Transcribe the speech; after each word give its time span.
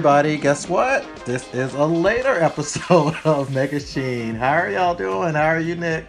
everybody, 0.00 0.38
guess 0.38 0.66
what? 0.66 1.04
This 1.26 1.52
is 1.52 1.74
a 1.74 1.84
later 1.84 2.32
episode 2.40 3.14
of 3.22 3.52
Mega 3.52 3.78
Sheen. 3.78 4.34
How 4.34 4.54
are 4.54 4.70
y'all 4.70 4.94
doing? 4.94 5.34
How 5.34 5.48
are 5.48 5.60
you, 5.60 5.74
Nick? 5.74 6.06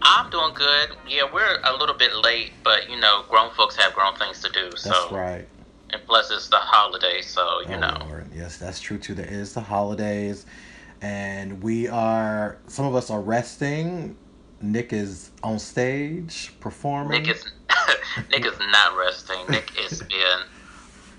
I'm 0.00 0.30
doing 0.30 0.54
good. 0.54 0.92
Yeah, 1.06 1.24
we're 1.30 1.60
a 1.62 1.76
little 1.76 1.94
bit 1.94 2.16
late, 2.16 2.52
but 2.64 2.88
you 2.88 2.98
know, 2.98 3.24
grown 3.28 3.50
folks 3.50 3.76
have 3.76 3.92
grown 3.92 4.14
things 4.14 4.40
to 4.40 4.50
do. 4.52 4.74
So 4.76 4.88
That's 4.88 5.12
right. 5.12 5.46
And 5.90 6.00
plus, 6.06 6.30
it's 6.30 6.48
the 6.48 6.56
holiday, 6.56 7.20
so 7.20 7.60
you 7.68 7.74
oh, 7.74 7.80
know. 7.80 7.98
Lord. 8.08 8.30
Yes, 8.34 8.56
that's 8.56 8.80
true 8.80 8.96
too. 8.96 9.12
There 9.12 9.28
is 9.28 9.52
the 9.52 9.60
holidays, 9.60 10.46
and 11.02 11.62
we 11.62 11.86
are. 11.86 12.56
Some 12.66 12.86
of 12.86 12.94
us 12.94 13.10
are 13.10 13.20
resting. 13.20 14.16
Nick 14.62 14.94
is 14.94 15.32
on 15.42 15.58
stage 15.58 16.54
performing. 16.60 17.24
Nick 17.24 17.36
is 17.36 17.44
Nick 18.30 18.46
is 18.46 18.58
not 18.58 18.96
resting. 18.96 19.36
Nick 19.50 19.70
is 19.78 20.02
being 20.08 20.40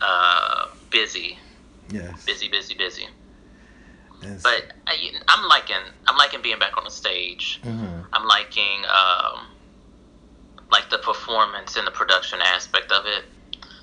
uh, 0.02 0.66
busy. 0.90 1.38
Yes. 1.92 2.26
Busy, 2.26 2.48
busy, 2.50 2.74
busy. 2.76 3.08
Yes. 4.22 4.44
But 4.44 4.74
I, 4.88 4.96
I'm 5.28 5.48
liking 5.50 5.76
I'm 6.08 6.18
liking 6.18 6.42
being 6.42 6.60
back 6.60 6.78
on 6.78 6.84
the 6.84 6.92
stage. 6.92 7.60
Mm-hmm. 7.64 8.02
I'm 8.14 8.28
liking 8.28 8.84
um, 8.86 9.48
like 10.72 10.90
the 10.90 11.00
performance 11.00 11.76
and 11.76 11.86
the 11.86 11.92
production 11.92 12.40
aspect 12.42 12.92
of 12.92 13.06
it. 13.06 13.26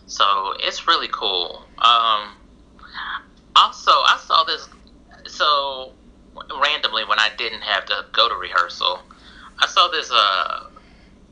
So 0.06 0.54
it's 0.60 0.86
really 0.86 1.08
cool. 1.08 1.64
Um, 1.78 2.34
also, 3.56 3.90
I 3.90 4.20
saw 4.24 4.44
this. 4.44 4.68
So 5.26 5.92
randomly, 6.60 7.04
when 7.04 7.18
I 7.18 7.30
didn't 7.36 7.62
have 7.62 7.84
to 7.86 8.04
go 8.12 8.28
to 8.28 8.34
rehearsal, 8.36 9.00
I 9.60 9.66
saw 9.66 9.88
this 9.88 10.10
uh, 10.12 10.70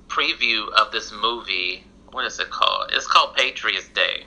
preview 0.08 0.68
of 0.72 0.90
this 0.92 1.12
movie. 1.12 1.84
What 2.10 2.24
is 2.24 2.38
it 2.40 2.50
called? 2.50 2.90
It's 2.92 3.06
called 3.06 3.34
Patriots 3.34 3.88
Day. 3.88 4.24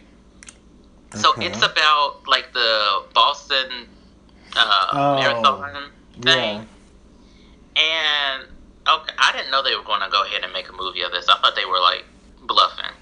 So 1.16 1.32
Okay. 1.32 1.48
it's 1.48 1.62
about 1.64 2.28
like 2.28 2.54
the 2.54 3.04
Boston 3.14 3.88
uh, 4.56 4.88
Oh, 4.94 5.16
marathon 5.16 5.92
thing. 6.22 6.68
Yeah. 7.76 7.82
And 7.82 8.44
okay, 8.88 9.14
I 9.18 9.32
didn't 9.32 9.52
know 9.52 9.64
they 9.64 9.76
were 9.76 9.84
going 9.84 10.02
to 10.02 10.10
go 10.10 10.24
ahead 10.24 10.44
and 10.44 10.54
make 10.54 10.70
a 10.70 10.74
movie 10.74 11.02
of 11.02 11.12
this. 11.12 11.28
I 11.30 11.38
thought 11.40 11.56
they 11.56 11.66
were 11.66 11.80
like 11.80 12.06
bluffing. 12.44 12.94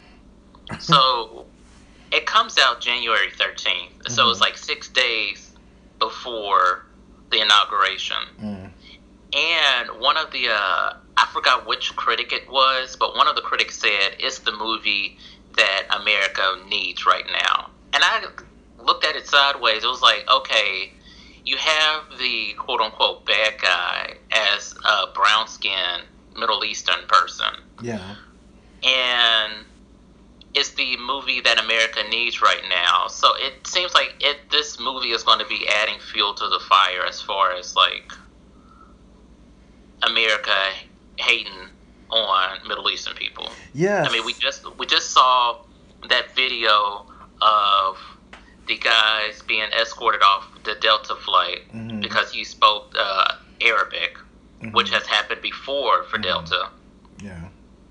So 0.79 1.45
it 2.11 2.25
comes 2.25 2.57
out 2.57 2.79
January 2.81 3.29
13th. 3.31 4.09
So 4.09 4.29
it's 4.29 4.39
Mhm. 4.39 4.41
like 4.41 4.57
six 4.57 4.89
days 4.89 5.51
before 5.99 6.85
the 7.31 7.41
inauguration. 7.41 8.17
Mm. 8.41 8.71
And 9.33 9.99
one 9.99 10.15
of 10.17 10.31
the, 10.31 10.49
uh, 10.49 10.93
I 11.17 11.25
forgot 11.33 11.65
which 11.65 11.95
critic 11.95 12.31
it 12.31 12.49
was, 12.49 12.95
but 12.95 13.15
one 13.15 13.27
of 13.27 13.35
the 13.35 13.41
critics 13.41 13.77
said 13.79 14.15
it's 14.19 14.39
the 14.39 14.51
movie 14.53 15.17
that 15.57 15.83
America 15.89 16.57
needs 16.69 17.05
right 17.05 17.25
now. 17.31 17.69
And 17.93 18.03
I 18.03 18.25
looked 18.83 19.05
at 19.05 19.15
it 19.15 19.27
sideways. 19.27 19.83
It 19.83 19.87
was 19.87 20.01
like, 20.01 20.25
okay, 20.29 20.91
you 21.45 21.57
have 21.57 22.03
the 22.19 22.53
quote 22.57 22.81
unquote 22.81 23.25
bad 23.25 23.59
guy 23.61 24.15
as 24.31 24.75
a 24.85 25.07
brown 25.13 25.47
skinned 25.47 26.03
Middle 26.37 26.63
Eastern 26.63 27.07
person. 27.07 27.53
Yeah. 27.81 28.15
And 28.83 29.65
it's 30.53 30.71
the 30.71 30.97
movie 30.97 31.41
that 31.41 31.59
America 31.63 32.01
needs 32.09 32.41
right 32.41 32.61
now. 32.69 33.07
So 33.07 33.29
it 33.35 33.65
seems 33.65 33.93
like 33.93 34.15
it 34.19 34.49
this 34.51 34.79
movie 34.79 35.11
is 35.11 35.23
going 35.23 35.39
to 35.39 35.45
be 35.45 35.67
adding 35.67 35.99
fuel 35.99 36.33
to 36.33 36.47
the 36.47 36.59
fire 36.59 37.05
as 37.07 37.21
far 37.21 37.53
as 37.53 37.75
like 37.75 38.11
America 40.03 40.71
hating 41.17 41.69
on 42.09 42.67
Middle 42.67 42.89
Eastern 42.89 43.15
people. 43.15 43.49
Yeah. 43.73 44.05
I 44.07 44.11
mean, 44.11 44.25
we 44.25 44.33
just 44.33 44.65
we 44.77 44.85
just 44.85 45.11
saw 45.11 45.59
that 46.09 46.35
video 46.35 47.05
of 47.41 47.97
the 48.67 48.77
guys 48.77 49.41
being 49.47 49.69
escorted 49.79 50.21
off 50.21 50.45
the 50.63 50.75
Delta 50.75 51.15
flight 51.15 51.61
Mhm. 51.73 52.01
because 52.01 52.31
he 52.31 52.43
spoke 52.43 52.93
uh, 52.99 53.35
Arabic, 53.61 54.17
Mhm. 54.61 54.73
which 54.73 54.89
has 54.89 55.05
happened 55.07 55.41
before 55.41 56.03
for 56.03 56.17
Mhm. 56.17 56.23
Delta. 56.23 56.69
Yeah. 57.23 57.45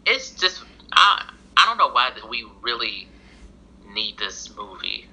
It's 0.04 0.30
just 0.30 0.62
I 0.92 1.30
I 1.56 1.64
don't 1.64 1.78
know 1.78 1.88
why 1.88 2.10
that 2.14 2.28
we 2.28 2.46
really 2.60 3.08
need 3.94 4.18
this 4.18 4.50
movie. 4.56 5.08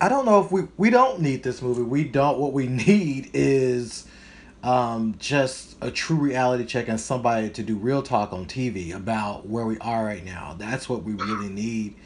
I 0.00 0.08
don't 0.08 0.24
know 0.26 0.42
if 0.44 0.52
we 0.52 0.62
we 0.76 0.90
don't 0.90 1.20
need 1.20 1.42
this 1.42 1.62
movie. 1.62 1.82
We 1.82 2.04
don't. 2.04 2.38
What 2.38 2.52
we 2.52 2.66
need 2.66 3.30
is 3.32 4.04
um, 4.62 5.14
just 5.18 5.74
a 5.80 5.90
true 5.90 6.16
reality 6.18 6.66
check 6.66 6.86
and 6.88 7.00
somebody 7.00 7.48
to 7.48 7.62
do 7.62 7.76
real 7.76 8.02
talk 8.02 8.30
on 8.34 8.44
TV 8.44 8.92
about 8.94 9.48
where 9.48 9.64
we 9.64 9.78
are 9.78 10.04
right 10.04 10.22
now. 10.22 10.54
That's 10.58 10.86
what 10.86 11.02
we 11.02 11.14
really 11.14 11.48
need. 11.48 11.96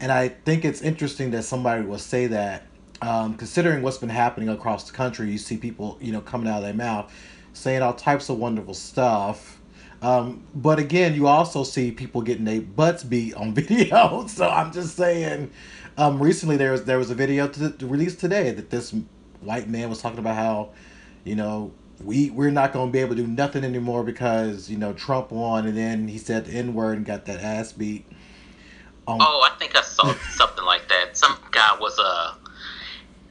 And 0.00 0.12
I 0.12 0.28
think 0.28 0.64
it's 0.64 0.82
interesting 0.82 1.30
that 1.30 1.44
somebody 1.44 1.84
will 1.84 1.98
say 1.98 2.26
that, 2.28 2.64
um, 3.02 3.34
considering 3.36 3.82
what's 3.82 3.98
been 3.98 4.08
happening 4.08 4.48
across 4.48 4.88
the 4.90 4.92
country. 4.92 5.30
You 5.30 5.38
see 5.38 5.56
people, 5.56 5.98
you 6.00 6.12
know, 6.12 6.20
coming 6.20 6.48
out 6.48 6.58
of 6.58 6.62
their 6.64 6.74
mouth 6.74 7.12
saying 7.52 7.82
all 7.82 7.94
types 7.94 8.28
of 8.28 8.38
wonderful 8.38 8.74
stuff. 8.74 9.60
Um, 10.02 10.44
but 10.54 10.78
again, 10.78 11.14
you 11.14 11.26
also 11.26 11.64
see 11.64 11.90
people 11.90 12.20
getting 12.20 12.44
their 12.44 12.60
butts 12.60 13.02
beat 13.02 13.34
on 13.34 13.54
video. 13.54 14.26
So 14.26 14.48
I'm 14.48 14.72
just 14.72 14.96
saying. 14.96 15.50
Um, 15.98 16.22
recently, 16.22 16.58
there 16.58 16.72
was 16.72 16.84
there 16.84 16.98
was 16.98 17.10
a 17.10 17.14
video 17.14 17.48
to, 17.48 17.70
to 17.70 17.86
release 17.86 18.16
today 18.16 18.50
that 18.50 18.68
this 18.68 18.94
white 19.40 19.68
man 19.68 19.88
was 19.88 20.02
talking 20.02 20.18
about 20.18 20.36
how, 20.36 20.70
you 21.24 21.34
know, 21.34 21.72
we 22.04 22.28
we're 22.30 22.50
not 22.50 22.74
going 22.74 22.88
to 22.88 22.92
be 22.92 22.98
able 22.98 23.16
to 23.16 23.22
do 23.22 23.26
nothing 23.26 23.64
anymore 23.64 24.04
because 24.04 24.68
you 24.68 24.76
know 24.76 24.92
Trump 24.92 25.30
won, 25.30 25.66
and 25.66 25.76
then 25.76 26.08
he 26.08 26.18
said 26.18 26.44
the 26.44 26.52
n 26.52 26.74
word 26.74 26.98
and 26.98 27.06
got 27.06 27.24
that 27.26 27.40
ass 27.40 27.72
beat. 27.72 28.04
Um, 29.08 29.18
Oh, 29.20 29.48
I 29.50 29.56
think 29.58 29.76
I 29.76 29.82
saw 29.82 30.12
something 30.30 30.64
like 30.64 30.88
that. 30.88 31.16
Some 31.16 31.36
guy 31.52 31.76
was 31.80 31.98
Uh, 31.98 32.32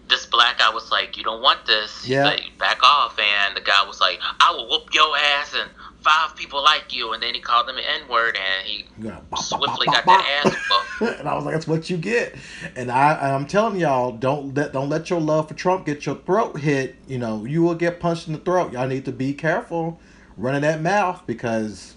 this 0.07 0.25
black 0.27 0.59
guy 0.59 0.69
was 0.69 0.91
like, 0.91 1.17
"You 1.17 1.23
don't 1.23 1.41
want 1.41 1.65
this." 1.65 2.01
He's 2.01 2.11
Yeah. 2.11 2.25
like, 2.25 2.43
"Back 2.59 2.83
off!" 2.83 3.17
And 3.19 3.55
the 3.55 3.61
guy 3.61 3.83
was 3.83 3.99
like, 3.99 4.19
"I 4.39 4.51
will 4.51 4.67
whoop 4.69 4.93
your 4.93 5.17
ass 5.17 5.53
and 5.55 5.69
five 6.01 6.35
people 6.35 6.63
like 6.63 6.93
you." 6.93 7.13
And 7.13 7.23
then 7.23 7.33
he 7.33 7.39
called 7.39 7.67
him 7.67 7.77
an 7.77 7.83
N 7.83 8.07
word, 8.07 8.37
and 8.37 8.67
he 8.67 8.85
bop, 8.99 9.29
bop, 9.31 9.39
swiftly 9.39 9.87
bop, 9.87 9.95
got 9.95 10.05
bop, 10.05 10.19
that 10.19 10.45
ass 10.45 10.53
whooped. 10.99 11.19
and 11.19 11.27
I 11.27 11.35
was 11.35 11.45
like, 11.45 11.55
"That's 11.55 11.67
what 11.67 11.89
you 11.89 11.97
get." 11.97 12.35
And 12.75 12.91
I, 12.91 13.33
I'm 13.33 13.47
telling 13.47 13.79
y'all, 13.79 14.11
don't 14.11 14.53
let 14.55 14.73
don't 14.73 14.89
let 14.89 15.09
your 15.09 15.19
love 15.19 15.47
for 15.47 15.55
Trump 15.55 15.85
get 15.85 16.05
your 16.05 16.15
throat 16.15 16.59
hit. 16.59 16.95
You 17.07 17.17
know, 17.17 17.45
you 17.45 17.63
will 17.63 17.75
get 17.75 17.99
punched 17.99 18.27
in 18.27 18.33
the 18.33 18.39
throat. 18.39 18.73
Y'all 18.73 18.87
need 18.87 19.05
to 19.05 19.11
be 19.11 19.33
careful 19.33 19.99
running 20.37 20.61
that 20.61 20.81
mouth 20.81 21.23
because 21.25 21.94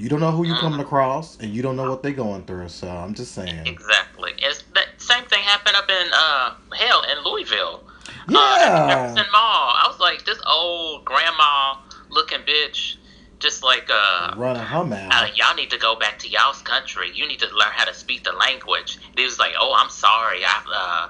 you 0.00 0.08
don't 0.08 0.20
know 0.20 0.30
who 0.30 0.46
you 0.46 0.54
coming 0.54 0.80
across, 0.80 1.38
and 1.40 1.52
you 1.54 1.60
don't 1.60 1.76
know 1.76 1.88
what 1.90 2.02
they're 2.02 2.12
going 2.12 2.42
through. 2.44 2.68
So 2.70 2.88
I'm 2.88 3.12
just 3.12 3.32
saying, 3.32 3.66
Exactly. 3.66 4.32
It's 4.38 4.62
that 4.74 4.86
same 4.96 5.24
thing 5.26 5.42
happened 5.42 5.76
up 5.76 5.90
in 5.90 6.06
uh 6.14 6.54
hell 6.74 7.02
in 7.12 7.22
Louisville. 7.22 7.82
Uh, 8.08 8.12
yeah, 8.28 8.56
at 8.64 8.88
Jefferson 8.88 9.30
Mall. 9.32 9.74
I 9.76 9.84
was 9.88 10.00
like, 10.00 10.24
this 10.24 10.40
old 10.50 11.04
grandma 11.04 11.74
looking 12.10 12.40
bitch, 12.40 12.96
just 13.40 13.62
like 13.62 13.88
uh. 13.92 14.32
running 14.36 14.62
her 14.62 14.78
Uh, 14.78 14.84
mouth. 14.84 15.30
y'all 15.36 15.54
need 15.54 15.68
to 15.70 15.78
go 15.78 15.96
back 15.96 16.18
to 16.20 16.28
y'all's 16.30 16.62
country. 16.62 17.10
You 17.14 17.28
need 17.28 17.40
to 17.40 17.46
learn 17.54 17.72
how 17.72 17.84
to 17.84 17.92
speak 17.94 18.24
the 18.24 18.32
language. 18.32 18.98
He 19.16 19.24
was 19.24 19.38
like, 19.38 19.52
"Oh, 19.60 19.74
I'm 19.78 19.90
sorry. 19.90 20.38
I, 20.44 20.62
uh, 20.74 21.08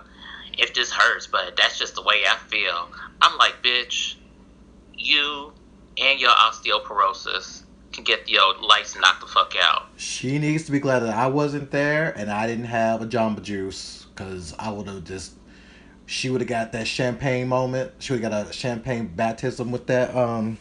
if 0.59 0.75
this 0.75 0.91
hurts, 0.91 1.29
but 1.29 1.57
that's 1.57 1.79
just 1.79 1.95
the 1.95 2.03
way 2.03 2.17
I 2.29 2.37
feel." 2.49 2.89
I'm 3.23 3.39
like, 3.39 3.63
"Bitch, 3.63 4.17
you 4.95 5.53
and 5.97 6.19
your 6.19 6.31
osteoporosis 6.33 7.63
can 8.03 8.17
get 8.17 8.29
your 8.29 8.55
lights 8.61 8.97
knocked 8.97 9.21
the 9.21 9.27
fuck 9.27 9.55
out." 9.61 9.89
She 9.97 10.39
needs 10.39 10.65
to 10.65 10.73
be 10.73 10.81
glad 10.81 11.01
that 11.01 11.15
I 11.15 11.27
wasn't 11.27 11.71
there 11.71 12.13
and 12.17 12.31
I 12.31 12.47
didn't 12.47 12.67
have 12.67 13.03
a 13.03 13.07
Jamba 13.07 13.43
Juice 13.43 14.07
because 14.15 14.55
I 14.59 14.71
would 14.71 14.87
have 14.87 15.05
just. 15.05 15.35
She 16.07 16.29
would 16.29 16.41
have 16.41 16.49
got 16.49 16.73
that 16.73 16.89
champagne 16.89 17.47
moment. 17.47 17.93
She 18.01 18.13
would 18.13 18.23
have 18.23 18.33
got 18.33 18.51
a 18.51 18.53
champagne 18.53 19.07
baptism 19.15 19.71
with 19.71 19.87
that 19.87 20.15
um, 20.17 20.59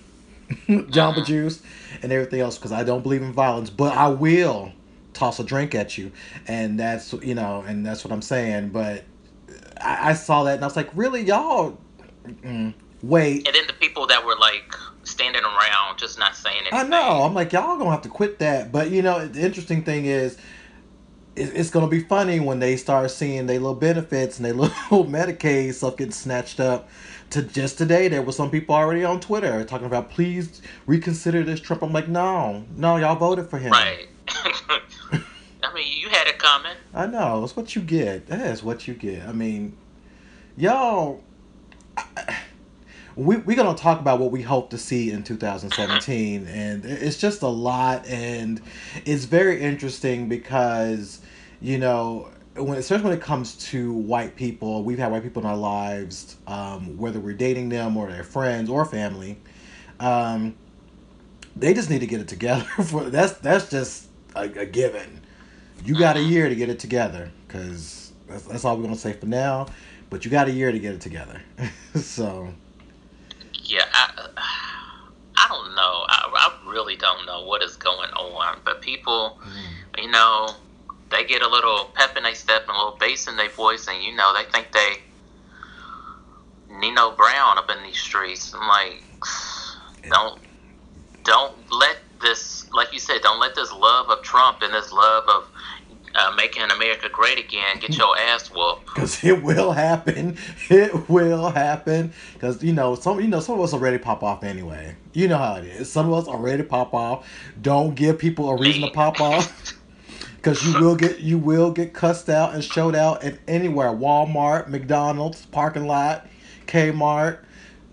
Jamba 0.67 1.25
Juice 1.25 1.63
and 2.03 2.11
everything 2.11 2.39
else 2.39 2.57
because 2.57 2.71
I 2.71 2.83
don't 2.83 3.01
believe 3.01 3.23
in 3.23 3.33
violence, 3.33 3.71
but 3.71 3.97
I 3.97 4.09
will 4.09 4.71
toss 5.13 5.39
a 5.39 5.43
drink 5.43 5.73
at 5.73 5.97
you, 5.97 6.11
and 6.47 6.79
that's 6.79 7.13
you 7.13 7.33
know, 7.35 7.63
and 7.67 7.85
that's 7.85 8.03
what 8.03 8.13
I'm 8.13 8.21
saying. 8.21 8.69
But 8.69 9.05
I, 9.81 10.09
I 10.09 10.13
saw 10.13 10.43
that 10.43 10.55
and 10.55 10.63
I 10.63 10.67
was 10.67 10.75
like, 10.75 10.89
really, 10.95 11.21
y'all? 11.21 11.77
Mm, 12.25 12.73
wait, 13.01 13.47
And 13.47 13.55
then 13.55 13.67
the 13.67 13.73
people 13.73 14.07
that 14.07 14.25
were 14.25 14.35
like 14.37 14.75
standing 15.03 15.43
around, 15.43 15.97
just 15.97 16.19
not 16.19 16.27
saying 16.39 16.61
anything. 16.71 16.79
I 16.79 16.83
know. 16.83 17.23
I'm 17.23 17.33
like, 17.33 17.53
y'all 17.53 17.77
gonna 17.77 17.91
have 17.91 18.01
to 18.03 18.09
quit 18.09 18.39
that. 18.39 18.71
But 18.71 18.91
you 18.91 19.01
know, 19.01 19.27
the 19.27 19.41
interesting 19.41 19.83
thing 19.83 20.05
is, 20.05 20.37
it's 21.35 21.69
gonna 21.69 21.87
be 21.87 22.01
funny 22.01 22.39
when 22.39 22.59
they 22.59 22.75
start 22.75 23.11
seeing 23.11 23.45
their 23.47 23.59
little 23.59 23.75
benefits 23.75 24.37
and 24.37 24.45
their 24.45 24.53
little 24.53 25.05
Medicaid 25.05 25.73
stuff 25.73 25.97
getting 25.97 26.11
snatched 26.11 26.59
up. 26.59 26.89
To 27.31 27.43
just 27.43 27.77
today, 27.77 28.07
there 28.07 28.23
was 28.23 28.35
some 28.35 28.49
people 28.49 28.73
already 28.73 29.03
on 29.03 29.19
Twitter 29.19 29.63
talking 29.63 29.85
about, 29.85 30.09
please 30.09 30.63
reconsider 30.87 31.43
this 31.43 31.59
Trump. 31.59 31.83
I'm 31.83 31.93
like, 31.93 32.07
no, 32.07 32.65
no, 32.75 32.97
y'all 32.97 33.15
voted 33.15 33.47
for 33.49 33.59
him. 33.59 33.71
Right. 33.71 34.07
I 34.27 35.73
mean, 35.73 36.01
you 36.01 36.09
had 36.09 36.27
it 36.27 36.39
coming. 36.39 36.75
I 36.93 37.05
know. 37.05 37.43
It's 37.43 37.55
what 37.55 37.75
you 37.75 37.83
get. 37.83 38.27
That 38.27 38.41
is 38.41 38.63
what 38.63 38.87
you 38.87 38.95
get. 38.95 39.27
I 39.27 39.31
mean, 39.31 39.77
y'all. 40.57 41.23
We 43.19 43.35
we 43.35 43.53
gonna 43.53 43.77
talk 43.77 43.99
about 43.99 44.19
what 44.19 44.31
we 44.31 44.41
hope 44.41 44.69
to 44.69 44.77
see 44.77 45.11
in 45.11 45.23
2017, 45.23 46.47
and 46.47 46.85
it's 46.85 47.17
just 47.17 47.41
a 47.41 47.49
lot, 47.49 48.07
and 48.07 48.61
it's 49.03 49.25
very 49.25 49.59
interesting 49.59 50.29
because, 50.29 51.19
you 51.59 51.79
know, 51.79 52.29
when 52.55 52.77
especially 52.77 53.09
when 53.09 53.17
it 53.17 53.21
comes 53.21 53.55
to 53.71 53.91
white 53.91 54.37
people, 54.37 54.85
we've 54.85 54.97
had 54.97 55.11
white 55.11 55.23
people 55.23 55.41
in 55.41 55.49
our 55.49 55.57
lives, 55.57 56.37
um, 56.47 56.97
whether 56.97 57.19
we're 57.19 57.33
dating 57.33 57.67
them 57.67 57.97
or 57.97 58.09
their 58.09 58.23
friends 58.23 58.69
or 58.69 58.85
family. 58.85 59.37
Um, 59.99 60.55
they 61.57 61.73
just 61.73 61.89
need 61.89 61.99
to 61.99 62.07
get 62.07 62.21
it 62.21 62.29
together. 62.29 62.63
For 62.85 63.09
that's 63.09 63.33
that's 63.33 63.69
just 63.69 64.07
a, 64.33 64.43
a 64.43 64.65
given. 64.65 65.19
You 65.83 65.99
got 65.99 66.15
a 66.15 66.23
year 66.23 66.47
to 66.47 66.55
get 66.55 66.69
it 66.69 66.79
together 66.79 67.31
because 67.45 68.13
that's, 68.29 68.43
that's 68.43 68.63
all 68.63 68.77
we're 68.77 68.83
gonna 68.83 68.95
say 68.95 69.11
for 69.11 69.25
now. 69.25 69.67
But 70.09 70.23
you 70.23 70.31
got 70.31 70.47
a 70.47 70.51
year 70.51 70.71
to 70.71 70.79
get 70.79 70.95
it 70.95 71.01
together. 71.01 71.41
so 71.95 72.53
Yeah, 73.69 73.85
I, 73.93 74.27
I 75.37 75.47
don't 75.47 75.75
know. 75.75 76.05
I, 76.07 76.31
I 76.33 76.69
really 76.69 76.95
don't 76.95 77.25
know 77.27 77.45
what 77.45 77.61
is 77.61 77.75
going 77.75 78.09
on. 78.09 78.57
But 78.65 78.81
people, 78.81 79.39
mm. 79.43 80.03
you 80.03 80.09
know, 80.09 80.49
they 81.11 81.23
get 81.23 81.43
a 81.43 81.47
little 81.47 81.91
pep 81.93 82.17
in 82.17 82.23
their 82.23 82.33
step 82.33 82.63
and 82.67 82.75
a 82.75 82.77
little 82.77 82.97
bass 82.97 83.27
in 83.27 83.37
their 83.37 83.49
voice, 83.49 83.87
and 83.87 84.03
you 84.03 84.15
know, 84.15 84.33
they 84.33 84.49
think 84.51 84.71
they 84.71 84.95
Nino 86.79 87.11
Brown 87.11 87.57
up 87.59 87.69
in 87.69 87.83
these 87.83 87.99
streets. 87.99 88.53
I'm 88.53 88.67
like, 88.67 89.03
don't 90.09 90.39
don't 91.23 91.55
let 91.71 91.97
this, 92.21 92.69
like 92.73 92.91
you 92.91 92.99
said, 92.99 93.21
don't 93.21 93.39
let 93.39 93.53
this 93.53 93.71
love 93.71 94.09
of 94.09 94.23
Trump 94.23 94.61
and 94.61 94.73
this 94.73 94.91
love 94.91 95.25
of 95.27 95.47
uh, 96.15 96.33
making 96.35 96.63
America 96.63 97.09
great 97.11 97.37
again 97.39 97.79
get 97.79 97.97
your 97.97 98.17
ass 98.17 98.49
whooped. 98.49 98.85
because 98.95 99.23
it 99.23 99.43
will 99.43 99.71
happen. 99.71 100.37
It 100.69 101.09
will 101.09 101.49
happen. 101.49 102.13
Because 102.33 102.63
you 102.63 102.73
know 102.73 102.95
some 102.95 103.19
you 103.19 103.27
know 103.27 103.39
some 103.39 103.55
of 103.55 103.61
us 103.61 103.73
already 103.73 103.97
pop 103.97 104.23
off 104.23 104.43
anyway. 104.43 104.95
You 105.13 105.27
know 105.27 105.37
how 105.37 105.55
it 105.55 105.65
is. 105.65 105.91
Some 105.91 106.07
of 106.07 106.13
us 106.13 106.27
already 106.27 106.63
pop 106.63 106.93
off. 106.93 107.27
Don't 107.61 107.95
give 107.95 108.19
people 108.19 108.49
a 108.49 108.57
reason 108.57 108.83
to 108.83 108.91
pop 108.91 109.19
off. 109.19 109.75
Because 110.35 110.65
you 110.65 110.79
will 110.79 110.95
get 110.95 111.19
you 111.19 111.37
will 111.37 111.69
get 111.71 111.93
cussed 111.93 112.29
out 112.29 112.53
and 112.53 112.63
showed 112.63 112.95
out 112.95 113.23
at 113.25 113.39
anywhere. 113.45 113.89
Walmart, 113.89 114.69
McDonald's, 114.69 115.45
parking 115.47 115.85
lot, 115.85 116.27
Kmart, 116.65 117.39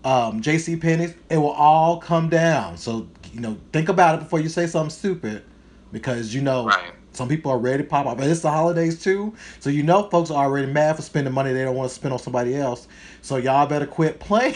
um, 0.05 0.39
J.C. 0.39 0.77
Penney's. 0.77 1.13
It 1.29 1.37
will 1.37 1.51
all 1.51 1.97
come 1.97 2.29
down. 2.29 2.77
So 2.77 3.09
you 3.33 3.41
know 3.41 3.57
think 3.73 3.89
about 3.89 4.15
it 4.15 4.19
before 4.19 4.39
you 4.39 4.47
say 4.47 4.65
something 4.65 4.91
stupid. 4.91 5.43
Because 5.91 6.33
you 6.33 6.41
know 6.41 6.67
Right. 6.67 6.93
Some 7.17 7.27
people 7.27 7.51
are 7.51 7.57
ready 7.57 7.83
to 7.83 7.89
pop 7.89 8.05
off. 8.05 8.19
And 8.19 8.29
it's 8.29 8.41
the 8.41 8.51
holidays 8.51 9.01
too. 9.01 9.33
So 9.59 9.69
you 9.69 9.83
know 9.83 10.09
folks 10.09 10.29
are 10.31 10.45
already 10.45 10.71
mad 10.71 10.95
for 10.95 11.01
spending 11.01 11.33
money 11.33 11.51
they 11.51 11.63
don't 11.63 11.75
want 11.75 11.89
to 11.89 11.95
spend 11.95 12.13
on 12.13 12.19
somebody 12.19 12.55
else. 12.55 12.87
So 13.21 13.37
y'all 13.37 13.65
better 13.67 13.87
quit 13.87 14.19
playing 14.21 14.53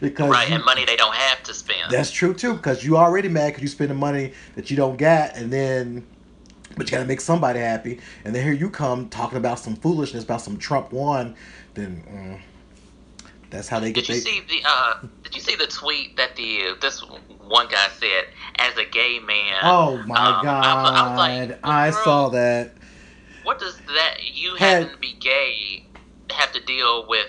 because 0.00 0.30
Right, 0.30 0.50
and 0.50 0.64
money 0.64 0.84
they 0.84 0.96
don't 0.96 1.14
have 1.14 1.42
to 1.44 1.54
spend. 1.54 1.90
that's 1.90 2.10
true 2.10 2.34
too. 2.34 2.54
Because 2.54 2.84
you 2.84 2.96
already 2.96 3.28
mad 3.28 3.48
because 3.48 3.62
you 3.62 3.68
spending 3.68 3.96
money 3.96 4.32
that 4.56 4.70
you 4.70 4.76
don't 4.76 4.98
got, 4.98 5.36
and 5.36 5.52
then 5.52 6.06
but 6.76 6.86
you 6.90 6.96
gotta 6.96 7.06
make 7.08 7.20
somebody 7.20 7.60
happy. 7.60 8.00
And 8.24 8.34
then 8.34 8.42
here 8.44 8.52
you 8.52 8.68
come 8.68 9.08
talking 9.08 9.38
about 9.38 9.58
some 9.58 9.76
foolishness 9.76 10.24
about 10.24 10.42
some 10.42 10.58
Trump 10.58 10.92
won. 10.92 11.34
Then 11.74 12.02
mm, 12.10 12.40
that's 13.50 13.68
how 13.68 13.80
they 13.80 13.92
get. 13.92 14.06
Did 14.06 14.08
you 14.08 14.14
They, 14.16 14.20
see 14.20 14.40
the 14.48 14.62
uh, 14.68 14.94
Did 15.22 15.34
you 15.34 15.40
see 15.40 15.54
the 15.56 15.66
tweet 15.66 16.16
that 16.16 16.36
the 16.36 16.76
this 16.80 17.00
one 17.46 17.68
guy 17.68 17.88
said 17.98 18.24
as 18.58 18.76
a 18.76 18.84
gay 18.84 19.18
man? 19.20 19.58
oh 19.62 19.96
my 20.06 20.38
um, 20.38 20.44
god! 20.44 20.82
was- 20.82 20.92
I 20.92 21.08
was 21.10 21.18
like, 21.50 21.58
I 21.64 21.90
girl, 21.90 22.04
saw 22.04 22.28
that. 22.30 22.72
What 23.44 23.58
does 23.60 23.78
that 23.94 24.16
you 24.34 24.54
Had- 24.56 24.82
having 24.82 24.94
to 24.94 24.98
be 25.00 25.12
gay 25.20 25.84
have 26.30 26.52
to 26.52 26.60
deal 26.60 27.06
with 27.08 27.26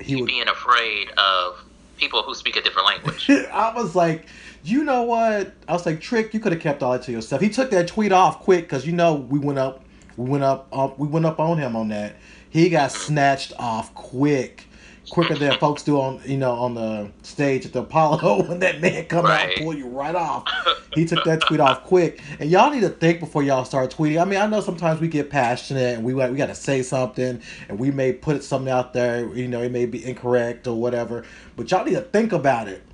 He 0.00 0.12
you 0.12 0.18
was. 0.24 0.26
being 0.26 0.46
afraid 0.48 1.08
of 1.16 1.64
people 1.96 2.22
who 2.22 2.34
speak 2.34 2.56
a 2.56 2.60
different 2.62 2.86
language? 2.88 3.30
I 3.52 3.72
was 3.74 3.94
like, 3.96 4.26
you 4.62 4.84
know 4.84 5.02
what? 5.04 5.54
I 5.66 5.72
was 5.72 5.86
like, 5.86 6.00
Trick, 6.02 6.34
you 6.34 6.40
could 6.40 6.52
have 6.52 6.60
kept 6.60 6.82
all 6.82 6.92
that 6.92 7.02
to 7.04 7.12
yourself. 7.12 7.40
He 7.40 7.48
took 7.48 7.70
that 7.70 7.88
tweet 7.88 8.12
off 8.12 8.40
quick 8.40 8.64
because 8.64 8.86
you 8.86 8.92
know 8.92 9.14
we 9.14 9.38
went 9.38 9.58
up, 9.58 9.82
we 10.18 10.28
went 10.28 10.44
up, 10.44 10.68
up, 10.72 10.98
we 10.98 11.08
went 11.08 11.24
up 11.24 11.40
on 11.40 11.56
him 11.58 11.74
on 11.74 11.88
that. 11.88 12.16
He 12.50 12.68
got 12.68 12.92
snatched 12.92 13.52
off 13.58 13.94
quick, 13.94 14.63
quicker 15.10 15.34
than 15.34 15.58
folks 15.58 15.82
do 15.82 16.00
on 16.00 16.20
you 16.24 16.36
know 16.36 16.52
on 16.52 16.74
the 16.74 17.10
stage 17.22 17.66
at 17.66 17.72
the 17.72 17.80
Apollo 17.80 18.42
when 18.48 18.58
that 18.60 18.80
man 18.80 19.04
come 19.06 19.26
out 19.26 19.48
and 19.48 19.52
pull 19.56 19.74
you 19.74 19.88
right 19.88 20.14
off. 20.14 20.44
He 20.94 21.04
took 21.04 21.24
that 21.24 21.40
tweet 21.40 21.58
off 21.58 21.82
quick, 21.82 22.22
and 22.38 22.48
y'all 22.48 22.70
need 22.70 22.82
to 22.82 22.88
think 22.88 23.18
before 23.18 23.42
y'all 23.42 23.64
start 23.64 23.92
tweeting. 23.92 24.22
I 24.22 24.24
mean, 24.24 24.38
I 24.38 24.46
know 24.46 24.60
sometimes 24.60 25.00
we 25.00 25.08
get 25.08 25.28
passionate 25.28 25.96
and 25.96 26.04
we 26.04 26.14
we 26.14 26.36
got 26.36 26.46
to 26.46 26.54
say 26.54 26.82
something, 26.82 27.42
and 27.68 27.80
we 27.80 27.90
may 27.90 28.12
put 28.12 28.44
something 28.44 28.70
out 28.70 28.92
there. 28.92 29.26
You 29.34 29.48
know, 29.48 29.60
it 29.60 29.72
may 29.72 29.86
be 29.86 30.04
incorrect 30.04 30.68
or 30.68 30.80
whatever, 30.80 31.24
but 31.56 31.68
y'all 31.68 31.84
need 31.84 31.94
to 31.94 32.02
think 32.02 32.32
about 32.32 32.68
it 32.68 32.84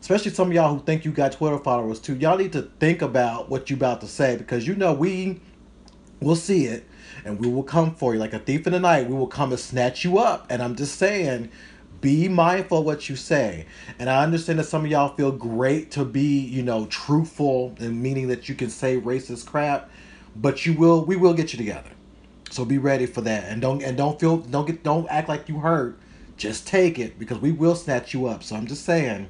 especially 0.00 0.32
some 0.32 0.48
of 0.48 0.52
y'all 0.52 0.74
who 0.74 0.82
think 0.82 1.04
you 1.04 1.12
got 1.12 1.30
Twitter 1.30 1.58
followers 1.58 2.00
too. 2.00 2.16
Y'all 2.16 2.36
need 2.36 2.52
to 2.52 2.62
think 2.80 3.02
about 3.02 3.48
what 3.48 3.70
you 3.70 3.76
about 3.76 4.00
to 4.00 4.08
say 4.08 4.36
because 4.36 4.66
you 4.66 4.74
know 4.74 4.92
we 4.92 5.40
will 6.20 6.34
see 6.34 6.64
it 6.64 6.84
and 7.24 7.38
we 7.38 7.48
will 7.48 7.62
come 7.62 7.94
for 7.94 8.14
you 8.14 8.20
like 8.20 8.32
a 8.32 8.38
thief 8.38 8.66
in 8.66 8.72
the 8.72 8.80
night. 8.80 9.08
We 9.08 9.14
will 9.14 9.26
come 9.26 9.50
and 9.50 9.60
snatch 9.60 10.04
you 10.04 10.18
up. 10.18 10.46
And 10.50 10.62
I'm 10.62 10.74
just 10.74 10.96
saying, 10.96 11.50
be 12.00 12.28
mindful 12.28 12.78
of 12.78 12.84
what 12.84 13.08
you 13.08 13.16
say. 13.16 13.66
And 13.98 14.10
I 14.10 14.22
understand 14.22 14.58
that 14.58 14.64
some 14.64 14.84
of 14.84 14.90
y'all 14.90 15.14
feel 15.14 15.30
great 15.30 15.92
to 15.92 16.04
be, 16.04 16.40
you 16.40 16.62
know, 16.62 16.86
truthful 16.86 17.74
and 17.78 18.02
meaning 18.02 18.28
that 18.28 18.48
you 18.48 18.54
can 18.54 18.70
say 18.70 19.00
racist 19.00 19.46
crap, 19.46 19.88
but 20.34 20.66
you 20.66 20.74
will 20.74 21.04
we 21.04 21.16
will 21.16 21.32
get 21.32 21.52
you 21.52 21.56
together. 21.56 21.90
So 22.50 22.64
be 22.64 22.78
ready 22.78 23.06
for 23.06 23.20
that. 23.22 23.44
And 23.44 23.62
don't 23.62 23.82
and 23.82 23.96
don't 23.96 24.18
feel 24.18 24.38
don't 24.38 24.66
get 24.66 24.82
don't 24.82 25.06
act 25.08 25.28
like 25.28 25.48
you 25.48 25.60
hurt. 25.60 25.98
Just 26.36 26.66
take 26.66 26.98
it 26.98 27.18
because 27.18 27.38
we 27.38 27.52
will 27.52 27.76
snatch 27.76 28.12
you 28.12 28.26
up. 28.26 28.42
So 28.42 28.56
I'm 28.56 28.66
just 28.66 28.84
saying, 28.84 29.28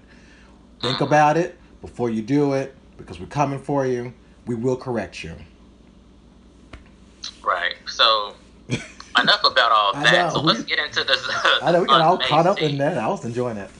think 0.80 1.00
about 1.02 1.36
it 1.36 1.58
before 1.82 2.08
you 2.08 2.22
do 2.22 2.54
it 2.54 2.74
because 2.96 3.20
we're 3.20 3.26
coming 3.26 3.58
for 3.58 3.84
you. 3.86 4.14
We 4.46 4.54
will 4.54 4.76
correct 4.76 5.22
you. 5.22 5.34
right. 7.44 7.74
So 7.86 8.34
enough 9.22 9.44
about 9.44 9.72
all 9.72 9.92
that. 9.94 10.32
So 10.32 10.40
let's 10.40 10.62
get 10.64 10.78
into 10.78 11.04
this. 11.04 11.26
I 11.62 11.72
know 11.72 11.80
we 11.80 11.86
got 11.86 12.00
all 12.00 12.18
caught 12.18 12.46
up 12.46 12.60
in 12.60 12.78
that. 12.78 12.98
I 12.98 13.08
was 13.08 13.24
enjoying 13.24 13.56
it. 13.56 13.70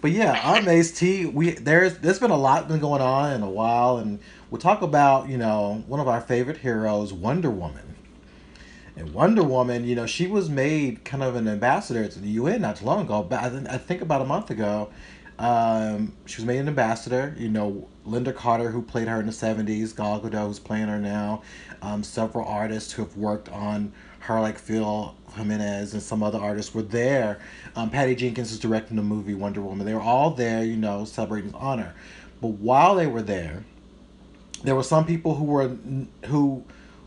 But 0.00 0.10
yeah, 0.10 0.40
on 0.44 0.64
Maze 0.64 0.92
T, 0.92 1.26
we 1.26 1.50
there's 1.52 1.98
there's 1.98 2.18
been 2.18 2.30
a 2.32 2.36
lot 2.36 2.66
been 2.68 2.80
going 2.80 3.00
on 3.02 3.32
in 3.34 3.42
a 3.42 3.50
while, 3.50 3.98
and 3.98 4.18
we'll 4.50 4.60
talk 4.60 4.82
about 4.82 5.28
you 5.28 5.38
know 5.38 5.84
one 5.86 6.00
of 6.00 6.08
our 6.08 6.20
favorite 6.20 6.58
heroes, 6.58 7.12
Wonder 7.12 7.50
Woman. 7.50 7.94
And 8.96 9.14
Wonder 9.14 9.42
Woman, 9.42 9.84
you 9.84 9.94
know, 9.94 10.06
she 10.06 10.26
was 10.26 10.50
made 10.50 11.02
kind 11.04 11.22
of 11.22 11.34
an 11.34 11.48
ambassador 11.48 12.06
to 12.08 12.18
the 12.18 12.28
UN 12.30 12.60
not 12.60 12.76
too 12.76 12.84
long 12.84 13.04
ago. 13.06 13.22
But 13.22 13.42
I, 13.42 13.48
think- 13.48 13.68
I 13.70 13.78
think 13.78 14.02
about 14.02 14.20
a 14.20 14.26
month 14.26 14.50
ago, 14.50 14.90
um, 15.38 16.12
she 16.26 16.36
was 16.36 16.44
made 16.44 16.58
an 16.58 16.68
ambassador. 16.68 17.34
You 17.38 17.48
know, 17.48 17.88
Lynda 18.06 18.34
Carter, 18.34 18.70
who 18.70 18.82
played 18.82 19.08
her 19.08 19.18
in 19.20 19.26
the 19.26 19.32
'70s, 19.32 19.96
Gal 19.96 20.20
Gadot, 20.20 20.46
who's 20.46 20.58
playing 20.58 20.88
her 20.88 20.98
now, 20.98 21.42
um, 21.80 22.02
several 22.02 22.46
artists 22.46 22.92
who 22.92 23.02
have 23.02 23.16
worked 23.16 23.48
on 23.48 23.92
her, 24.22 24.40
like 24.40 24.58
Phil 24.58 25.14
Jimenez 25.34 25.94
and 25.94 26.02
some 26.02 26.22
other 26.22 26.38
artists, 26.38 26.74
were 26.74 26.82
there. 26.82 27.40
Um, 27.76 27.90
Patty 27.90 28.14
Jenkins 28.14 28.52
is 28.52 28.58
directing 28.58 28.96
the 28.96 29.02
movie 29.02 29.34
Wonder 29.34 29.60
Woman. 29.60 29.86
They 29.86 29.94
were 29.94 30.00
all 30.00 30.30
there, 30.30 30.64
you 30.64 30.76
know, 30.76 31.04
celebrating 31.04 31.50
his 31.50 31.60
honor. 31.60 31.94
But 32.40 32.48
while 32.48 32.94
they 32.94 33.06
were 33.06 33.22
there, 33.22 33.64
there 34.64 34.74
were 34.74 34.82
some 34.82 35.06
people 35.06 35.34
who 35.34 35.44
were 35.44 35.76
who 36.26 36.64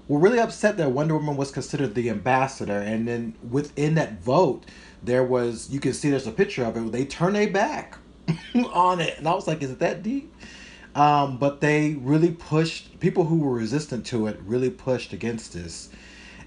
were 0.07 0.19
really 0.19 0.39
upset 0.39 0.77
that 0.77 0.91
Wonder 0.91 1.15
Woman 1.15 1.35
was 1.37 1.51
considered 1.51 1.95
the 1.95 2.09
ambassador, 2.09 2.77
and 2.77 3.07
then 3.07 3.35
within 3.49 3.95
that 3.95 4.21
vote, 4.21 4.65
there 5.03 5.23
was 5.23 5.69
you 5.69 5.79
can 5.79 5.93
see 5.93 6.09
there's 6.09 6.27
a 6.27 6.31
picture 6.31 6.63
of 6.63 6.77
it. 6.77 6.91
They 6.91 7.05
turned 7.05 7.35
their 7.35 7.49
back 7.49 7.97
on 8.73 9.01
it, 9.01 9.17
and 9.17 9.27
I 9.27 9.33
was 9.33 9.47
like, 9.47 9.61
"Is 9.61 9.71
it 9.71 9.79
that 9.79 10.03
deep?" 10.03 10.33
Um, 10.95 11.37
but 11.37 11.59
they 11.59 11.95
really 11.95 12.31
pushed 12.31 12.99
people 12.99 13.25
who 13.25 13.39
were 13.39 13.53
resistant 13.53 14.05
to 14.07 14.27
it. 14.27 14.39
Really 14.45 14.69
pushed 14.69 15.11
against 15.13 15.53
this, 15.53 15.89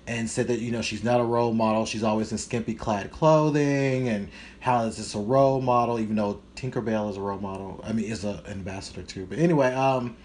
and 0.09 0.29
said 0.29 0.49
that 0.49 0.61
you 0.61 0.73
know 0.73 0.81
she's 0.81 1.05
not 1.05 1.21
a 1.21 1.25
role 1.25 1.53
model. 1.53 1.85
She's 1.85 2.03
always 2.03 2.33
in 2.33 2.39
skimpy 2.39 2.75
clad 2.75 3.11
clothing, 3.11 4.09
and 4.09 4.29
how 4.61 4.85
is 4.85 4.97
this 4.97 5.15
a 5.15 5.19
role 5.19 5.61
model? 5.61 6.01
Even 6.01 6.17
though 6.17 6.41
Tinkerbell 6.57 7.11
is 7.11 7.19
a 7.19 7.21
role 7.21 7.39
model, 7.39 7.85
I 7.85 7.93
mean, 7.93 8.11
is 8.11 8.25
an 8.25 8.41
ambassador 8.47 9.03
too. 9.03 9.27
But 9.27 9.39
anyway, 9.39 9.75
um, 9.75 10.17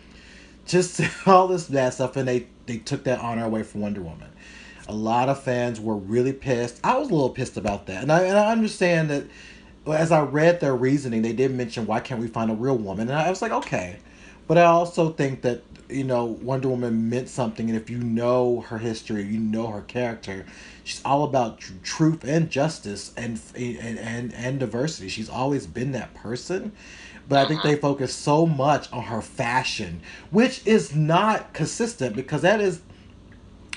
just 0.66 1.02
all 1.28 1.48
this 1.48 1.68
bad 1.68 1.94
stuff, 1.94 2.16
and 2.16 2.28
they 2.28 2.48
they 2.66 2.78
took 2.78 3.04
that 3.04 3.20
honor 3.20 3.46
away 3.46 3.63
from 3.63 3.82
Wonder 3.82 4.02
Woman. 4.02 4.30
A 4.88 4.94
lot 4.94 5.30
of 5.30 5.44
fans 5.44 5.80
were 5.80 5.98
really 5.98 6.34
pissed. 6.34 6.80
I 6.84 6.98
was 6.98 7.10
a 7.10 7.13
little 7.13 7.30
pissed 7.30 7.58
about 7.58 7.86
that, 7.88 8.02
and 8.02 8.12
I 8.12 8.24
and 8.24 8.38
I 8.38 8.52
understand 8.52 9.10
that. 9.10 9.25
As 9.86 10.13
I 10.13 10.22
read 10.22 10.62
their 10.62 10.74
reasoning, 10.74 11.24
they 11.24 11.34
did 11.34 11.52
mention 11.52 11.86
why 11.86 12.00
can't 12.00 12.22
we 12.22 12.28
find 12.28 12.50
a 12.50 12.54
real 12.54 12.78
woman, 12.78 13.10
and 13.10 13.20
I 13.20 13.30
was 13.30 13.42
like, 13.42 13.52
okay, 13.52 13.98
but 14.48 14.58
I 14.58 14.63
also 14.63 15.10
think 15.10 15.42
that 15.42 15.62
you 15.90 16.04
know 16.04 16.25
Wonder 16.25 16.70
Woman 16.70 17.10
meant 17.10 17.30
something, 17.30 17.70
and 17.70 17.78
if 17.78 17.90
you 17.90 18.00
know 18.00 18.62
her 18.62 18.78
history, 18.78 19.24
you 19.24 19.40
know 19.40 19.68
her 19.68 19.82
character. 19.82 20.46
She's 20.84 21.02
all 21.06 21.24
about 21.24 21.60
tr- 21.60 21.74
truth 21.84 22.24
and 22.24 22.50
justice 22.50 23.13
and, 23.16 23.40
and 23.56 24.00
and 24.00 24.34
and 24.34 24.60
diversity. 24.60 25.10
She's 25.10 25.30
always 25.30 25.68
been 25.68 25.92
that 25.94 26.13
person. 26.13 26.72
But 27.30 27.40
I 27.40 27.48
think 27.48 27.63
they 27.63 27.74
uh-huh. 27.74 27.82
focus 27.82 28.13
so 28.13 28.46
much 28.46 28.92
on 28.92 29.04
her 29.04 29.22
fashion, 29.22 30.02
which 30.30 30.66
is 30.68 30.94
not 30.94 31.54
consistent 31.54 32.16
because 32.16 32.42
that 32.42 32.60
is 32.60 32.82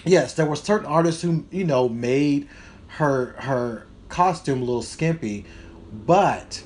yes, 0.05 0.35
there 0.35 0.47
were 0.47 0.57
certain 0.57 0.87
artists 0.87 1.23
who 1.23 1.45
you 1.51 1.65
know 1.65 1.89
made 1.89 2.49
her 2.89 3.35
her 3.39 3.87
costume 4.09 4.63
a 4.63 4.65
little 4.65 4.83
skimpy, 4.83 5.45
but 5.93 6.63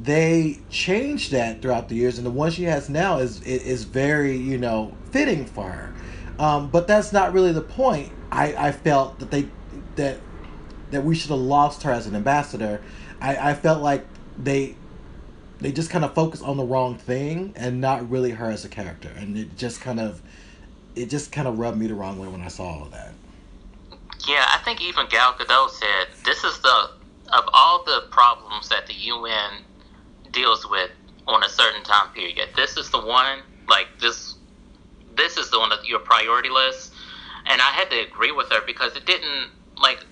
they 0.00 0.58
changed 0.70 1.32
that 1.32 1.62
throughout 1.62 1.88
the 1.88 1.94
years, 1.94 2.18
and 2.18 2.26
the 2.26 2.30
one 2.30 2.50
she 2.50 2.64
has 2.64 2.88
now 2.88 3.18
is 3.18 3.40
is 3.42 3.84
very 3.84 4.36
you 4.36 4.58
know 4.58 4.92
fitting 5.10 5.46
for 5.46 5.70
her. 5.70 5.94
Um, 6.38 6.68
but 6.70 6.86
that's 6.86 7.12
not 7.12 7.32
really 7.32 7.52
the 7.52 7.60
point. 7.60 8.12
I, 8.32 8.68
I 8.68 8.72
felt 8.72 9.20
that 9.20 9.30
they 9.30 9.48
that 9.96 10.18
that 10.90 11.04
we 11.04 11.14
should 11.14 11.30
have 11.30 11.38
lost 11.38 11.82
her 11.84 11.92
as 11.92 12.06
an 12.06 12.16
ambassador. 12.16 12.80
I, 13.20 13.50
I 13.50 13.54
felt 13.54 13.82
like 13.82 14.04
they 14.38 14.76
they 15.60 15.70
just 15.72 15.90
kind 15.90 16.04
of 16.04 16.14
focused 16.14 16.42
on 16.42 16.56
the 16.56 16.64
wrong 16.64 16.96
thing 16.96 17.52
and 17.56 17.80
not 17.80 18.10
really 18.10 18.32
her 18.32 18.50
as 18.50 18.64
a 18.64 18.68
character, 18.68 19.10
and 19.16 19.38
it 19.38 19.56
just 19.56 19.80
kind 19.80 20.00
of 20.00 20.20
it 20.96 21.10
just 21.10 21.30
kind 21.30 21.46
of 21.46 21.58
rubbed 21.58 21.78
me 21.78 21.86
the 21.86 21.94
wrong 21.94 22.18
way 22.18 22.28
when 22.28 22.42
I 22.42 22.48
saw 22.48 22.64
all 22.64 22.88
that. 22.90 23.14
Yeah, 24.26 24.46
I 24.48 24.60
think 24.64 24.80
even 24.82 25.06
Gal 25.08 25.34
Gadot 25.34 25.70
said 25.70 26.08
this 26.24 26.42
is 26.42 26.58
the 26.60 26.90
of 27.32 27.48
all 27.52 27.84
the 27.84 28.04
problems 28.10 28.68
that 28.68 28.86
the 28.86 28.94
UN 28.94 29.52
deals 30.34 30.68
with 30.68 30.90
on 31.26 31.42
a 31.42 31.48
certain 31.48 31.82
time 31.82 32.08
period. 32.14 32.48
This 32.56 32.76
is 32.76 32.90
the 32.90 33.00
one 33.00 33.38
like 33.68 33.88
this. 34.00 34.36
This 35.16 35.36
is 35.36 35.50
the 35.50 35.58
one 35.58 35.70
that 35.70 35.86
your 35.86 36.00
priority 36.00 36.50
list, 36.50 36.92
and 37.46 37.60
I 37.60 37.70
had 37.70 37.90
to 37.90 38.00
agree 38.00 38.32
with 38.32 38.50
her 38.50 38.60
because 38.66 38.96
it 38.96 39.06
didn't 39.06 39.50
like 39.80 40.04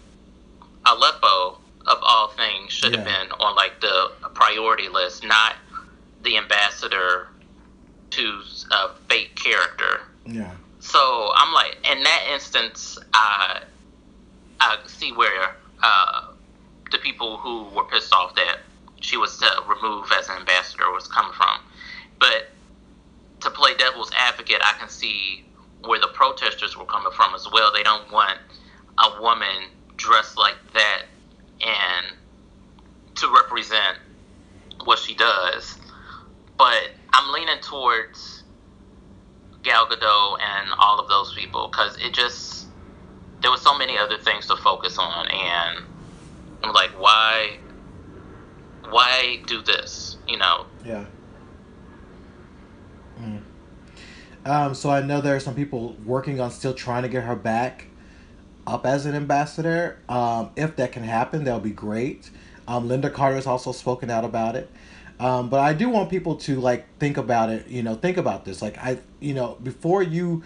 Aleppo 0.86 1.58
of 1.86 1.98
all 2.02 2.28
things 2.28 2.72
should 2.72 2.94
have 2.94 3.04
been 3.04 3.32
on 3.40 3.56
like 3.56 3.80
the 3.80 4.12
priority 4.34 4.88
list, 4.88 5.24
not 5.24 5.56
the 6.22 6.36
ambassador 6.36 7.28
to 8.10 8.42
a 8.70 8.90
fake 9.08 9.34
character. 9.34 10.02
Yeah. 10.24 10.52
So 10.78 11.30
I'm 11.34 11.52
like, 11.52 11.76
in 11.90 12.02
that 12.02 12.22
instance, 12.32 12.98
I 13.12 13.62
I 14.60 14.78
see 14.86 15.12
where 15.12 15.56
uh, 15.82 16.32
the 16.90 16.98
people 16.98 17.38
who 17.38 17.64
were 17.74 17.84
pissed 17.84 18.14
off 18.14 18.34
that 18.36 18.58
she 19.02 19.16
was 19.16 19.42
uh, 19.42 19.62
removed 19.68 20.12
as 20.18 20.28
an 20.28 20.38
ambassador 20.38 20.90
was 20.92 21.08
coming 21.08 21.32
from. 21.34 21.60
But 22.18 22.50
to 23.40 23.50
play 23.50 23.74
devil's 23.76 24.10
advocate, 24.18 24.60
I 24.62 24.74
can 24.78 24.88
see 24.88 25.44
where 25.84 26.00
the 26.00 26.08
protesters 26.14 26.76
were 26.76 26.84
coming 26.84 27.12
from 27.12 27.34
as 27.34 27.46
well. 27.52 27.72
They 27.72 27.82
don't 27.82 28.10
want 28.12 28.38
a 28.98 29.20
woman 29.20 29.70
dressed 29.96 30.38
like 30.38 30.56
that 30.74 31.02
and 31.60 32.16
to 33.16 33.32
represent 33.34 33.98
what 34.84 34.98
she 34.98 35.14
does. 35.14 35.78
But 36.56 36.94
I'm 37.12 37.32
leaning 37.32 37.60
towards 37.60 38.44
Gal 39.62 39.86
Gadot 39.86 40.36
and 40.40 40.70
all 40.78 41.00
of 41.00 41.08
those 41.08 41.34
people 41.34 41.68
because 41.70 41.96
it 42.00 42.14
just 42.14 42.66
there 43.42 43.50
were 43.50 43.56
so 43.56 43.76
many 43.76 43.98
other 43.98 44.18
things 44.18 44.46
to 44.46 44.56
focus 44.56 44.98
on, 44.98 45.26
and 45.26 45.84
I'm 46.62 46.72
like, 46.72 46.90
why, 46.96 47.58
why 48.92 49.40
do 49.46 49.62
this? 49.62 50.16
You 50.28 50.38
know? 50.38 50.66
Yeah. 50.84 51.04
Mm. 53.20 53.42
Um, 54.44 54.74
so 54.74 54.90
I 54.90 55.00
know 55.00 55.20
there 55.20 55.36
are 55.36 55.40
some 55.40 55.54
people 55.54 55.96
working 56.04 56.40
on 56.40 56.50
still 56.50 56.74
trying 56.74 57.02
to 57.02 57.08
get 57.08 57.24
her 57.24 57.36
back 57.36 57.86
up 58.66 58.86
as 58.86 59.06
an 59.06 59.14
ambassador. 59.14 59.98
Um, 60.08 60.50
if 60.56 60.76
that 60.76 60.92
can 60.92 61.02
happen, 61.02 61.44
that 61.44 61.54
would 61.54 61.62
be 61.62 61.70
great. 61.70 62.30
Um, 62.68 62.88
Lynda 62.88 63.12
Carter 63.12 63.36
has 63.36 63.46
also 63.46 63.72
spoken 63.72 64.10
out 64.10 64.24
about 64.24 64.56
it. 64.56 64.70
Um, 65.20 65.48
but 65.48 65.60
I 65.60 65.72
do 65.72 65.88
want 65.88 66.10
people 66.10 66.36
to 66.36 66.60
like 66.60 66.86
think 66.98 67.16
about 67.16 67.50
it. 67.50 67.68
You 67.68 67.82
know, 67.82 67.94
think 67.94 68.16
about 68.16 68.44
this. 68.44 68.60
Like 68.60 68.78
I, 68.78 68.98
you 69.20 69.34
know, 69.34 69.56
before 69.62 70.02
you 70.02 70.42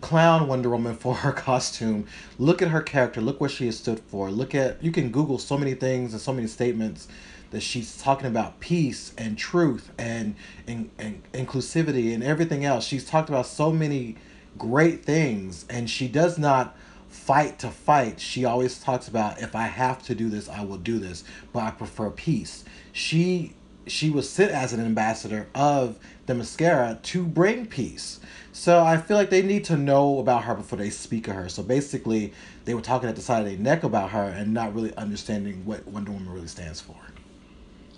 clown 0.00 0.48
Wonder 0.48 0.70
Woman 0.70 0.94
for 0.96 1.14
her 1.14 1.32
costume, 1.32 2.06
look 2.38 2.62
at 2.62 2.68
her 2.68 2.80
character. 2.80 3.20
Look 3.20 3.40
what 3.40 3.50
she 3.50 3.66
has 3.66 3.76
stood 3.78 4.00
for. 4.00 4.30
Look 4.30 4.54
at 4.54 4.82
you 4.82 4.90
can 4.90 5.10
Google 5.10 5.38
so 5.38 5.58
many 5.58 5.74
things 5.74 6.12
and 6.12 6.22
so 6.22 6.32
many 6.32 6.46
statements 6.46 7.08
that 7.50 7.60
she's 7.60 8.00
talking 8.00 8.26
about 8.26 8.60
peace 8.60 9.12
and 9.16 9.38
truth 9.38 9.90
and, 9.98 10.34
and, 10.66 10.90
and 10.98 11.22
inclusivity 11.32 12.12
and 12.14 12.22
everything 12.22 12.64
else. 12.64 12.84
She's 12.84 13.08
talked 13.08 13.28
about 13.28 13.46
so 13.46 13.72
many 13.72 14.16
great 14.56 15.04
things, 15.04 15.64
and 15.70 15.88
she 15.88 16.08
does 16.08 16.38
not 16.38 16.76
fight 17.08 17.58
to 17.60 17.68
fight. 17.68 18.20
She 18.20 18.44
always 18.44 18.80
talks 18.80 19.08
about 19.08 19.40
if 19.40 19.54
I 19.56 19.66
have 19.66 20.02
to 20.04 20.14
do 20.14 20.28
this, 20.28 20.48
I 20.48 20.64
will 20.64 20.78
do 20.78 20.98
this, 20.98 21.24
but 21.52 21.62
I 21.62 21.70
prefer 21.70 22.10
peace. 22.10 22.64
She 22.92 23.54
she 23.86 24.10
was 24.10 24.28
sent 24.28 24.52
as 24.52 24.74
an 24.74 24.80
ambassador 24.80 25.48
of 25.54 25.98
Themyscira 26.26 27.00
to 27.02 27.24
bring 27.24 27.64
peace. 27.66 28.20
So 28.52 28.84
I 28.84 28.98
feel 28.98 29.16
like 29.16 29.30
they 29.30 29.40
need 29.40 29.64
to 29.64 29.78
know 29.78 30.18
about 30.18 30.44
her 30.44 30.54
before 30.54 30.78
they 30.78 30.90
speak 30.90 31.26
of 31.26 31.34
her. 31.34 31.48
So 31.48 31.62
basically, 31.62 32.34
they 32.66 32.74
were 32.74 32.82
talking 32.82 33.08
at 33.08 33.16
the 33.16 33.22
side 33.22 33.40
of 33.40 33.46
their 33.46 33.56
neck 33.56 33.84
about 33.84 34.10
her 34.10 34.24
and 34.24 34.52
not 34.52 34.74
really 34.74 34.94
understanding 34.96 35.64
what 35.64 35.86
Wonder 35.86 36.12
Woman 36.12 36.30
really 36.30 36.48
stands 36.48 36.82
for. 36.82 36.96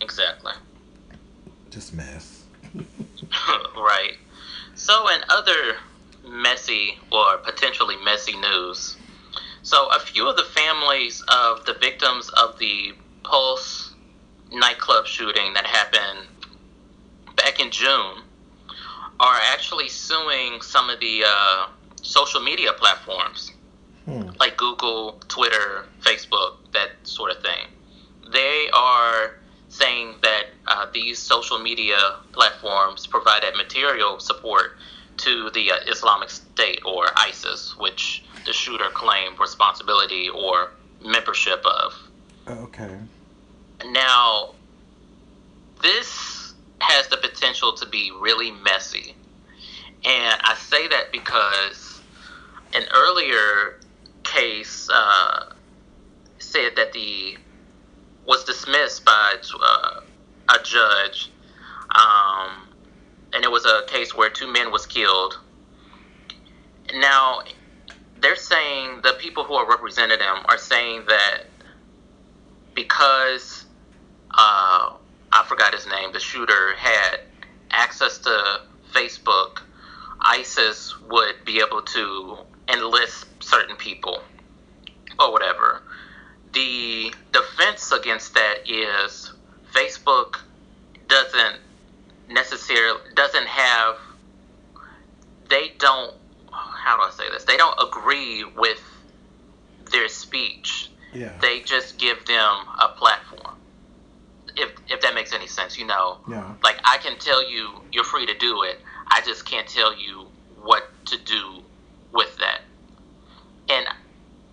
Exactly. 0.00 0.52
Just 1.70 1.94
mess. 1.94 2.44
right. 3.76 4.14
So, 4.74 5.08
in 5.08 5.20
other 5.28 5.76
messy 6.26 6.98
or 7.12 7.38
potentially 7.38 7.96
messy 8.04 8.36
news, 8.36 8.96
so 9.62 9.88
a 9.94 9.98
few 9.98 10.28
of 10.28 10.36
the 10.36 10.44
families 10.44 11.22
of 11.28 11.64
the 11.66 11.74
victims 11.80 12.30
of 12.30 12.58
the 12.58 12.92
Pulse 13.22 13.94
nightclub 14.50 15.06
shooting 15.06 15.52
that 15.54 15.66
happened 15.66 16.26
back 17.36 17.60
in 17.60 17.70
June 17.70 18.22
are 19.20 19.38
actually 19.52 19.88
suing 19.88 20.60
some 20.62 20.90
of 20.90 20.98
the 21.00 21.22
uh, 21.26 21.66
social 22.02 22.40
media 22.40 22.72
platforms 22.72 23.52
Hmm. 24.06 24.30
like 24.40 24.56
Google, 24.56 25.20
Twitter, 25.28 25.84
Facebook, 26.00 26.54
that 26.72 26.92
sort 27.04 27.30
of 27.30 27.42
thing. 27.42 27.68
They 28.32 28.68
are 28.74 29.34
saying 29.70 30.16
that 30.22 30.46
uh, 30.66 30.86
these 30.92 31.18
social 31.18 31.58
media 31.58 31.96
platforms 32.32 33.06
provided 33.06 33.56
material 33.56 34.18
support 34.18 34.76
to 35.16 35.50
the 35.50 35.70
uh, 35.70 35.76
Islamic 35.86 36.28
State 36.28 36.80
or 36.84 37.06
ISIS, 37.16 37.76
which 37.78 38.24
the 38.44 38.52
shooter 38.52 38.88
claimed 38.90 39.38
responsibility 39.38 40.28
or 40.28 40.72
membership 41.02 41.64
of. 41.64 41.94
Okay. 42.48 42.96
Now, 43.86 44.54
this 45.82 46.54
has 46.80 47.06
the 47.08 47.16
potential 47.16 47.72
to 47.74 47.86
be 47.86 48.10
really 48.20 48.50
messy. 48.50 49.14
And 50.04 50.40
I 50.42 50.56
say 50.56 50.88
that 50.88 51.12
because 51.12 52.00
an 52.74 52.84
earlier 52.94 53.78
case 54.24 54.88
uh, 54.92 55.52
said 56.38 56.72
that 56.76 56.92
the 56.92 57.36
was 58.30 58.44
dismissed 58.44 59.04
by 59.04 59.34
uh, 59.60 60.00
a 60.50 60.62
judge, 60.62 61.32
um, 61.90 62.68
and 63.32 63.42
it 63.42 63.50
was 63.50 63.66
a 63.66 63.82
case 63.88 64.14
where 64.14 64.30
two 64.30 64.46
men 64.46 64.70
was 64.70 64.86
killed. 64.86 65.36
Now, 66.94 67.40
they're 68.20 68.36
saying 68.36 69.00
the 69.02 69.16
people 69.18 69.42
who 69.42 69.54
are 69.54 69.68
representing 69.68 70.20
them 70.20 70.44
are 70.48 70.58
saying 70.58 71.06
that 71.08 71.38
because 72.76 73.66
uh, 74.30 74.92
I 75.32 75.44
forgot 75.48 75.74
his 75.74 75.88
name, 75.88 76.12
the 76.12 76.20
shooter 76.20 76.76
had 76.76 77.22
access 77.72 78.18
to 78.18 78.60
Facebook, 78.92 79.62
ISIS 80.20 80.94
would 81.08 81.34
be 81.44 81.60
able 81.66 81.82
to 81.82 82.36
enlist 82.68 83.26
certain 83.42 83.74
people 83.74 84.22
or 85.18 85.32
whatever. 85.32 85.82
The 86.52 87.14
defense 87.32 87.92
against 87.92 88.34
that 88.34 88.54
is 88.68 89.32
Facebook 89.74 90.36
doesn't 91.08 91.60
necessarily 92.28 92.98
doesn't 93.14 93.46
have 93.46 93.96
they 95.48 95.72
don't 95.78 96.14
how 96.52 96.96
do 96.96 97.02
I 97.02 97.10
say 97.10 97.24
this? 97.30 97.44
They 97.44 97.56
don't 97.56 97.76
agree 97.82 98.44
with 98.56 98.80
their 99.92 100.08
speech 100.08 100.90
Yeah. 101.12 101.32
they 101.40 101.60
just 101.60 101.98
give 101.98 102.24
them 102.26 102.54
a 102.78 102.88
platform. 102.96 103.56
If 104.56 104.70
if 104.88 105.00
that 105.02 105.14
makes 105.14 105.32
any 105.32 105.46
sense, 105.46 105.78
you 105.78 105.86
know, 105.86 106.18
Yeah. 106.28 106.54
like 106.62 106.78
I 106.84 106.98
can 106.98 107.18
tell 107.18 107.42
you 107.48 107.82
you're 107.92 108.04
free 108.04 108.26
to 108.26 108.34
do 108.38 108.62
it. 108.64 108.80
I 109.08 109.20
just 109.22 109.44
can't 109.44 109.66
tell 109.68 109.94
you 109.96 110.28
what 110.62 110.84
to 111.06 111.16
do 111.18 111.62
with 112.12 112.36
that. 112.38 112.60
And 113.68 113.86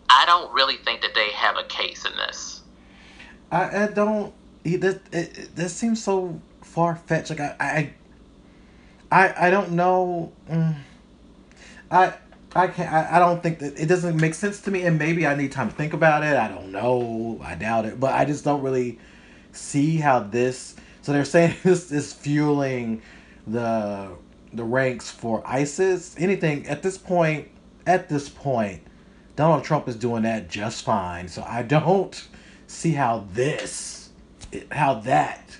I 0.09 0.25
don't 0.25 0.53
really 0.53 0.77
think 0.77 1.01
that 1.01 1.13
they 1.13 1.31
have 1.31 1.57
a 1.57 1.63
case 1.63 2.05
in 2.05 2.15
this. 2.15 2.61
I, 3.51 3.83
I 3.83 3.87
don't. 3.87 4.33
This 4.63 4.99
it, 5.11 5.55
that 5.55 5.69
seems 5.69 6.03
so 6.03 6.41
far 6.61 6.95
fetched. 6.95 7.29
Like 7.29 7.39
I, 7.39 7.55
I, 7.59 7.93
I, 9.11 9.47
I 9.47 9.49
don't 9.49 9.71
know. 9.71 10.31
Mm, 10.49 10.75
I, 11.89 12.13
I 12.55 12.67
can't. 12.67 12.91
I, 12.91 13.15
I 13.15 13.19
don't 13.19 13.41
think 13.41 13.59
that 13.59 13.79
it 13.79 13.87
doesn't 13.87 14.17
make 14.17 14.33
sense 14.33 14.61
to 14.61 14.71
me. 14.71 14.83
And 14.83 14.97
maybe 14.97 15.25
I 15.25 15.35
need 15.35 15.51
time 15.51 15.69
to 15.69 15.75
think 15.75 15.93
about 15.93 16.23
it. 16.23 16.35
I 16.35 16.47
don't 16.47 16.71
know. 16.71 17.39
I 17.43 17.55
doubt 17.55 17.85
it. 17.85 17.99
But 17.99 18.13
I 18.13 18.25
just 18.25 18.43
don't 18.43 18.61
really 18.61 18.99
see 19.51 19.97
how 19.97 20.19
this. 20.19 20.75
So 21.01 21.13
they're 21.13 21.25
saying 21.25 21.55
this 21.63 21.91
is 21.91 22.13
fueling 22.13 23.01
the 23.45 24.09
the 24.53 24.63
ranks 24.63 25.09
for 25.09 25.43
ISIS. 25.45 26.15
Anything 26.17 26.67
at 26.67 26.81
this 26.83 26.97
point. 26.97 27.49
At 27.85 28.09
this 28.09 28.27
point, 28.27 28.81
Donald 29.37 29.63
Trump 29.63 29.87
is 29.87 29.95
doing 29.95 30.23
that 30.23 30.49
just 30.49 30.83
fine. 30.83 31.27
So 31.29 31.43
I 31.47 31.61
don't 31.61 32.27
see 32.65 32.91
how 32.93 33.25
this, 33.31 34.09
how 34.71 34.95
that. 35.01 35.55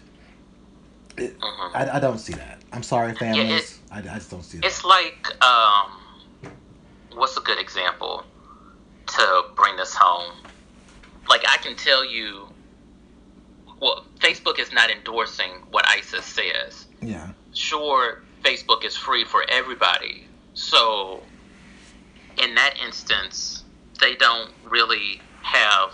It, 1.16 1.40
Mhm. 1.40 1.72
I, 1.76 1.98
I 1.98 2.00
don't 2.00 2.18
see 2.18 2.34
that. 2.34 2.60
I'm 2.74 2.84
sorry, 2.84 3.14
families. 3.16 3.74
it- 3.74 3.80
I, 3.92 4.00
I 4.00 4.02
just 4.02 4.32
don't 4.32 4.44
see 4.44 4.58
that. 4.58 4.66
It's 4.68 4.84
like 4.84 5.28
um, 5.44 5.92
what's 7.14 7.38
a 7.38 7.42
good 7.42 7.60
example 7.60 8.24
to 9.08 9.44
bring 9.56 9.76
this 9.78 9.94
home? 9.96 10.34
Like 11.30 11.44
I 11.48 11.58
can 11.58 11.76
tell 11.76 12.04
you, 12.04 12.48
well, 13.80 14.06
Facebook 14.20 14.58
is 14.60 14.72
not 14.74 14.90
endorsing 14.90 15.52
what 15.70 15.88
ISIS 15.88 16.26
says. 16.26 16.88
Yeah. 17.02 17.30
Sure, 17.54 18.22
Facebook 18.44 18.84
is 18.84 18.98
free 18.98 19.24
for 19.24 19.44
everybody, 19.50 20.26
so 20.56 21.22
in 22.38 22.54
that 22.56 22.76
instance, 22.86 23.57
they 24.00 24.16
don't 24.16 24.52
really 24.70 25.22
have, 25.42 25.92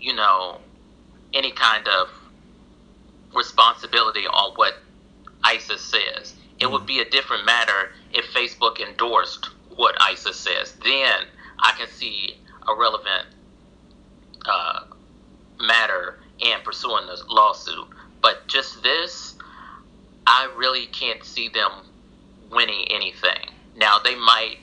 you 0.00 0.14
know, 0.14 0.58
any 1.34 1.52
kind 1.52 1.86
of 1.88 2.08
responsibility 3.34 4.26
on 4.26 4.52
what 4.54 4.74
ISIS 5.44 5.80
says. 5.80 6.34
It 6.58 6.70
would 6.70 6.86
be 6.86 7.00
a 7.00 7.08
different 7.08 7.44
matter 7.44 7.92
if 8.12 8.26
Facebook 8.32 8.80
endorsed 8.80 9.50
what 9.76 9.94
ISIS 10.00 10.36
says. 10.36 10.74
Then 10.82 11.26
I 11.60 11.72
can 11.78 11.88
see 11.88 12.38
a 12.66 12.74
relevant 12.74 13.26
uh, 14.44 14.80
matter 15.60 16.18
in 16.40 16.60
pursuing 16.64 17.06
this 17.06 17.22
lawsuit. 17.28 17.88
But 18.20 18.46
just 18.48 18.82
this, 18.82 19.36
I 20.26 20.52
really 20.56 20.86
can't 20.86 21.22
see 21.24 21.48
them 21.48 21.70
winning 22.50 22.86
anything. 22.90 23.50
Now 23.76 23.98
they 23.98 24.16
might 24.16 24.58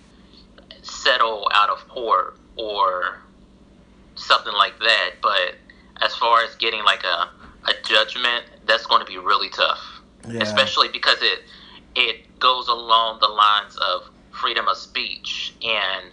settle 0.81 1.49
out 1.53 1.69
of 1.69 1.87
court 1.87 2.37
or 2.57 3.19
something 4.15 4.53
like 4.53 4.77
that, 4.79 5.11
but 5.21 5.55
as 6.01 6.15
far 6.15 6.43
as 6.43 6.55
getting 6.55 6.83
like 6.83 7.03
a, 7.03 7.29
a 7.69 7.73
judgment, 7.83 8.45
that's 8.65 8.85
going 8.85 8.99
to 8.99 9.05
be 9.05 9.17
really 9.17 9.49
tough. 9.49 9.79
Yeah. 10.27 10.41
Especially 10.41 10.87
because 10.87 11.21
it 11.21 11.43
it 11.95 12.39
goes 12.39 12.67
along 12.67 13.19
the 13.19 13.27
lines 13.27 13.77
of 13.77 14.09
freedom 14.31 14.67
of 14.67 14.75
speech 14.75 15.53
and 15.63 16.11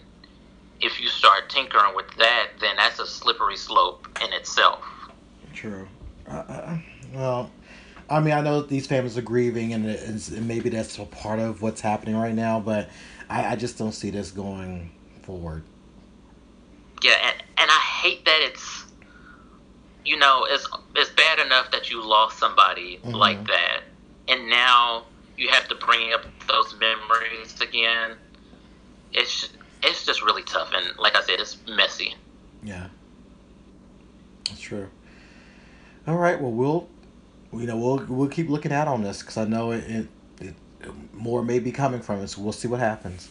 if 0.83 0.99
you 0.99 1.07
start 1.07 1.49
tinkering 1.49 1.95
with 1.95 2.13
that, 2.17 2.49
then 2.59 2.75
that's 2.75 2.99
a 2.99 3.07
slippery 3.07 3.55
slope 3.55 4.07
in 4.23 4.33
itself. 4.33 4.83
True. 5.53 5.87
Uh, 6.27 6.77
well, 7.13 7.49
I 8.09 8.19
mean, 8.19 8.33
I 8.33 8.41
know 8.41 8.61
these 8.61 8.85
families 8.85 9.17
are 9.17 9.21
grieving, 9.21 9.73
and, 9.73 9.85
and 9.85 10.47
maybe 10.47 10.69
that's 10.69 10.99
a 10.99 11.05
part 11.05 11.39
of 11.39 11.61
what's 11.61 11.79
happening 11.79 12.17
right 12.17 12.35
now, 12.35 12.59
but 12.59 12.89
I, 13.29 13.53
I 13.53 13.55
just 13.55 13.77
don't 13.77 13.93
see 13.93 14.09
this 14.09 14.31
going 14.31 14.91
forward. 15.21 15.63
Yeah, 17.03 17.17
and, 17.21 17.35
and 17.57 17.69
I 17.69 17.79
hate 18.01 18.23
that 18.25 18.39
it's, 18.41 18.85
you 20.05 20.17
know, 20.17 20.45
it's, 20.49 20.65
it's 20.95 21.09
bad 21.11 21.39
enough 21.45 21.69
that 21.71 21.89
you 21.91 22.01
lost 22.03 22.39
somebody 22.39 22.99
Mhm. 23.03 23.13
like 23.13 23.45
that, 23.47 23.81
and 24.29 24.49
now 24.49 25.03
you 25.37 25.49
have 25.49 25.67
to 25.67 25.75
bring 25.75 26.13
up 26.13 26.23
those 26.47 26.73
memories 26.79 27.59
again. 27.61 28.15
It's 29.11 29.49
it's 29.83 30.05
just 30.05 30.23
really 30.23 30.43
tough, 30.43 30.71
and 30.73 30.97
like 30.97 31.15
I 31.15 31.21
said, 31.23 31.39
it's 31.41 31.57
messy. 31.67 32.15
Yeah, 32.63 32.87
that's 34.47 34.61
true. 34.61 34.89
All 36.07 36.15
right. 36.15 36.39
Well, 36.41 36.51
we'll, 36.51 36.89
you 37.51 37.67
know, 37.67 37.77
we'll 37.77 37.97
we'll 38.07 38.29
keep 38.29 38.49
looking 38.49 38.71
out 38.71 38.87
on 38.87 39.03
this 39.03 39.21
because 39.21 39.35
I 39.37 39.43
know 39.45 39.71
it, 39.71 39.83
it, 39.89 40.07
it 40.39 40.53
more 41.13 41.43
may 41.43 41.59
be 41.59 41.71
coming 41.71 42.01
from 42.01 42.21
it. 42.21 42.29
So 42.29 42.41
we'll 42.41 42.53
see 42.53 42.67
what 42.69 42.79
happens. 42.79 43.29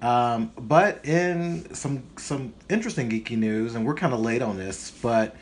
Um, 0.00 0.52
but 0.56 1.04
in 1.04 1.74
some 1.74 2.04
some 2.16 2.52
interesting 2.68 3.10
geeky 3.10 3.36
news, 3.36 3.74
and 3.74 3.84
we're 3.84 3.94
kind 3.94 4.14
of 4.14 4.20
late 4.20 4.42
on 4.42 4.56
this, 4.56 4.92
but 5.02 5.36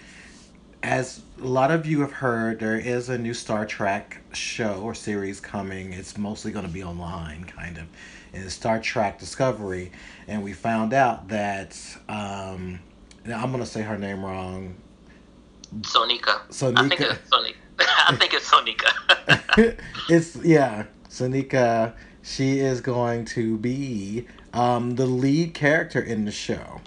as 0.82 1.20
a 1.40 1.44
lot 1.44 1.70
of 1.70 1.84
you 1.84 2.00
have 2.00 2.12
heard, 2.12 2.60
there 2.60 2.78
is 2.78 3.08
a 3.08 3.18
new 3.18 3.34
Star 3.34 3.66
Trek 3.66 4.22
show 4.32 4.80
or 4.82 4.94
series 4.94 5.40
coming. 5.40 5.92
It's 5.92 6.16
mostly 6.16 6.52
going 6.52 6.66
to 6.66 6.72
be 6.72 6.82
online, 6.82 7.44
kind 7.44 7.76
of. 7.78 7.84
It's 8.32 8.54
Star 8.54 8.80
Trek 8.80 9.18
Discovery, 9.18 9.92
and 10.28 10.42
we 10.42 10.52
found 10.52 10.92
out 10.92 11.28
that 11.28 11.76
um, 12.08 12.78
I'm 13.24 13.50
going 13.50 13.62
to 13.62 13.66
say 13.66 13.82
her 13.82 13.98
name 13.98 14.24
wrong. 14.24 14.74
Sonika. 15.80 16.40
I 16.76 16.88
think 16.88 17.00
Sonika. 17.00 17.14
it's 17.14 17.30
Sonika. 17.30 17.54
I 18.08 18.16
think 18.16 18.34
it's 18.34 18.50
Sonika. 18.50 19.80
it's 20.08 20.36
yeah, 20.36 20.84
Sonika. 21.08 21.94
She 22.22 22.58
is 22.58 22.80
going 22.80 23.24
to 23.26 23.56
be 23.58 24.26
um, 24.56 24.96
the 24.96 25.06
lead 25.06 25.54
character 25.54 26.00
in 26.00 26.24
the 26.24 26.32
show. 26.32 26.80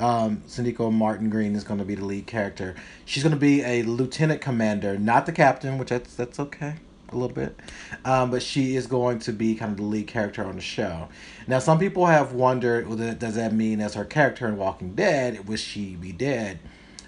Um, 0.00 0.44
Martin 0.92 1.28
Green 1.28 1.56
is 1.56 1.64
going 1.64 1.80
to 1.80 1.84
be 1.84 1.96
the 1.96 2.04
lead 2.04 2.28
character. 2.28 2.76
She's 3.04 3.24
going 3.24 3.34
to 3.34 3.40
be 3.40 3.62
a 3.62 3.82
lieutenant 3.82 4.40
commander, 4.40 4.96
not 4.96 5.26
the 5.26 5.32
captain, 5.32 5.76
which 5.76 5.88
that's 5.88 6.14
that's 6.14 6.38
okay 6.38 6.74
a 7.10 7.16
little 7.16 7.34
bit. 7.34 7.58
Um, 8.04 8.30
but 8.30 8.42
she 8.42 8.76
is 8.76 8.86
going 8.86 9.18
to 9.20 9.32
be 9.32 9.54
kind 9.56 9.72
of 9.72 9.78
the 9.78 9.82
lead 9.82 10.06
character 10.06 10.44
on 10.44 10.54
the 10.54 10.62
show. 10.62 11.08
Now, 11.46 11.58
some 11.58 11.78
people 11.78 12.06
have 12.06 12.32
wondered, 12.32 12.86
well, 12.86 13.14
does 13.14 13.34
that 13.34 13.52
mean 13.52 13.80
as 13.80 13.94
her 13.94 14.04
character 14.04 14.46
in 14.46 14.56
Walking 14.56 14.94
Dead, 14.94 15.48
would 15.48 15.58
she 15.58 15.96
be 15.96 16.12
dead? 16.12 16.60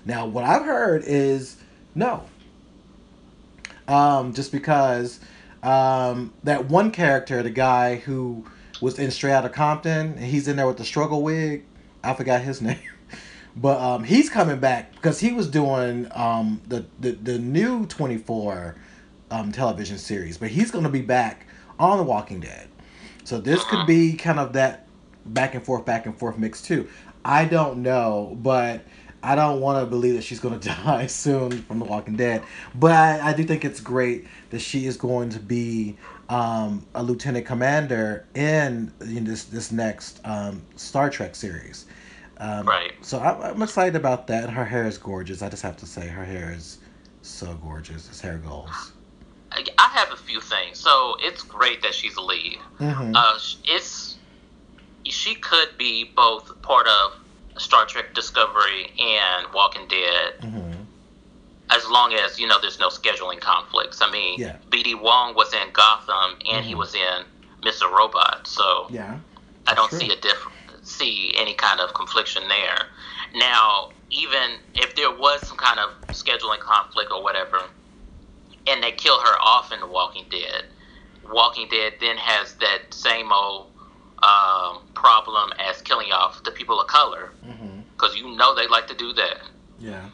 Now, 0.05 0.27
what 0.27 0.45
I've 0.45 0.65
heard 0.65 1.05
is 1.05 1.59
no. 1.95 2.25
Um, 3.87 4.33
just 4.33 4.51
because 4.53 5.21
um, 5.63 6.33
that 6.43 6.67
one 6.67 6.91
character, 6.91 7.43
the 7.43 7.51
guy 7.51 7.97
who 7.97 8.47
was 8.81 8.99
in 8.99 9.11
Straight 9.11 9.33
Outta 9.33 9.49
Compton, 9.49 10.15
and 10.15 10.25
he's 10.25 10.49
in 10.49 10.57
there 10.57 10.67
with 10.67 10.79
the 10.79 10.85
struggle 10.85 11.23
wig. 11.23 11.65
I 12.03 12.15
forgot 12.15 12.43
his 12.43 12.61
name, 12.63 12.79
but 13.57 13.79
um, 13.81 14.05
he's 14.05 14.31
coming 14.31 14.59
back 14.59 14.93
because 14.93 15.21
he 15.21 15.33
was 15.33 15.49
doing 15.49 16.09
um, 16.15 16.61
the, 16.69 16.87
the 16.99 17.13
the 17.13 17.39
new 17.39 17.87
twenty 17.87 18.17
four 18.17 18.77
um, 19.31 19.53
television 19.53 19.99
series, 19.99 20.39
but 20.39 20.49
he's 20.49 20.71
going 20.71 20.85
to 20.85 20.91
be 20.91 21.03
back 21.03 21.47
on 21.79 21.99
The 21.99 22.05
Walking 22.05 22.41
Dead. 22.41 22.69
So 23.25 23.39
this 23.39 23.63
could 23.65 23.87
be 23.87 24.15
kind 24.15 24.39
of 24.39 24.55
that 24.55 24.89
back 25.25 25.55
and 25.55 25.65
forth, 25.65 25.85
back 25.85 26.07
and 26.07 26.19
forth 26.19 26.39
mix 26.39 26.63
too. 26.63 26.89
I 27.25 27.45
don't 27.45 27.83
know, 27.83 28.37
but 28.41 28.83
I 29.23 29.35
don't 29.35 29.61
want 29.61 29.79
to 29.85 29.87
believe 29.87 30.15
that 30.15 30.25
she's 30.25 30.41
going 30.41 30.59
to 30.61 30.69
die 30.69 31.07
soon 31.07 31.51
from 31.63 31.79
The 31.79 31.85
Walking 31.85 32.17
Dead. 32.17 32.43
But 32.75 32.93
I, 32.93 33.31
I 33.31 33.33
do 33.33 33.45
think 33.45 33.65
it's 33.65 33.81
great 33.81 34.27
that 34.51 34.61
she 34.61 34.87
is 34.87 34.97
going 34.97 35.31
to 35.31 35.41
be 35.41 35.97
um, 36.31 36.87
a 36.95 37.03
lieutenant 37.03 37.45
commander 37.45 38.25
in, 38.35 38.93
in 39.01 39.25
this 39.25 39.45
this 39.45 39.73
next 39.73 40.21
um, 40.25 40.63
Star 40.77 41.11
Trek 41.11 41.35
series. 41.35 41.87
Um, 42.39 42.67
Right. 42.67 42.93
So 43.03 43.19
I, 43.19 43.51
I'm 43.51 43.61
excited 43.63 43.97
about 43.97 44.29
that. 44.29 44.49
Her 44.49 44.65
hair 44.65 44.87
is 44.87 44.97
gorgeous. 44.97 45.43
I 45.43 45.49
just 45.51 45.63
have 45.63 45.77
to 45.79 45.87
say, 45.87 46.07
her 46.07 46.25
hair 46.25 46.53
is 46.57 46.79
so 47.23 47.55
gorgeous. 47.55 48.09
As 48.09 48.21
hair 48.21 48.39
goes. 48.39 48.93
I 49.53 49.65
I 49.79 49.89
have 49.95 50.13
a 50.13 50.17
few 50.17 50.41
things. 50.41 50.79
So 50.79 51.17
it's 51.21 51.43
great 51.43 51.83
that 51.83 51.95
she's 51.95 52.17
a 52.17 52.23
lead. 52.23 52.59
hmm 52.79 53.13
Uh, 53.15 53.39
it's 53.65 54.17
she 55.05 55.35
could 55.35 55.69
be 55.77 56.11
both 56.15 56.63
part 56.63 56.87
of 56.87 57.13
Star 57.59 57.85
Trek 57.87 58.15
Discovery 58.15 58.93
and 58.99 59.47
Walking 59.53 59.87
Dead, 59.89 60.35
hmm 60.41 60.70
as 61.71 61.87
long 61.89 62.13
as 62.15 62.39
you 62.39 62.47
know 62.47 62.59
there's 62.61 62.79
no 62.79 62.89
scheduling 62.89 63.41
conflicts. 63.41 64.01
I 64.03 64.11
mean, 64.11 64.39
Yeah. 64.41 64.57
B.D. 64.71 64.95
Wong 64.97 65.35
was 65.35 65.53
in 65.55 65.71
Gotham 65.73 66.37
and 66.51 66.65
he 66.65 66.75
Mhm. 66.75 66.79
was 66.79 66.95
in 66.95 67.25
Mr. 67.63 67.91
Robot, 67.91 68.47
so 68.47 68.87
Yeah. 68.91 69.19
I 69.67 69.75
don't 69.75 69.89
True. 69.91 70.01
see 70.01 70.11
a 70.13 70.17
diff- 70.17 70.49
see 70.83 71.33
any 71.37 71.55
kind 71.55 71.79
of 71.81 71.93
confliction 71.95 72.49
there. 72.49 72.89
Now, 73.35 73.91
even 74.11 74.59
if 74.75 74.95
there 74.97 75.11
was 75.11 75.43
some 75.47 75.57
kind 75.59 75.79
of 75.79 75.91
scheduling 76.11 76.59
conflict 76.61 77.13
or 77.13 77.23
whatever, 77.23 77.71
and 78.67 78.83
they 78.83 78.93
kill 78.93 79.21
her 79.21 79.39
off 79.41 79.71
in 79.73 79.81
The 79.81 79.87
Walking 79.87 80.27
Dead, 80.31 80.65
Walking 81.23 81.69
Dead 81.69 81.95
then 82.01 82.17
has 82.17 82.55
that 82.55 82.93
same 82.93 83.31
old 83.33 83.67
um, 84.23 84.83
problem 84.95 85.51
as 85.59 85.81
killing 85.81 86.13
off 86.13 86.43
the 86.45 86.51
people 86.51 86.79
of 86.79 86.87
color, 86.89 87.33
because 87.97 88.15
you 88.17 88.29
know 88.37 88.55
they 88.55 88.67
like 88.67 88.87
to 88.89 88.95
do 88.95 89.13
that. 89.15 89.39
Yeah. 89.79 90.11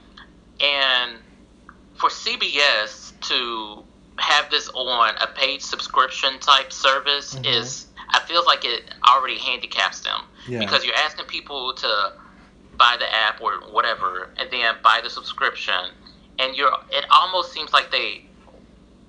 And 0.60 1.18
for 1.96 2.10
CBS 2.10 3.12
to 3.22 3.84
have 4.18 4.50
this 4.50 4.68
on 4.74 5.14
a 5.20 5.26
paid 5.38 5.60
subscription 5.62 6.38
type 6.40 6.72
service 6.72 7.34
Mhm. 7.34 7.46
is, 7.46 7.86
I 8.10 8.20
feel 8.20 8.44
like 8.46 8.64
it 8.64 8.88
already 9.06 9.38
handicaps 9.38 10.00
them 10.00 10.22
Yeah. 10.46 10.60
because 10.60 10.84
you're 10.84 10.94
asking 10.96 11.26
people 11.26 11.74
to 11.74 12.12
buy 12.76 12.96
the 12.98 13.12
app 13.14 13.40
or 13.40 13.58
whatever 13.72 14.30
and 14.38 14.50
then 14.50 14.76
buy 14.82 15.00
the 15.02 15.10
subscription, 15.10 15.92
and 16.38 16.54
you're 16.56 16.72
it 16.90 17.04
almost 17.10 17.52
seems 17.52 17.72
like 17.72 17.90
they 17.90 18.24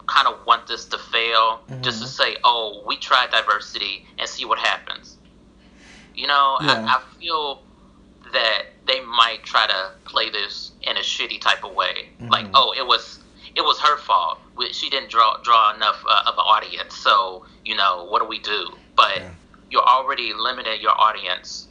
kind 0.08 0.28
of 0.28 0.46
want 0.46 0.66
this 0.68 0.86
to 0.86 0.98
fail 0.98 1.62
just 1.82 2.02
to 2.02 2.08
say, 2.08 2.38
oh, 2.46 2.84
we 2.88 2.96
tried 2.96 3.30
diversity 3.30 4.06
and 4.18 4.28
see 4.30 4.46
what 4.46 4.58
happens. 4.58 5.18
You 6.16 6.28
know, 6.28 6.58
Yeah. 6.62 6.86
I, 6.88 6.96
I 6.96 7.02
feel 7.20 7.64
that 8.34 8.64
they 8.86 9.00
might 9.02 9.44
try 9.44 9.68
to 9.68 9.92
play 10.06 10.30
this 10.30 10.72
in 10.84 10.98
a 10.98 11.02
shitty 11.02 11.40
type 11.42 11.64
of 11.64 11.74
way, 11.74 12.10
like, 12.30 12.46
Mhm. 12.46 12.52
oh, 12.54 12.72
it 12.74 12.86
was 12.86 13.20
it 13.56 13.62
was 13.62 13.80
her 13.80 13.98
fault. 13.98 14.40
She 14.72 14.90
didn't 14.90 15.10
draw 15.10 15.38
draw 15.42 15.74
enough 15.74 16.04
uh, 16.06 16.24
of 16.28 16.36
an 16.36 16.42
audience, 16.42 16.96
so 16.96 17.46
you 17.66 17.76
know 17.76 18.04
what 18.06 18.22
do 18.22 18.28
we 18.28 18.40
do? 18.40 18.78
But 18.96 19.16
Yeah. 19.18 19.34
you're 19.70 19.88
already 19.88 20.34
limited 20.34 20.80
your 20.82 21.00
audience 21.00 21.68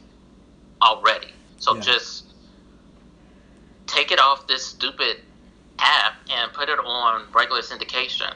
already, 0.81 1.33
so 1.59 1.75
Yeah. 1.75 1.81
just 1.81 2.33
take 3.85 4.11
it 4.11 4.19
off 4.19 4.47
this 4.47 4.65
stupid 4.65 5.23
app 5.79 6.13
and 6.29 6.51
put 6.53 6.67
it 6.69 6.79
on 6.79 7.31
regular 7.31 7.61
syndication. 7.61 8.33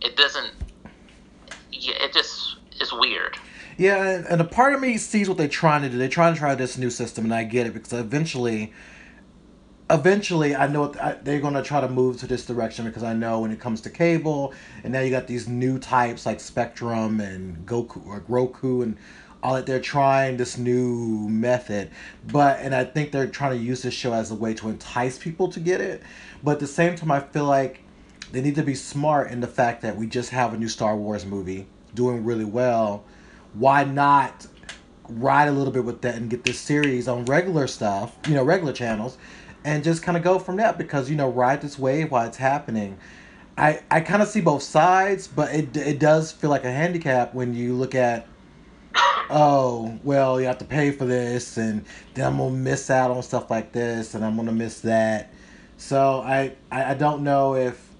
It 0.00 0.16
doesn't. 0.16 0.54
It 1.72 2.12
just 2.12 2.56
is 2.80 2.92
weird. 2.92 3.36
Yeah, 3.76 4.24
and, 4.28 4.40
a 4.40 4.44
part 4.44 4.74
of 4.74 4.80
me 4.80 4.96
sees 4.98 5.28
what 5.28 5.36
they're 5.38 5.48
trying 5.48 5.82
to 5.82 5.88
do. 5.88 5.98
They're 5.98 6.08
trying 6.08 6.34
to 6.34 6.38
try 6.38 6.54
this 6.54 6.78
new 6.78 6.90
system, 6.90 7.24
and 7.24 7.34
I 7.34 7.44
get 7.44 7.66
it 7.66 7.74
because 7.74 7.92
eventually, 7.92 8.72
eventually, 9.90 10.54
I 10.54 10.68
know 10.68 10.88
they're 11.22 11.40
going 11.40 11.54
to 11.54 11.62
try 11.62 11.80
to 11.80 11.88
move 11.88 12.18
to 12.18 12.26
this 12.26 12.46
direction 12.46 12.84
because 12.84 13.02
I 13.02 13.14
know 13.14 13.40
when 13.40 13.50
it 13.50 13.58
comes 13.58 13.80
to 13.82 13.90
cable, 13.90 14.54
and 14.84 14.92
now 14.92 15.00
you 15.00 15.10
got 15.10 15.26
these 15.26 15.48
new 15.48 15.78
types 15.78 16.24
like 16.24 16.40
Spectrum 16.40 17.20
and 17.20 17.66
Goku 17.66 18.06
or 18.06 18.22
Roku 18.28 18.82
and 18.82 18.96
all 19.42 19.54
that. 19.54 19.66
They're 19.66 19.80
trying 19.80 20.36
this 20.36 20.56
new 20.56 21.28
method, 21.28 21.90
but 22.28 22.60
and 22.60 22.74
I 22.74 22.84
think 22.84 23.10
they're 23.10 23.26
trying 23.26 23.58
to 23.58 23.64
use 23.64 23.82
this 23.82 23.94
show 23.94 24.12
as 24.12 24.30
a 24.30 24.36
way 24.36 24.54
to 24.54 24.68
entice 24.68 25.18
people 25.18 25.48
to 25.48 25.58
get 25.58 25.80
it. 25.80 26.02
But 26.44 26.52
at 26.52 26.60
the 26.60 26.68
same 26.68 26.94
time, 26.94 27.10
I 27.10 27.20
feel 27.20 27.46
like 27.46 27.80
they 28.30 28.40
need 28.40 28.54
to 28.54 28.62
be 28.62 28.76
smart 28.76 29.32
in 29.32 29.40
the 29.40 29.48
fact 29.48 29.82
that 29.82 29.96
we 29.96 30.06
just 30.06 30.30
have 30.30 30.54
a 30.54 30.58
new 30.58 30.68
Star 30.68 30.96
Wars 30.96 31.26
movie 31.26 31.66
doing 31.94 32.24
really 32.24 32.44
well. 32.44 33.04
Why 33.54 33.84
not 33.84 34.46
ride 35.08 35.48
a 35.48 35.52
little 35.52 35.72
bit 35.72 35.84
with 35.84 36.00
that 36.02 36.16
and 36.16 36.30
get 36.30 36.44
this 36.44 36.58
series 36.58 37.08
on 37.08 37.24
regular 37.26 37.66
stuff, 37.66 38.16
you 38.26 38.34
know, 38.34 38.44
regular 38.44 38.72
channels, 38.72 39.18
and 39.64 39.84
just 39.84 40.02
kind 40.02 40.16
of 40.16 40.22
go 40.22 40.38
from 40.38 40.56
that 40.56 40.78
because 40.78 41.10
you 41.10 41.16
know, 41.16 41.30
ride 41.30 41.60
this 41.60 41.78
wave 41.78 42.10
while 42.10 42.26
it's 42.26 42.36
happening. 42.36 42.98
I 43.56 43.82
I 43.90 44.00
kind 44.00 44.22
of 44.22 44.28
see 44.28 44.40
both 44.40 44.62
sides, 44.62 45.28
but 45.28 45.54
it 45.54 45.76
it 45.76 45.98
does 45.98 46.32
feel 46.32 46.50
like 46.50 46.64
a 46.64 46.72
handicap 46.72 47.34
when 47.34 47.54
you 47.54 47.74
look 47.74 47.94
at 47.94 48.26
oh 49.30 49.98
well 50.04 50.40
you 50.40 50.46
have 50.46 50.58
to 50.58 50.64
pay 50.64 50.90
for 50.90 51.06
this 51.06 51.56
and 51.56 51.84
then 52.14 52.26
i'm 52.26 52.36
gonna 52.36 52.54
miss 52.54 52.90
out 52.90 53.10
on 53.10 53.22
stuff 53.22 53.50
like 53.50 53.72
this 53.72 54.14
and 54.14 54.24
i'm 54.24 54.36
gonna 54.36 54.52
miss 54.52 54.80
that 54.80 55.32
so 55.76 56.20
i 56.20 56.54
i, 56.70 56.90
I 56.90 56.94
don't 56.94 57.22
know 57.22 57.54
if 57.54 57.93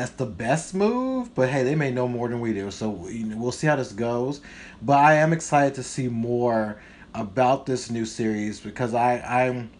that's 0.00 0.12
the 0.12 0.26
best 0.26 0.74
move 0.74 1.34
but 1.34 1.48
hey 1.48 1.62
they 1.62 1.74
may 1.74 1.90
know 1.90 2.08
more 2.08 2.28
than 2.28 2.40
we 2.40 2.52
do 2.52 2.70
so 2.70 2.88
we'll 2.88 3.52
see 3.52 3.66
how 3.66 3.76
this 3.76 3.92
goes 3.92 4.40
but 4.82 4.98
i 4.98 5.14
am 5.14 5.32
excited 5.32 5.74
to 5.74 5.82
see 5.82 6.08
more 6.08 6.80
about 7.14 7.66
this 7.66 7.90
new 7.90 8.04
series 8.04 8.60
because 8.60 8.94
i 8.94 9.18
i'm 9.20 9.70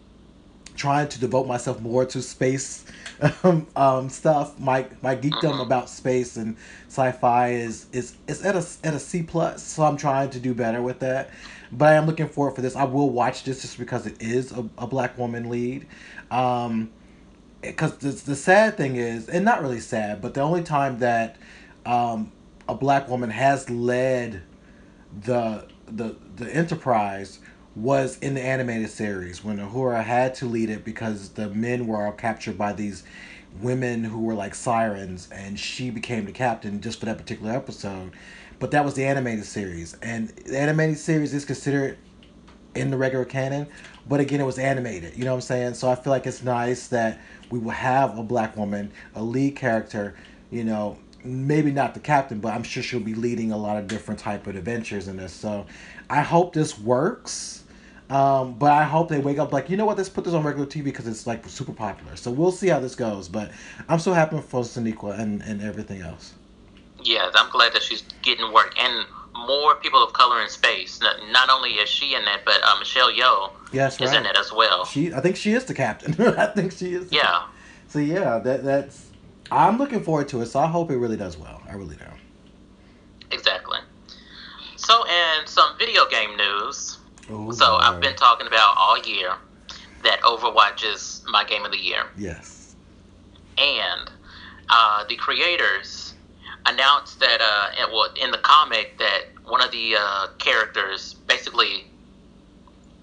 trying 0.75 1.07
to 1.07 1.19
devote 1.19 1.47
myself 1.47 1.79
more 1.81 2.05
to 2.05 2.21
space 2.21 2.85
um, 3.43 3.67
um, 3.75 4.09
stuff. 4.09 4.59
My 4.59 4.87
my 5.01 5.15
geekdom 5.15 5.61
about 5.61 5.89
space 5.89 6.37
and 6.37 6.57
sci-fi 6.87 7.51
is 7.51 7.87
is 7.91 8.15
is 8.27 8.43
at 8.43 8.55
a 8.55 8.65
at 8.83 8.93
a 8.93 8.99
C 8.99 9.23
plus. 9.23 9.63
So 9.63 9.83
I'm 9.83 9.97
trying 9.97 10.29
to 10.31 10.39
do 10.39 10.53
better 10.53 10.81
with 10.81 10.99
that. 10.99 11.29
But 11.71 11.89
I 11.89 11.93
am 11.95 12.05
looking 12.05 12.27
forward 12.27 12.55
for 12.55 12.61
this. 12.61 12.75
I 12.75 12.83
will 12.83 13.09
watch 13.09 13.43
this 13.43 13.61
just 13.61 13.77
because 13.77 14.05
it 14.05 14.21
is 14.21 14.51
a, 14.51 14.67
a 14.77 14.87
black 14.87 15.17
woman 15.17 15.49
lead. 15.49 15.87
Um, 16.29 16.89
because 17.61 17.97
the, 17.97 18.09
the 18.09 18.35
sad 18.35 18.77
thing 18.77 18.95
is, 18.95 19.29
and 19.29 19.45
not 19.45 19.61
really 19.61 19.79
sad, 19.79 20.21
but 20.21 20.33
the 20.33 20.41
only 20.41 20.63
time 20.63 20.99
that 20.99 21.37
um, 21.85 22.31
a 22.67 22.75
black 22.75 23.07
woman 23.07 23.29
has 23.29 23.69
led 23.69 24.41
the 25.23 25.67
the 25.87 26.15
the 26.37 26.49
enterprise 26.55 27.39
was 27.75 28.17
in 28.19 28.33
the 28.33 28.41
animated 28.41 28.89
series 28.89 29.43
when 29.43 29.57
Uhura 29.57 30.03
had 30.03 30.35
to 30.35 30.45
lead 30.45 30.69
it 30.69 30.83
because 30.83 31.29
the 31.29 31.49
men 31.49 31.87
were 31.87 32.05
all 32.05 32.11
captured 32.11 32.57
by 32.57 32.73
these 32.73 33.03
women 33.61 34.03
who 34.03 34.19
were 34.19 34.33
like 34.33 34.55
sirens 34.55 35.29
and 35.31 35.59
she 35.59 35.89
became 35.89 36.25
the 36.25 36.31
captain 36.31 36.81
just 36.81 36.99
for 36.99 37.05
that 37.05 37.17
particular 37.17 37.51
episode. 37.53 38.11
But 38.59 38.71
that 38.71 38.85
was 38.85 38.93
the 38.93 39.05
animated 39.05 39.45
series. 39.45 39.95
And 40.01 40.29
the 40.29 40.59
animated 40.59 40.97
series 40.97 41.33
is 41.33 41.45
considered 41.45 41.97
in 42.75 42.89
the 42.89 42.97
regular 42.97 43.25
canon, 43.25 43.67
but 44.07 44.19
again 44.19 44.39
it 44.39 44.45
was 44.45 44.59
animated, 44.59 45.17
you 45.17 45.25
know 45.25 45.31
what 45.31 45.37
I'm 45.37 45.41
saying? 45.41 45.73
So 45.75 45.89
I 45.89 45.95
feel 45.95 46.11
like 46.11 46.25
it's 46.25 46.43
nice 46.43 46.87
that 46.87 47.19
we 47.49 47.59
will 47.59 47.71
have 47.71 48.17
a 48.17 48.23
black 48.23 48.55
woman, 48.55 48.91
a 49.15 49.23
lead 49.23 49.55
character, 49.55 50.15
you 50.51 50.63
know, 50.63 50.97
maybe 51.23 51.71
not 51.71 51.93
the 51.93 51.99
captain, 51.99 52.39
but 52.39 52.53
I'm 52.53 52.63
sure 52.63 52.81
she'll 52.81 52.99
be 52.99 53.13
leading 53.13 53.51
a 53.51 53.57
lot 53.57 53.77
of 53.77 53.87
different 53.87 54.19
type 54.19 54.47
of 54.47 54.55
adventures 54.55 55.07
in 55.07 55.17
this. 55.17 55.33
So 55.33 55.65
I 56.09 56.21
hope 56.21 56.53
this 56.53 56.79
works 56.79 57.61
um, 58.11 58.55
but 58.55 58.73
I 58.73 58.83
hope 58.83 59.07
they 59.07 59.19
wake 59.19 59.39
up 59.39 59.53
like, 59.53 59.69
you 59.69 59.77
know 59.77 59.85
what, 59.85 59.95
let's 59.95 60.09
put 60.09 60.25
this 60.25 60.33
on 60.33 60.43
regular 60.43 60.67
TV 60.67 60.83
because 60.83 61.07
it's 61.07 61.25
like 61.25 61.47
super 61.47 61.71
popular. 61.71 62.17
So 62.17 62.29
we'll 62.29 62.51
see 62.51 62.67
how 62.67 62.81
this 62.81 62.93
goes. 62.93 63.29
But 63.29 63.51
I'm 63.87 63.99
so 63.99 64.11
happy 64.11 64.37
for 64.41 64.63
Sonequa 64.63 65.17
and, 65.17 65.41
and 65.43 65.61
everything 65.61 66.01
else. 66.01 66.33
Yeah, 67.01 67.31
I'm 67.33 67.49
glad 67.49 67.73
that 67.73 67.81
she's 67.81 68.03
getting 68.21 68.51
work 68.51 68.75
and 68.77 69.05
more 69.35 69.75
people 69.75 70.03
of 70.03 70.13
color 70.13 70.41
in 70.41 70.49
space. 70.49 70.99
Not, 71.01 71.15
not 71.31 71.49
only 71.49 71.71
is 71.71 71.89
she 71.89 72.15
in 72.15 72.25
that, 72.25 72.41
but 72.45 72.61
uh, 72.63 72.77
Michelle 72.79 73.11
Yeoh 73.11 73.51
yes, 73.71 73.99
is 74.01 74.09
right. 74.11 74.19
in 74.19 74.25
it 74.25 74.37
as 74.37 74.51
well. 74.51 74.85
She, 74.85 75.13
I 75.13 75.21
think 75.21 75.35
she 75.35 75.53
is 75.53 75.65
the 75.65 75.73
captain. 75.73 76.15
I 76.37 76.47
think 76.47 76.71
she 76.73 76.93
is. 76.93 77.11
yeah. 77.11 77.21
Captain. 77.21 77.49
So 77.87 77.99
yeah, 77.99 78.39
that 78.39 78.63
that's. 78.63 79.07
I'm 79.51 79.77
looking 79.77 80.01
forward 80.01 80.29
to 80.29 80.41
it. 80.41 80.45
So 80.47 80.59
I 80.59 80.67
hope 80.67 80.91
it 80.91 80.97
really 80.97 81.17
does 81.17 81.37
well. 81.37 81.61
I 81.69 81.73
really 81.73 81.97
do. 81.97 82.05
Exactly. 83.31 83.79
So, 84.77 85.05
and 85.05 85.47
some 85.47 85.77
video 85.77 86.07
game 86.09 86.35
news, 86.37 86.97
Oh, 87.29 87.51
so 87.51 87.71
Lord. 87.71 87.83
I've 87.83 88.01
been 88.01 88.15
talking 88.15 88.47
about 88.47 88.75
all 88.77 88.97
year 88.99 89.33
that 90.03 90.21
Overwatch 90.21 90.83
is 90.83 91.21
my 91.29 91.43
game 91.43 91.65
of 91.65 91.71
the 91.71 91.77
year. 91.77 92.03
Yes. 92.17 92.75
And 93.57 94.09
uh, 94.69 95.03
the 95.07 95.15
creators 95.15 96.10
announced 96.65 97.19
that, 97.19 97.41
uh, 97.41 97.87
well, 97.91 98.09
in 98.21 98.31
the 98.31 98.37
comic, 98.39 98.97
that 98.99 99.21
one 99.45 99.61
of 99.61 99.71
the 99.71 99.95
uh, 99.99 100.27
characters, 100.39 101.15
basically 101.27 101.85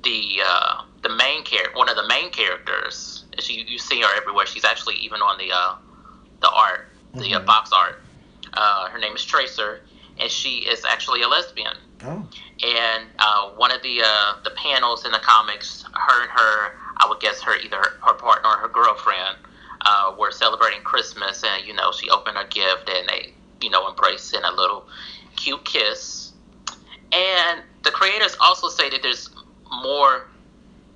the 0.05 0.41
uh, 0.45 0.83
the 1.03 1.09
main 1.09 1.43
character, 1.45 1.77
one 1.77 1.89
of 1.89 1.97
the 1.97 2.07
main 2.07 2.31
characters, 2.31 3.25
she, 3.39 3.65
you 3.69 3.79
see 3.79 4.01
her 4.01 4.17
everywhere. 4.17 4.47
She's 4.47 4.65
actually 4.65 4.95
even 4.97 5.21
on 5.21 5.39
the 5.39 5.53
uh, 5.53 5.75
the 6.41 6.51
art, 6.51 6.89
the 7.15 7.35
uh, 7.35 7.41
Mhm. 7.41 7.47
box 7.47 7.71
art. 7.73 8.03
Uh, 8.55 8.89
her 8.89 8.99
name 8.99 9.15
is 9.15 9.25
Tracer, 9.25 9.81
and 10.19 10.31
she 10.31 10.59
is 10.59 10.85
actually 10.85 11.23
a 11.23 11.29
lesbian 11.29 11.77
Oh. 12.05 12.25
and 12.63 13.07
uh, 13.19 13.51
one 13.57 13.73
of 13.73 13.83
the 13.83 14.01
uh, 14.03 14.35
the 14.45 14.51
panels 14.51 15.05
in 15.05 15.13
the 15.13 15.19
comics, 15.19 15.85
her 15.93 16.23
and 16.23 16.31
her, 16.31 16.75
I 16.99 17.07
would 17.09 17.21
guess 17.21 17.43
her 17.43 17.57
either 17.57 17.77
her, 17.77 17.93
her 18.07 18.15
partner 18.15 18.51
or 18.51 18.57
her 18.59 18.69
girlfriend, 18.69 19.37
uh, 19.85 20.15
were 20.19 20.31
celebrating 20.31 20.81
Christmas, 20.83 21.43
and 21.45 21.67
you 21.67 21.75
know 21.75 21.91
she 21.93 22.09
opened 22.09 22.39
a 22.39 22.47
gift 22.47 22.89
and 22.89 23.09
they 23.09 23.35
you 23.61 23.71
know 23.71 23.89
embraced 23.89 24.35
in 24.35 24.43
a 24.45 24.53
little 24.53 24.87
cute 25.37 25.65
kiss. 25.65 26.33
And 27.13 27.63
the 27.85 27.91
creators 27.91 28.37
also 28.41 28.69
say 28.69 28.91
that 28.91 29.03
there's 29.03 29.31
more 29.83 30.27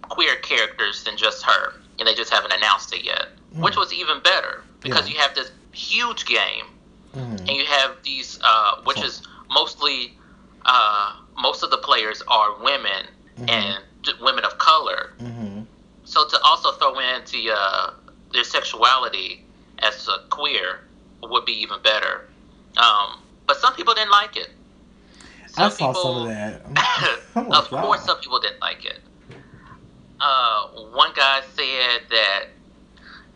queer 0.03 0.37
characters 0.37 1.05
than 1.05 1.17
just 1.17 1.43
her, 1.45 1.73
and 1.99 2.07
they 2.07 2.15
just 2.15 2.33
haven't 2.33 2.53
announced 2.53 2.93
it 2.95 3.05
yet, 3.05 3.29
which 3.55 3.75
Hmm. 3.75 3.81
was 3.81 3.93
even 3.93 4.21
better 4.21 4.63
because 4.81 5.09
Yeah. 5.09 5.15
you 5.15 5.21
have 5.21 5.35
this 5.35 5.51
huge 5.73 6.27
game 6.27 6.67
Mhm. 7.15 7.39
and 7.41 7.51
you 7.51 7.65
have 7.65 7.97
these, 8.03 8.39
uh, 8.43 8.77
which 8.85 8.99
So- 8.99 9.05
is 9.05 9.23
mostly 9.51 10.19
uh, 10.65 11.13
most 11.37 11.65
of 11.65 11.71
the 11.73 11.79
players 11.79 12.23
are 12.29 12.53
women 12.53 13.09
Mhm. 13.41 13.51
and 13.51 13.85
women 14.21 14.45
of 14.45 14.59
color. 14.59 15.13
Mhm. 15.19 15.67
So 16.05 16.25
to 16.29 16.41
also 16.43 16.71
throw 16.73 16.97
in 17.01 17.25
the 17.33 17.51
uh, 17.51 17.91
their 18.33 18.45
sexuality 18.45 19.45
as 19.81 20.07
a 20.09 20.19
queer 20.31 20.85
would 21.23 21.45
be 21.45 21.53
even 21.63 21.81
better. 21.81 22.29
Um, 22.77 23.21
but 23.47 23.57
some 23.57 23.75
people 23.75 23.95
didn't 23.95 24.11
like 24.11 24.37
it. 24.37 24.49
I 25.57 25.69
saw 25.69 25.93
some 25.93 26.23
of 26.23 26.29
that. 26.29 26.63
Like, 27.35 27.63
of 27.63 27.69
course, 27.71 28.05
some 28.05 28.19
people 28.21 28.41
didn't 28.41 28.61
like 28.61 28.85
it. 28.85 29.01
Uh, 30.21 30.67
one 30.93 31.13
guy 31.17 31.41
said 31.55 32.03
that, 32.11 32.45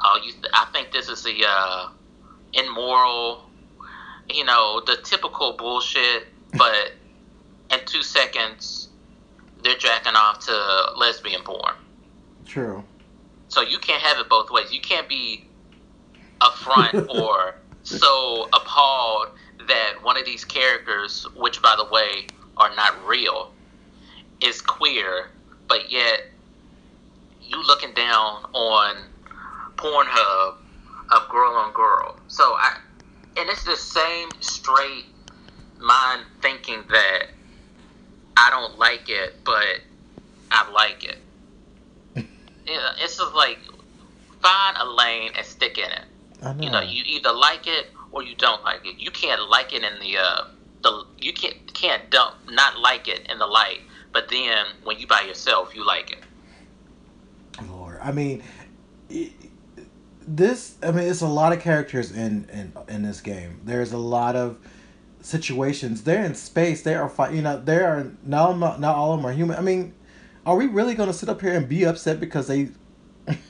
"Oh, 0.04 0.20
you, 0.24 0.32
I 0.52 0.66
think 0.72 0.92
this 0.92 1.08
is 1.08 1.22
the 1.22 1.44
uh, 1.46 1.88
immoral, 2.52 3.50
you 4.28 4.44
know, 4.44 4.82
the 4.86 4.96
typical 5.02 5.54
bullshit." 5.54 6.28
But 6.56 6.92
in 7.70 7.80
two 7.84 8.02
seconds, 8.02 8.88
they're 9.62 9.76
jacking 9.76 10.14
off 10.14 10.38
to 10.46 10.92
lesbian 10.96 11.42
porn. 11.42 11.74
True. 12.46 12.82
So 13.48 13.60
you 13.60 13.78
can't 13.78 14.02
have 14.02 14.18
it 14.18 14.28
both 14.30 14.50
ways. 14.50 14.72
You 14.72 14.80
can't 14.80 15.08
be 15.08 15.44
upfront 16.40 17.08
or 17.14 17.56
so 17.86 18.48
appalled 18.52 19.28
that 19.68 19.92
one 20.02 20.16
of 20.16 20.24
these 20.24 20.44
characters, 20.44 21.26
which 21.36 21.62
by 21.62 21.74
the 21.76 21.86
way 21.92 22.26
are 22.56 22.74
not 22.74 23.06
real, 23.06 23.52
is 24.42 24.60
queer, 24.60 25.28
but 25.68 25.90
yet 25.90 26.20
you 27.40 27.62
looking 27.66 27.92
down 27.94 28.42
on 28.52 28.96
Pornhub 29.76 30.54
of 31.12 31.28
girl 31.30 31.52
on 31.52 31.72
girl. 31.72 32.16
So 32.26 32.42
I, 32.42 32.72
and 33.38 33.48
it's 33.48 33.62
the 33.62 33.76
same 33.76 34.30
straight 34.40 35.04
mind 35.80 36.22
thinking 36.42 36.82
that 36.90 37.22
I 38.36 38.50
don't 38.50 38.78
like 38.78 39.08
it, 39.08 39.36
but 39.44 39.80
I 40.50 40.70
like 40.72 41.04
it. 41.04 41.18
Yeah, 42.68 42.90
it's 43.00 43.16
just 43.16 43.32
like 43.32 43.58
find 44.42 44.76
a 44.80 44.90
lane 44.90 45.30
and 45.36 45.46
stick 45.46 45.78
in 45.78 45.84
it. 45.84 46.04
I 46.42 46.52
know. 46.52 46.64
You 46.64 46.70
know, 46.70 46.80
you 46.80 47.02
either 47.06 47.32
like 47.32 47.66
it 47.66 47.86
or 48.12 48.22
you 48.22 48.34
don't 48.36 48.62
like 48.64 48.84
it. 48.84 48.98
You 48.98 49.10
can't 49.10 49.48
like 49.48 49.72
it 49.72 49.82
in 49.82 49.98
the 50.00 50.18
uh, 50.18 50.44
the 50.82 51.04
you 51.18 51.32
can't 51.32 51.72
can't 51.74 52.10
don't 52.10 52.34
not 52.50 52.78
like 52.78 53.08
it 53.08 53.26
in 53.30 53.38
the 53.38 53.46
light, 53.46 53.80
but 54.12 54.28
then 54.28 54.66
when 54.84 54.98
you 54.98 55.06
by 55.06 55.22
yourself, 55.22 55.74
you 55.74 55.86
like 55.86 56.12
it. 56.12 56.22
Lord, 57.68 57.98
I 58.02 58.12
mean, 58.12 58.42
this. 60.26 60.76
I 60.82 60.90
mean, 60.90 61.08
it's 61.08 61.22
a 61.22 61.26
lot 61.26 61.52
of 61.52 61.60
characters 61.60 62.12
in 62.12 62.48
in 62.52 62.72
in 62.88 63.02
this 63.02 63.20
game. 63.20 63.60
There's 63.64 63.92
a 63.92 63.98
lot 63.98 64.36
of 64.36 64.58
situations. 65.22 66.04
They're 66.04 66.24
in 66.24 66.34
space. 66.34 66.82
They 66.82 66.94
are 66.94 67.08
fight. 67.08 67.32
You 67.34 67.42
know, 67.42 67.60
they 67.60 67.78
are 67.78 68.12
not 68.22 68.58
not 68.58 68.96
all 68.96 69.12
of 69.12 69.20
them 69.20 69.26
are 69.26 69.32
human. 69.32 69.56
I 69.56 69.62
mean, 69.62 69.94
are 70.44 70.56
we 70.56 70.66
really 70.66 70.94
going 70.94 71.08
to 71.08 71.14
sit 71.14 71.28
up 71.28 71.40
here 71.40 71.54
and 71.54 71.68
be 71.68 71.84
upset 71.84 72.20
because 72.20 72.46
they? 72.46 72.68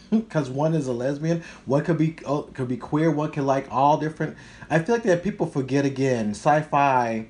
Because 0.11 0.49
one 0.49 0.75
is 0.75 0.87
a 0.87 0.93
lesbian, 0.93 1.43
one 1.65 1.85
could 1.85 1.99
be 1.99 2.17
oh, 2.25 2.43
could 2.43 2.69
be 2.69 2.77
queer, 2.77 3.11
one 3.11 3.33
could 3.33 3.45
like 3.45 3.67
all 3.71 3.99
different. 3.99 4.37
I 4.71 4.79
feel 4.79 4.95
like 4.95 5.05
that 5.05 5.25
people 5.25 5.47
forget 5.47 5.85
again. 5.85 6.31
Sci-fi 6.31 7.27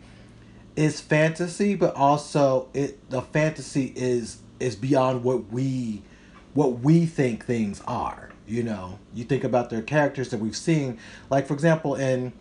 is 0.74 1.00
fantasy, 1.00 1.74
but 1.74 1.94
also 1.94 2.68
it 2.74 3.08
the 3.10 3.22
fantasy 3.22 3.92
is 3.96 4.38
is 4.60 4.76
beyond 4.76 5.24
what 5.24 5.50
we 5.50 6.02
what 6.54 6.80
we 6.80 7.06
think 7.06 7.44
things 7.44 7.82
are. 7.86 8.30
You 8.46 8.62
know, 8.62 8.98
you 9.14 9.24
think 9.24 9.42
about 9.42 9.70
their 9.70 9.82
characters 9.82 10.30
that 10.30 10.38
we've 10.38 10.56
seen. 10.56 10.98
Like 11.30 11.46
for 11.46 11.54
example, 11.54 11.94
in 11.94 12.32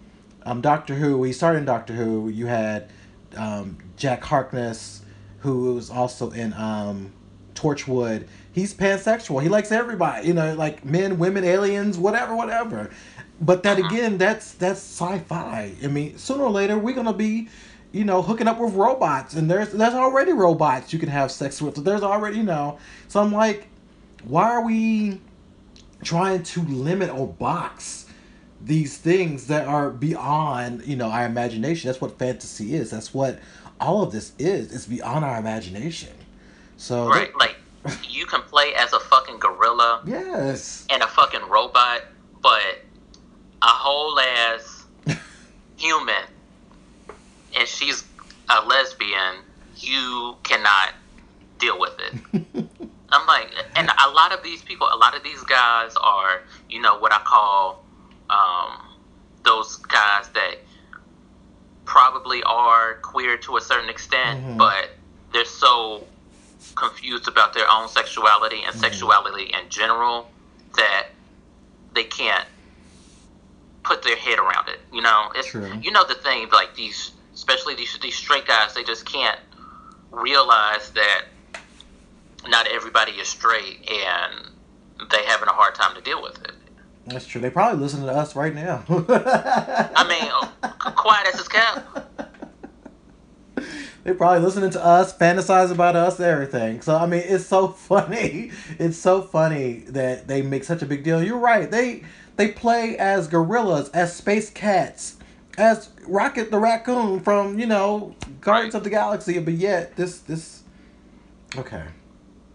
um, 0.45 0.62
Doctor 0.62 0.95
Who, 0.95 1.17
we 1.17 1.32
started 1.32 1.60
in 1.60 1.65
Doctor 1.65 1.93
Who. 1.93 2.30
You 2.30 2.45
had 2.45 2.89
um, 3.36 3.78
Jack 3.98 4.24
Harkness, 4.24 5.02
who 5.39 5.74
was 5.74 5.89
also 5.89 6.32
in 6.32 6.54
um, 6.54 7.13
Torchwood. 7.56 8.28
He's 8.52 8.74
pansexual. 8.74 9.41
He 9.41 9.50
likes 9.50 9.72
everybody. 9.72 10.28
You 10.28 10.34
know, 10.34 10.54
like 10.54 10.86
men, 10.86 11.18
women, 11.18 11.44
aliens, 11.44 11.98
whatever, 11.98 12.36
whatever. 12.36 12.91
But 13.41 13.63
that 13.63 13.80
uh-huh. 13.80 13.88
again, 13.88 14.18
that's 14.18 14.54
that's 14.54 14.80
sci-fi. 14.80 15.74
I 15.84 15.88
mean, 15.88 16.18
sooner 16.18 16.44
or 16.44 16.52
later 16.52 16.78
we're 16.78 16.96
gonna 16.96 17.13
be, 17.13 17.50
you 17.91 18.04
know, 18.04 18.22
hooking 18.22 18.48
up 18.48 18.60
with 18.60 18.74
robots, 18.74 19.34
and 19.34 19.50
there's 19.50 19.72
there's 19.72 19.94
already 19.94 20.32
robots 20.32 20.94
you 20.94 21.00
can 21.00 21.10
have 21.10 21.32
sex 21.32 21.62
with. 21.62 21.76
There's 21.84 22.04
already, 22.04 22.38
you 22.38 22.44
know. 22.44 22.78
So 23.08 23.20
I'm 23.22 23.34
like, 23.34 23.68
why 24.24 24.50
are 24.50 24.63
we 24.63 25.20
trying 26.04 26.44
to 26.44 26.62
limit 26.62 27.10
or 27.10 27.28
box 27.28 28.06
these 28.62 28.98
things 28.98 29.48
that 29.48 29.68
are 29.68 29.89
beyond 29.89 30.86
you 30.86 30.96
know 30.96 31.10
our 31.10 31.26
imagination 31.26 31.88
that's 31.88 32.02
what 32.02 32.18
fantasy 32.18 32.76
is 32.76 32.89
that's 32.91 33.13
what 33.13 33.39
all 33.80 34.02
of 34.02 34.12
this 34.12 34.34
is 34.39 34.74
it's 34.74 34.86
beyond 34.86 35.24
our 35.24 35.38
imagination 35.38 36.12
so 36.78 37.08
right 37.08 37.36
like 37.38 37.58
you 38.08 38.26
can 38.26 38.42
play 38.42 38.74
as 38.76 38.94
a 38.94 39.00
fucking 39.00 39.38
gorilla 39.40 40.02
yes 40.06 40.86
and 40.90 41.04
a 41.04 41.08
fucking 41.08 41.48
robot 41.50 42.04
but 42.42 42.80
a 43.62 43.68
whole 43.68 44.20
ass 44.20 44.86
human 45.78 46.24
and 47.58 47.68
she's 47.68 48.04
a 48.50 48.66
lesbian 48.66 49.36
you 49.78 50.36
cannot 50.44 50.94
deal 51.60 51.80
with 51.80 51.96
it 52.00 52.66
I'm 53.16 53.26
like, 53.28 53.52
and 53.76 53.90
a 53.90 54.10
lot 54.10 54.34
of 54.34 54.44
these 54.44 54.62
people, 54.62 54.88
a 54.92 54.98
lot 54.98 55.16
of 55.16 55.24
these 55.24 55.42
guys 55.44 55.96
are, 56.02 56.42
you 56.70 56.82
know, 56.82 56.98
what 56.98 57.14
I 57.14 57.20
call 57.20 57.84
um, 58.30 58.78
those 59.44 59.78
guys 59.78 60.28
that 60.34 60.56
probably 61.86 62.44
are 62.44 62.96
queer 62.96 63.38
to 63.38 63.58
a 63.58 63.62
certain 63.62 63.90
extent, 63.90 64.42
mm-hmm. 64.42 64.58
but 64.58 64.90
they're 65.32 65.46
so 65.46 66.06
confused 66.75 67.28
about 67.28 67.54
their 67.54 67.65
own 67.71 67.88
sexuality 67.88 68.62
and 68.63 68.71
mm-hmm. 68.71 68.80
sexuality 68.80 69.43
in 69.45 69.69
general 69.69 70.30
that 70.75 71.08
they 71.93 72.04
can't 72.04 72.47
put 73.84 74.04
their 74.04 74.15
head 74.15 74.39
around 74.39 74.67
it. 74.69 74.80
You 74.91 75.01
know, 75.01 75.32
it's 75.36 75.47
True. 75.47 75.71
you 75.82 75.91
know 75.91 76.06
the 76.06 76.15
thing 76.15 76.47
like 76.51 76.75
these, 76.75 77.12
especially 77.34 77.75
these 77.75 77.97
these 78.01 78.15
straight 78.15 78.47
guys, 78.47 78.73
they 78.73 78.84
just 78.84 79.06
can't 79.06 79.39
realize 80.12 80.91
that 80.91 81.25
not 82.47 82.67
everybody 82.67 83.13
is 83.13 83.28
straight 83.28 83.89
and 83.89 84.51
they 85.10 85.23
having 85.25 85.47
a 85.47 85.54
hard 85.54 85.75
time 85.75 85.95
to 85.95 86.01
deal 86.01 86.21
with 86.21 86.41
it. 86.43 86.54
That's 87.08 87.28
true. 87.28 87.39
They 87.39 87.51
probably 87.51 87.80
listen 87.80 88.01
to 88.01 88.12
us 88.12 88.36
right 88.36 88.54
now. 88.54 88.84
I 88.89 90.08
mean, 90.08 90.71
quiet 90.95 91.28
as 91.28 91.39
it's 91.39 91.47
kept. 91.47 91.94
They 94.06 94.13
probably 94.13 94.41
listening 94.46 94.70
to 94.70 94.86
us, 94.86 95.18
fantasize 95.18 95.72
about 95.72 95.96
us, 95.96 96.20
everything. 96.20 96.80
So 96.82 96.96
I 96.96 97.08
mean, 97.08 97.24
it's 97.26 97.48
so 97.48 97.68
funny. 97.89 98.52
It's 98.78 98.98
so 98.98 99.24
funny 99.24 99.80
that 99.88 100.28
they 100.28 100.44
make 100.44 100.63
such 100.63 100.84
a 100.84 100.86
big 100.86 101.04
deal. 101.04 101.22
You're 101.22 101.39
right. 101.39 101.70
They 101.70 102.04
they 102.36 102.50
play 102.50 102.98
as 102.98 103.28
gorillas, 103.28 103.89
as 103.89 104.15
space 104.15 104.52
cats, 104.52 105.18
as 105.58 105.89
Rocket 106.08 106.52
the 106.52 106.60
raccoon 106.60 107.20
from 107.22 107.58
you 107.58 107.65
know 107.65 108.15
Guardians 108.41 108.76
right. 108.76 108.80
of 108.80 108.84
the 108.84 108.91
Galaxy. 108.91 109.39
But 109.39 109.56
yet 109.56 109.96
this 109.96 110.20
this 110.20 110.62
okay. 111.58 111.84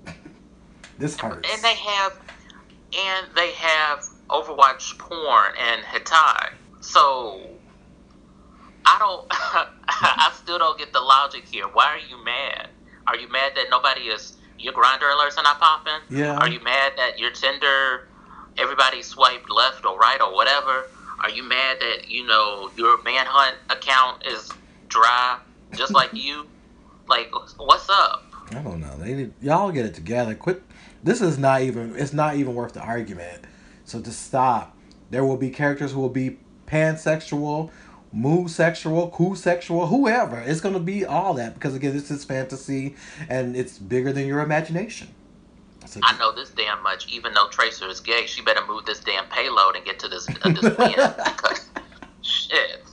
This 0.99 1.19
hurts. 1.19 1.49
And 1.51 1.63
they 1.63 1.77
have, 1.77 2.21
and 2.95 3.27
they 3.35 3.53
have 3.53 4.05
Overwatch 4.29 4.99
porn 4.99 5.53
and 5.59 5.83
hentai. 5.83 6.51
So 6.83 7.41
I 8.87 8.99
don't, 8.99 9.27
I 9.89 10.33
still 10.37 10.59
don't 10.59 10.79
get 10.79 10.93
the 10.93 11.01
logic 11.01 11.45
here. 11.47 11.67
Why 11.67 11.87
are 11.87 11.99
you 11.99 12.23
mad? 12.25 12.69
Are 13.07 13.17
you 13.17 13.31
mad 13.31 13.53
that 13.57 13.67
nobody 13.71 14.03
is 14.03 14.37
your 14.59 14.73
Grindr 14.73 15.13
alerts 15.15 15.39
are 15.39 15.43
not 15.43 15.59
popping? 15.59 16.01
Yeah. 16.11 16.37
Are 16.37 16.49
you 16.49 16.61
mad 16.61 16.93
that 16.97 17.19
your 17.19 17.31
Tinder 17.31 18.09
everybody 18.59 19.03
swiped 19.03 19.51
left 19.51 19.85
or 19.85 19.99
right 19.99 20.21
or 20.21 20.35
whatever? 20.35 20.85
Are 21.21 21.31
you 21.31 21.43
mad 21.43 21.79
that 21.81 22.09
you 22.09 22.27
know 22.27 22.71
your 22.77 23.03
manhunt 23.03 23.57
account 23.69 24.27
is 24.27 24.51
dry 24.89 25.39
just 25.75 25.93
like 25.93 26.11
you? 26.13 26.47
Like, 27.09 27.33
what's 27.59 27.89
up? 27.91 28.25
I 28.53 28.63
don't 28.63 28.81
know. 28.81 28.97
They 28.97 29.15
need, 29.15 29.33
y'all 29.41 29.73
get 29.73 29.87
it 29.87 29.95
together. 29.95 30.35
Quit 30.35 30.63
this 31.03 31.21
is 31.21 31.39
not 31.39 31.63
even 31.63 31.97
it's 31.97 32.13
not 32.13 32.37
even 32.37 32.55
worth 32.55 32.75
the 32.75 32.81
argument. 32.81 33.45
So 33.85 34.01
to 34.01 34.11
stop. 34.11 34.77
There 35.11 35.25
will 35.25 35.37
be 35.37 35.51
characters 35.51 35.91
who 35.91 35.99
will 35.99 36.09
be 36.09 36.39
pansexual, 36.69 37.71
move 38.13 38.51
sexual, 38.51 39.11
cool 39.11 39.37
sexual, 39.37 39.87
whoever. 39.87 40.41
It's 40.41 40.61
gonna 40.61 40.81
be 40.81 41.05
all 41.05 41.35
that 41.35 41.55
because 41.55 41.75
again, 41.75 41.93
this 41.93 42.11
is 42.11 42.25
fantasy 42.25 42.97
and 43.29 43.57
it's 43.57 43.79
bigger 43.79 44.13
than 44.13 44.27
your 44.27 44.41
imagination. 44.41 45.09
So 45.87 46.01
I 46.05 46.17
know 46.19 46.33
this 46.33 46.51
damn 46.51 46.83
much. 46.83 47.09
Even 47.09 47.33
though 47.35 47.49
Tracer 47.49 47.89
is 47.89 48.01
gay, 48.01 48.27
she 48.27 48.43
better 48.43 48.65
move 48.67 48.85
this 48.85 49.01
damn 49.01 49.27
payload 49.27 49.77
and 49.77 49.85
get 49.85 49.99
to 50.01 50.09
this 50.09 50.29
uh, 50.29 50.49
this 50.51 50.77
win 50.77 50.95
because 50.97 51.71
shit. 52.23 52.85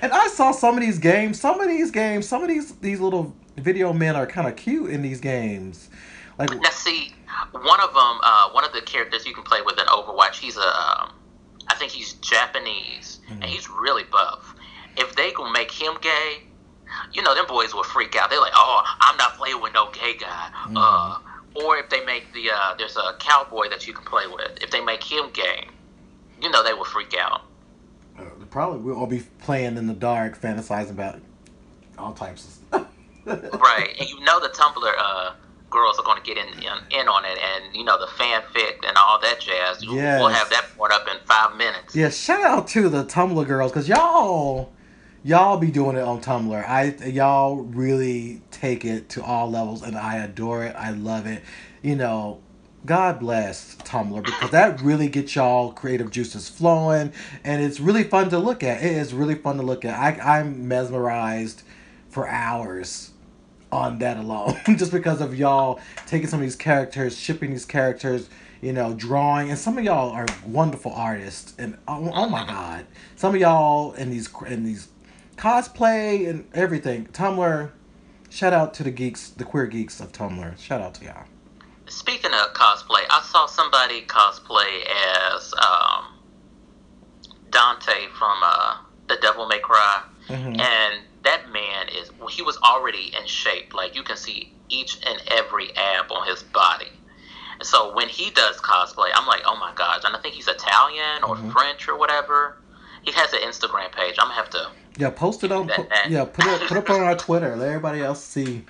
And 0.00 0.12
I 0.12 0.28
saw 0.28 0.50
some 0.50 0.76
of 0.76 0.80
these 0.80 0.98
games. 0.98 1.40
Some 1.40 1.60
of 1.60 1.68
these 1.68 1.90
games. 1.90 2.26
Some 2.26 2.42
of 2.42 2.48
these 2.48 2.74
these 2.76 3.00
little 3.00 3.34
video 3.56 3.92
men 3.92 4.16
are 4.16 4.26
kind 4.26 4.48
of 4.48 4.56
cute 4.56 4.90
in 4.90 5.02
these 5.02 5.20
games. 5.20 5.90
Like 6.38 6.50
now, 6.50 6.70
see, 6.70 7.14
one 7.52 7.80
of 7.80 7.94
them, 7.94 8.20
uh, 8.22 8.50
one 8.50 8.64
of 8.64 8.72
the 8.72 8.80
characters 8.82 9.24
you 9.24 9.34
can 9.34 9.44
play 9.44 9.60
with 9.62 9.78
in 9.78 9.86
Overwatch, 9.86 10.34
he's 10.34 10.56
a, 10.56 10.60
um, 10.60 11.12
I 11.68 11.74
think 11.74 11.92
he's 11.92 12.14
Japanese, 12.14 13.20
mm-hmm. 13.24 13.42
and 13.42 13.44
he's 13.44 13.68
really 13.68 14.04
buff. 14.04 14.54
If 14.96 15.14
they 15.16 15.32
gonna 15.32 15.52
make 15.52 15.70
him 15.70 15.94
gay, 16.00 16.42
you 17.12 17.22
know, 17.22 17.34
them 17.34 17.46
boys 17.46 17.74
will 17.74 17.82
freak 17.82 18.16
out. 18.16 18.30
They're 18.30 18.40
like, 18.40 18.52
"Oh, 18.54 18.82
I'm 19.00 19.16
not 19.16 19.36
playing 19.36 19.60
with 19.60 19.72
no 19.74 19.90
gay 19.90 20.16
guy." 20.16 20.50
Mm-hmm. 20.66 20.76
Uh, 20.76 21.18
or 21.54 21.76
if 21.78 21.88
they 21.88 22.04
make 22.04 22.32
the, 22.32 22.50
uh, 22.50 22.74
there's 22.76 22.96
a 22.96 23.14
cowboy 23.18 23.68
that 23.68 23.86
you 23.86 23.92
can 23.92 24.04
play 24.04 24.26
with. 24.26 24.58
If 24.60 24.70
they 24.70 24.80
make 24.80 25.04
him 25.04 25.30
gay, 25.32 25.68
you 26.42 26.50
know, 26.50 26.64
they 26.64 26.74
will 26.74 26.84
freak 26.84 27.14
out. 27.16 27.42
Uh, 28.18 28.24
probably 28.50 28.80
we'll 28.80 28.96
all 28.96 29.06
be 29.06 29.22
playing 29.40 29.76
in 29.76 29.86
the 29.86 29.94
dark, 29.94 30.40
fantasizing 30.40 30.90
about 30.90 31.20
all 31.98 32.12
types 32.12 32.44
of 32.44 32.50
stuff. 32.50 32.86
right, 33.26 33.94
and 33.98 34.08
you 34.08 34.20
know 34.20 34.40
the 34.40 34.48
Tumblr 34.48 34.94
uh, 34.98 35.32
girls 35.74 35.98
are 35.98 36.04
going 36.04 36.16
to 36.16 36.22
get 36.22 36.38
in, 36.38 36.48
in, 36.54 37.00
in 37.00 37.08
on 37.08 37.24
it, 37.26 37.36
and 37.38 37.76
you 37.76 37.84
know 37.84 37.98
the 37.98 38.06
fanfic 38.06 38.86
and 38.86 38.96
all 38.96 39.20
that 39.20 39.40
jazz. 39.40 39.84
Yes. 39.84 40.20
We'll 40.20 40.28
have 40.28 40.48
that 40.50 40.64
point 40.78 40.92
up 40.92 41.06
in 41.08 41.18
five 41.26 41.56
minutes. 41.56 41.94
Yeah, 41.94 42.08
shout 42.08 42.42
out 42.42 42.68
to 42.68 42.88
the 42.88 43.04
Tumblr 43.04 43.46
girls 43.46 43.72
because 43.72 43.88
y'all 43.88 44.72
y'all 45.24 45.58
be 45.58 45.70
doing 45.70 45.96
it 45.96 46.02
on 46.02 46.22
Tumblr. 46.22 46.64
I 46.66 46.94
y'all 47.08 47.56
really 47.56 48.40
take 48.50 48.84
it 48.84 49.10
to 49.10 49.22
all 49.22 49.50
levels, 49.50 49.82
and 49.82 49.98
I 49.98 50.18
adore 50.24 50.64
it. 50.64 50.74
I 50.76 50.92
love 50.92 51.26
it. 51.26 51.42
You 51.82 51.96
know, 51.96 52.40
God 52.86 53.18
bless 53.18 53.74
Tumblr 53.76 54.24
because 54.24 54.50
that 54.50 54.80
really 54.80 55.08
gets 55.08 55.34
y'all 55.34 55.72
creative 55.72 56.10
juices 56.10 56.48
flowing, 56.48 57.12
and 57.42 57.62
it's 57.62 57.80
really 57.80 58.04
fun 58.04 58.30
to 58.30 58.38
look 58.38 58.62
at. 58.62 58.82
It 58.82 58.92
is 58.92 59.12
really 59.12 59.34
fun 59.34 59.56
to 59.56 59.62
look 59.62 59.84
at. 59.84 59.98
I, 59.98 60.38
I'm 60.38 60.68
mesmerized 60.68 61.62
for 62.08 62.28
hours 62.28 63.10
on 63.74 63.98
that 63.98 64.16
alone, 64.16 64.56
just 64.76 64.92
because 64.92 65.20
of 65.20 65.34
y'all 65.34 65.80
taking 66.06 66.28
some 66.28 66.40
of 66.40 66.44
these 66.44 66.56
characters, 66.56 67.18
shipping 67.18 67.50
these 67.50 67.64
characters, 67.64 68.28
you 68.62 68.72
know, 68.72 68.94
drawing, 68.94 69.50
and 69.50 69.58
some 69.58 69.76
of 69.76 69.84
y'all 69.84 70.10
are 70.10 70.26
wonderful 70.46 70.92
artists, 70.92 71.54
and 71.58 71.76
oh, 71.88 72.10
oh 72.14 72.28
my 72.28 72.46
god, 72.46 72.86
some 73.16 73.34
of 73.34 73.40
y'all 73.40 73.92
in 73.94 74.10
these 74.10 74.28
in 74.46 74.64
these 74.64 74.88
cosplay 75.36 76.28
and 76.28 76.46
everything. 76.54 77.06
Tumblr, 77.06 77.70
shout 78.30 78.52
out 78.52 78.72
to 78.74 78.82
the 78.82 78.90
geeks, 78.90 79.30
the 79.30 79.44
queer 79.44 79.66
geeks 79.66 80.00
of 80.00 80.12
Tumblr. 80.12 80.58
Shout 80.58 80.80
out 80.80 80.94
to 80.94 81.04
y'all. 81.04 81.24
Speaking 81.86 82.30
of 82.32 82.54
cosplay, 82.54 83.04
I 83.10 83.22
saw 83.30 83.46
somebody 83.46 84.02
cosplay 84.02 84.86
as 85.34 85.52
um, 85.60 86.14
Dante 87.50 88.06
from 88.18 88.38
uh, 88.42 88.78
The 89.08 89.18
Devil 89.20 89.46
May 89.46 89.58
Cry, 89.58 90.02
mm-hmm. 90.28 90.60
and 90.60 91.02
that 91.24 91.50
man 91.50 91.88
is 91.88 92.10
he 92.30 92.42
was 92.42 92.56
already 92.58 93.12
in 93.18 93.26
shape. 93.26 93.74
Like 93.74 93.94
you 93.94 94.02
can 94.02 94.16
see 94.16 94.52
each 94.68 94.98
and 95.06 95.20
every 95.28 95.74
ab 95.76 96.10
on 96.10 96.26
his 96.26 96.42
body. 96.42 96.92
And 97.58 97.66
so 97.66 97.94
when 97.94 98.08
he 98.08 98.30
does 98.30 98.56
cosplay, 98.56 99.10
I'm 99.14 99.26
like, 99.26 99.42
oh 99.44 99.56
my 99.56 99.72
gosh! 99.74 100.02
And 100.04 100.14
I 100.14 100.20
think 100.20 100.34
he's 100.34 100.48
Italian 100.48 101.24
or 101.24 101.36
mm-hmm. 101.36 101.50
French 101.50 101.88
or 101.88 101.96
whatever. 101.96 102.58
He 103.02 103.12
has 103.12 103.32
an 103.32 103.40
Instagram 103.40 103.92
page. 103.92 104.16
I'm 104.18 104.28
gonna 104.28 104.34
have 104.34 104.50
to 104.50 104.68
Yeah, 104.96 105.10
post 105.10 105.44
it 105.44 105.52
on. 105.52 105.66
That- 105.66 106.10
yeah, 106.10 106.24
put 106.24 106.46
it 106.46 106.68
put 106.68 106.76
it 106.76 106.78
up 106.78 106.90
on 106.90 107.00
our 107.00 107.16
Twitter. 107.26 107.56
Let 107.56 107.68
everybody 107.68 108.00
else 108.00 108.22
see. 108.22 108.64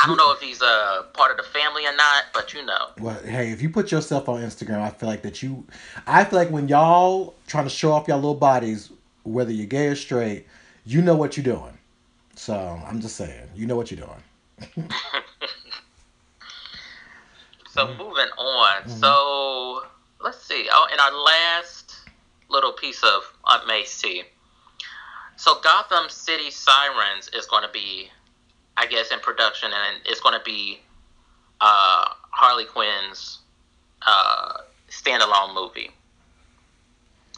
I 0.00 0.06
don't 0.06 0.16
know 0.16 0.30
if 0.32 0.40
he's 0.40 0.62
a 0.62 1.06
part 1.12 1.32
of 1.32 1.38
the 1.38 1.42
family 1.42 1.84
or 1.84 1.94
not, 1.96 2.26
but 2.32 2.54
you 2.54 2.64
know. 2.64 2.90
Well, 3.00 3.20
hey, 3.24 3.50
if 3.50 3.60
you 3.60 3.68
put 3.68 3.90
yourself 3.90 4.28
on 4.28 4.40
Instagram, 4.42 4.80
I 4.80 4.90
feel 4.90 5.08
like 5.08 5.22
that 5.22 5.42
you. 5.42 5.66
I 6.06 6.24
feel 6.24 6.38
like 6.38 6.50
when 6.50 6.68
y'all 6.68 7.34
trying 7.48 7.64
to 7.64 7.70
show 7.70 7.92
off 7.92 8.06
your 8.06 8.16
little 8.16 8.34
bodies, 8.34 8.90
whether 9.24 9.50
you're 9.50 9.66
gay 9.66 9.88
or 9.88 9.96
straight, 9.96 10.46
you 10.88 11.02
know 11.02 11.16
what 11.16 11.36
you're 11.36 11.44
doing. 11.44 11.78
So 12.34 12.54
I'm 12.86 13.00
just 13.00 13.16
saying, 13.16 13.50
you 13.54 13.66
know 13.66 13.76
what 13.76 13.90
you're 13.90 14.06
doing. 14.06 14.22
So 17.68 17.86
Mm-hmm. 17.86 17.98
moving 17.98 18.30
on. 18.38 18.88
So 18.88 19.82
let's 20.20 20.42
see. 20.42 20.68
Oh, 20.72 20.88
in 20.92 20.98
our 21.00 21.12
last 21.12 21.96
little 22.48 22.72
piece 22.72 23.02
of 23.04 23.32
Aunt 23.44 23.66
May's 23.66 23.96
tea. 24.00 24.24
So 25.36 25.60
Gotham 25.62 26.08
City 26.10 26.50
Sirens 26.50 27.28
is 27.34 27.46
going 27.46 27.62
to 27.62 27.70
be, 27.72 28.10
I 28.76 28.86
guess, 28.86 29.12
in 29.12 29.20
production, 29.20 29.70
and 29.72 30.02
it's 30.06 30.20
going 30.20 30.38
to 30.38 30.44
be 30.44 30.80
uh, 31.60 32.06
Harley 32.32 32.64
Quinn's 32.66 33.40
uh, 34.06 34.58
standalone 34.90 35.54
movie. 35.54 35.90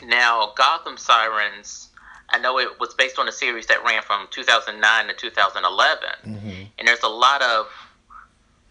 Now, 0.05 0.53
Gotham 0.57 0.97
Sirens, 0.99 1.90
I 2.33 2.39
know 2.39 2.59
it 2.59 2.79
was 2.81 2.95
based 2.95 3.19
on 3.19 3.29
a 3.29 3.33
series 3.33 3.67
that 3.67 3.83
ran 3.85 4.03
from 4.03 4.29
2009 4.31 5.07
to 5.09 5.13
2011, 5.15 6.09
hmm 6.25 6.51
and 6.79 6.89
there's 6.89 7.03
a 7.03 7.09
lot 7.09 7.43
of 7.43 7.67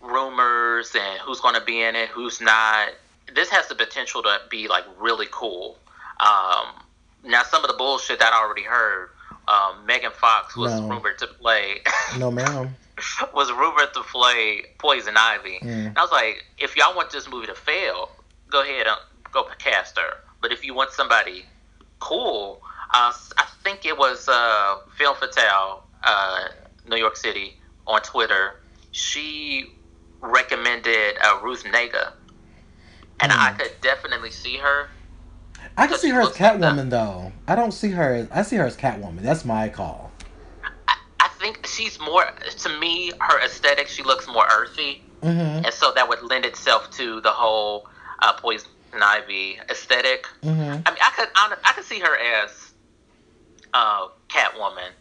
rumors 0.02 0.96
and 0.96 1.20
who's 1.20 1.40
going 1.42 1.56
to 1.56 1.62
be 1.62 1.82
in 1.82 1.96
it, 1.96 2.10
who's 2.10 2.42
not. 2.42 2.90
This 3.36 3.50
has 3.50 3.68
the 3.68 3.76
potential 3.76 4.24
to 4.24 4.40
be 4.50 4.68
like 4.68 4.86
really 5.00 5.28
cool. 5.32 5.78
Um, 6.20 6.68
now, 7.24 7.44
some 7.44 7.64
of 7.64 7.70
the 7.70 7.78
bullshit 7.78 8.20
that 8.20 8.34
I 8.34 8.42
already 8.44 8.64
heard, 8.64 9.10
um, 9.48 9.86
Megan 9.86 10.12
Fox 10.12 10.56
was 10.56 10.80
No. 10.82 10.90
rumored 10.90 11.18
to 11.20 11.28
play 11.28 11.76
No, 12.18 12.32
ma'am. 12.32 12.76
was 13.34 13.52
rumored 13.52 13.94
to 13.94 14.02
play 14.02 14.64
Poison 14.80 15.16
Ivy. 15.18 15.60
Mm. 15.62 15.88
And 15.90 15.98
I 15.98 16.02
was 16.02 16.12
like, 16.12 16.44
if 16.58 16.76
y'all 16.76 16.96
want 16.96 17.12
this 17.12 17.30
movie 17.30 17.48
to 17.48 17.56
fail, 17.56 18.10
go 18.50 18.62
ahead 18.64 18.88
and 18.88 18.98
go 19.32 19.46
cast 19.60 19.98
her. 19.98 20.14
But 20.42 20.52
if 20.52 20.66
you 20.66 20.74
want 20.74 20.92
somebody 20.92 21.46
cool, 22.00 22.62
uh, 22.94 23.14
I 23.38 23.46
think 23.64 23.86
it 23.86 23.98
was 23.98 24.28
uh, 24.28 24.76
Film 24.98 25.16
Fatale, 25.16 25.84
uh, 26.04 26.46
New 26.90 26.98
York 26.98 27.16
City, 27.18 27.56
on 27.88 28.02
Twitter. 28.02 28.60
She 28.92 29.66
recommended 30.22 31.16
uh, 31.24 31.40
Ruth 31.44 31.64
Negga, 31.64 32.14
and 33.20 33.32
I 33.32 33.52
Mm. 33.52 33.60
could 33.60 33.72
definitely 33.82 34.32
see 34.32 34.58
her. 34.58 34.90
I 35.78 35.88
can 35.88 35.98
see 35.98 36.10
her 36.10 36.22
as 36.22 36.28
Looks 36.28 36.40
like. 36.40 36.54
Catwoman 36.60 36.90
though. 36.90 37.32
I 37.48 37.56
don't 37.56 37.74
see 37.74 37.92
her. 37.92 38.14
As, 38.14 38.28
I 38.32 38.42
see 38.44 38.56
her 38.58 38.66
as 38.66 38.76
Catwoman. 38.78 39.22
That's 39.22 39.46
my 39.46 39.70
call. 39.70 40.12
I, 40.88 40.96
I 41.20 41.28
think 41.40 41.66
she's 41.68 42.00
more 42.00 42.26
to 42.60 42.80
me. 42.80 43.12
Her 43.20 43.40
aesthetic, 43.44 43.88
she 43.88 44.04
looks 44.04 44.28
more 44.28 44.46
earthy. 44.52 45.04
Mm-hmm. 45.22 45.66
and 45.66 45.74
so 45.74 45.92
that 45.96 46.08
would 46.08 46.22
lend 46.24 46.46
itself 46.46 46.90
to 46.92 47.20
the 47.20 47.30
whole 47.32 47.86
uh, 48.20 48.32
poison 48.40 48.70
ivy 49.02 49.60
aesthetic. 49.70 50.26
Mm-hmm. 50.44 50.62
I 50.62 50.92
mean, 50.92 51.02
I 51.04 51.12
could 51.14 51.28
hon- 51.36 51.58
I 51.66 51.74
could 51.74 51.84
see 51.84 52.00
her 52.00 52.16
as 52.18 52.69
uh, 53.74 54.08
Catwoman, 54.30 54.92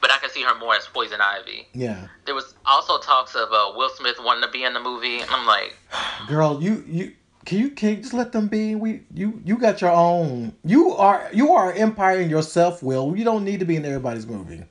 but 0.00 0.10
I 0.10 0.18
can 0.18 0.30
see 0.30 0.42
her 0.42 0.54
more 0.58 0.74
as 0.74 0.86
poison 0.86 1.20
ivy. 1.20 1.66
Yeah, 1.72 2.08
There 2.26 2.34
was 2.34 2.54
also 2.66 2.98
talks 2.98 3.34
of 3.34 3.50
uh, 3.52 3.72
Will 3.76 3.90
Smith 3.90 4.16
wanting 4.20 4.42
to 4.44 4.50
be 4.50 4.64
in 4.64 4.74
the 4.74 4.80
movie, 4.80 5.20
and 5.20 5.30
I'm 5.30 5.46
like, 5.46 5.76
girl, 6.28 6.62
you 6.62 6.84
you 6.86 7.12
can 7.44 7.58
you 7.58 7.70
can 7.70 7.90
you 7.90 7.96
just 7.96 8.14
let 8.14 8.32
them 8.32 8.48
be? 8.48 8.74
We 8.74 9.02
you 9.12 9.40
you 9.44 9.58
got 9.58 9.80
your 9.80 9.90
own. 9.90 10.54
You 10.64 10.92
are 10.92 11.28
you 11.32 11.52
are 11.52 11.70
an 11.70 11.78
empire 11.78 12.18
in 12.20 12.30
yourself, 12.30 12.82
Will. 12.82 13.16
You 13.16 13.24
don't 13.24 13.44
need 13.44 13.60
to 13.60 13.66
be 13.66 13.76
in 13.76 13.84
everybody's 13.84 14.26
movie. 14.26 14.64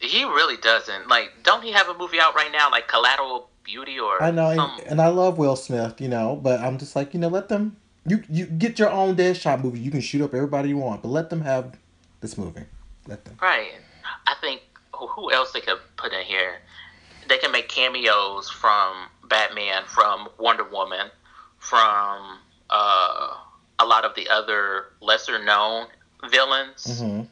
he 0.00 0.24
really 0.24 0.56
doesn't. 0.56 1.08
Like, 1.08 1.30
don't 1.42 1.62
he 1.62 1.72
have 1.72 1.88
a 1.88 1.96
movie 1.96 2.20
out 2.20 2.34
right 2.34 2.50
now, 2.52 2.70
like 2.70 2.88
Collateral 2.88 3.48
Beauty 3.64 3.98
or 4.00 4.20
I 4.22 4.30
know, 4.32 4.54
some? 4.54 4.78
and, 4.80 4.88
and 4.88 5.00
I 5.00 5.06
love 5.08 5.38
Will 5.38 5.54
Smith, 5.54 6.00
you 6.00 6.08
know, 6.08 6.34
but 6.34 6.60
I'm 6.60 6.78
just 6.78 6.96
like, 6.96 7.14
you 7.14 7.20
know, 7.20 7.28
let 7.28 7.48
them. 7.48 7.76
You 8.04 8.24
you 8.28 8.46
get 8.46 8.80
your 8.80 8.90
own 8.90 9.14
Deadshot 9.14 9.62
movie. 9.62 9.78
You 9.78 9.92
can 9.92 10.00
shoot 10.00 10.22
up 10.22 10.34
everybody 10.34 10.70
you 10.70 10.78
want, 10.78 11.02
but 11.02 11.08
let 11.08 11.30
them 11.30 11.42
have 11.42 11.76
this 12.22 12.38
movie. 12.38 12.64
Let 13.06 13.24
them. 13.26 13.36
Right. 13.42 13.72
I 14.26 14.34
think 14.40 14.62
who, 14.94 15.06
who 15.08 15.30
else 15.32 15.52
they 15.52 15.60
could 15.60 15.78
put 15.96 16.12
in 16.14 16.22
here? 16.24 16.60
They 17.28 17.36
can 17.38 17.52
make 17.52 17.68
cameos 17.68 18.48
from 18.48 19.08
Batman, 19.28 19.82
from 19.86 20.28
Wonder 20.38 20.64
Woman, 20.64 21.08
from 21.58 22.38
uh, 22.70 23.34
a 23.78 23.84
lot 23.84 24.04
of 24.04 24.14
the 24.14 24.28
other 24.28 24.86
lesser 25.00 25.42
known 25.44 25.88
villains. 26.30 26.86
Mm-hmm. 26.86 27.22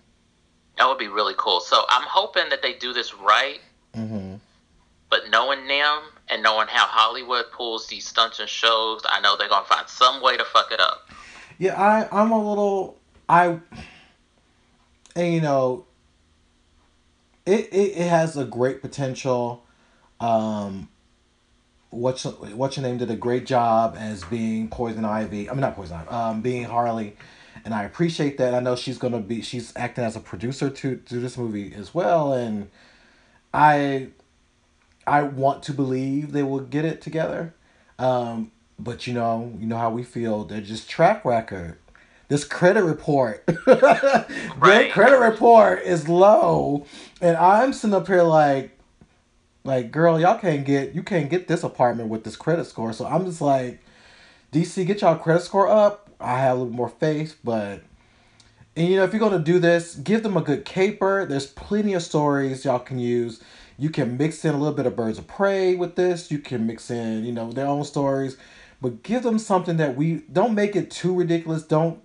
That 0.76 0.88
would 0.88 0.98
be 0.98 1.09
really 1.09 1.35
cool. 1.38 1.61
So 1.61 1.85
I'm 1.88 2.07
hoping 2.07 2.48
that 2.50 2.61
they 2.62 2.74
do 2.74 2.92
this 2.92 3.14
right, 3.14 3.61
Mm-hmm. 3.96 4.37
but 5.11 5.22
knowing 5.31 5.66
them 5.66 6.03
and 6.29 6.44
knowing 6.44 6.68
how 6.68 6.87
Hollywood 6.87 7.46
pulls 7.50 7.88
these 7.88 8.07
stunts 8.07 8.38
and 8.38 8.48
shows, 8.48 9.03
I 9.11 9.20
know 9.20 9.37
they're 9.37 9.48
gonna 9.48 9.66
find 9.66 9.88
some 9.88 10.22
way 10.22 10.37
to 10.37 10.44
fuck 10.44 10.70
it 10.70 10.79
up. 10.79 11.09
Yeah, 11.59 11.74
I 11.81 12.09
I'm 12.12 12.31
a 12.31 12.38
little 12.38 12.96
I 13.29 13.59
and 15.20 15.35
you 15.35 15.40
know 15.40 15.85
it 17.46 17.68
it, 17.72 17.96
it 17.96 18.09
has 18.09 18.37
a 18.37 18.44
great 18.44 18.80
potential. 18.80 19.64
Um 20.18 20.88
what's 21.90 22.24
what's 22.24 22.76
your 22.76 22.87
name 22.87 22.98
did 22.98 23.11
a 23.11 23.16
great 23.16 23.46
job 23.46 23.96
as 23.98 24.24
being 24.24 24.68
Poison 24.68 25.04
Ivy. 25.04 25.48
I 25.48 25.52
mean 25.52 25.61
not 25.61 25.76
Poison 25.76 25.98
Ivy, 25.98 26.09
um 26.09 26.40
being 26.40 26.64
Harley. 26.64 27.16
And 27.64 27.74
I 27.74 27.85
appreciate 27.85 28.38
that. 28.38 28.54
I 28.54 28.61
know 28.61 28.76
she's 28.76 28.98
gonna 28.98 29.20
be 29.20 29.42
she's 29.42 29.72
acting 29.76 30.04
as 30.04 30.16
a 30.16 30.20
producer 30.20 30.70
to 30.70 30.96
to 30.96 31.20
this 31.20 31.37
movie 31.37 31.74
as 31.74 31.94
well 31.94 32.33
and 32.33 32.70
I 33.52 34.09
I 35.06 35.22
want 35.22 35.62
to 35.64 35.72
believe 35.72 36.33
they 36.33 36.42
will 36.42 36.61
get 36.61 36.85
it 36.85 37.00
together. 37.02 37.54
Um, 37.98 38.52
but 38.78 39.06
you 39.06 39.12
know, 39.12 39.52
you 39.59 39.66
know 39.66 39.76
how 39.76 39.90
we 39.90 40.02
feel. 40.02 40.44
They're 40.44 40.61
just 40.61 40.88
track 40.88 41.24
record. 41.24 41.78
This 42.30 42.44
credit 42.44 42.84
report, 42.84 43.44
their 43.66 44.88
credit 44.92 45.18
report 45.18 45.82
is 45.82 46.08
low, 46.08 46.86
and 47.20 47.36
I'm 47.36 47.72
sitting 47.72 47.92
up 47.92 48.06
here 48.06 48.22
like, 48.22 48.78
like, 49.64 49.90
girl, 49.90 50.20
y'all 50.20 50.38
can't 50.38 50.64
get 50.64 50.94
you 50.94 51.02
can't 51.02 51.28
get 51.28 51.48
this 51.48 51.64
apartment 51.64 52.08
with 52.08 52.22
this 52.22 52.36
credit 52.36 52.66
score. 52.66 52.92
So 52.92 53.04
I'm 53.04 53.24
just 53.24 53.40
like, 53.40 53.80
DC, 54.52 54.86
get 54.86 55.00
y'all 55.00 55.16
credit 55.16 55.42
score 55.42 55.66
up. 55.66 56.08
I 56.20 56.38
have 56.38 56.58
a 56.58 56.60
little 56.60 56.72
more 56.72 56.88
faith, 56.88 57.36
but 57.42 57.82
and 58.76 58.86
you 58.86 58.94
know, 58.94 59.02
if 59.02 59.12
you're 59.12 59.18
gonna 59.18 59.40
do 59.40 59.59
this, 59.59 59.96
give 59.96 60.22
them 60.22 60.36
a 60.36 60.40
good 60.40 60.64
caper. 60.64 61.26
There's 61.26 61.46
plenty 61.46 61.94
of 61.94 62.02
stories 62.05 62.64
y'all 62.64 62.78
can 62.78 63.00
use. 63.00 63.42
You 63.76 63.90
can 63.90 64.16
mix 64.16 64.44
in 64.44 64.55
a 64.55 64.57
little 64.57 64.76
bit 64.76 64.86
of 64.86 64.94
Birds 64.94 65.18
of 65.18 65.26
Prey 65.26 65.74
with 65.74 65.96
this. 65.96 66.30
You 66.30 66.38
can 66.38 66.64
mix 66.64 66.92
in, 66.92 67.24
you 67.24 67.32
know, 67.32 67.50
their 67.50 67.66
own 67.66 67.82
stories, 67.82 68.36
but 68.80 69.02
give 69.02 69.24
them 69.24 69.40
something 69.40 69.78
that 69.78 69.96
we 69.96 70.22
don't 70.32 70.55
make 70.55 70.76
it 70.76 70.92
too 70.92 71.12
ridiculous. 71.12 71.64
Don't 71.64 72.00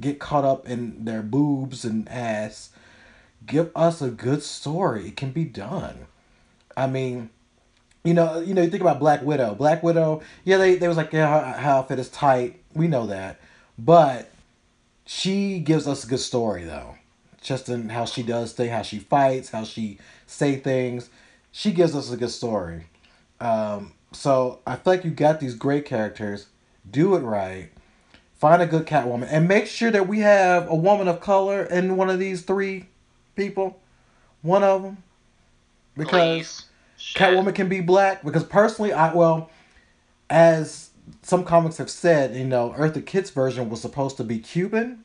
get 0.00 0.18
caught 0.18 0.44
up 0.44 0.68
in 0.68 1.04
their 1.04 1.22
boobs 1.22 1.84
and 1.84 2.08
ass. 2.08 2.70
Give 3.46 3.70
us 3.74 4.02
a 4.02 4.10
good 4.10 4.42
story. 4.42 5.08
It 5.08 5.16
can 5.16 5.30
be 5.30 5.44
done. 5.44 6.06
I 6.76 6.86
mean, 6.86 7.30
you 8.04 8.14
know, 8.14 8.40
you 8.40 8.54
know, 8.54 8.62
you 8.62 8.70
think 8.70 8.82
about 8.82 9.00
Black 9.00 9.22
Widow. 9.22 9.54
Black 9.54 9.82
Widow, 9.82 10.22
yeah, 10.44 10.56
they, 10.56 10.76
they 10.76 10.88
was 10.88 10.96
like, 10.96 11.12
yeah, 11.12 11.28
her, 11.28 11.60
her 11.60 11.70
outfit 11.70 11.98
is 11.98 12.08
tight. 12.08 12.60
We 12.74 12.88
know 12.88 13.06
that, 13.06 13.40
but 13.78 14.30
she 15.08 15.58
gives 15.58 15.88
us 15.88 16.04
a 16.04 16.06
good 16.06 16.20
story 16.20 16.64
though 16.64 16.94
just 17.40 17.70
in 17.70 17.88
how 17.88 18.04
she 18.04 18.22
does 18.22 18.52
things 18.52 18.70
how 18.70 18.82
she 18.82 18.98
fights 18.98 19.48
how 19.48 19.64
she 19.64 19.98
say 20.26 20.56
things 20.56 21.08
she 21.50 21.72
gives 21.72 21.96
us 21.96 22.12
a 22.12 22.16
good 22.16 22.30
story 22.30 22.84
um, 23.40 23.94
so 24.12 24.60
i 24.66 24.76
feel 24.76 24.92
like 24.92 25.04
you 25.04 25.10
got 25.10 25.40
these 25.40 25.54
great 25.54 25.86
characters 25.86 26.48
do 26.90 27.16
it 27.16 27.20
right 27.20 27.70
find 28.38 28.62
a 28.62 28.66
good 28.66 28.86
catwoman 28.86 29.28
and 29.30 29.46
make 29.48 29.66
sure 29.66 29.90
that 29.90 30.08
we 30.08 30.20
have 30.20 30.68
a 30.68 30.74
woman 30.74 31.08
of 31.08 31.20
color 31.20 31.64
in 31.64 31.96
one 31.96 32.08
of 32.08 32.18
these 32.18 32.42
three 32.42 32.86
people 33.36 33.80
one 34.42 34.62
of 34.62 34.82
them 34.82 34.98
because. 35.96 36.64
Catwoman 37.14 37.54
can 37.54 37.68
be 37.68 37.80
black 37.80 38.24
because 38.24 38.44
personally, 38.44 38.92
I 38.92 39.14
well, 39.14 39.50
as 40.28 40.90
some 41.22 41.44
comics 41.44 41.76
have 41.78 41.90
said, 41.90 42.34
you 42.34 42.44
know, 42.44 42.74
Eartha 42.76 43.04
Kitt's 43.04 43.30
version 43.30 43.70
was 43.70 43.80
supposed 43.80 44.16
to 44.16 44.24
be 44.24 44.38
Cuban, 44.38 45.04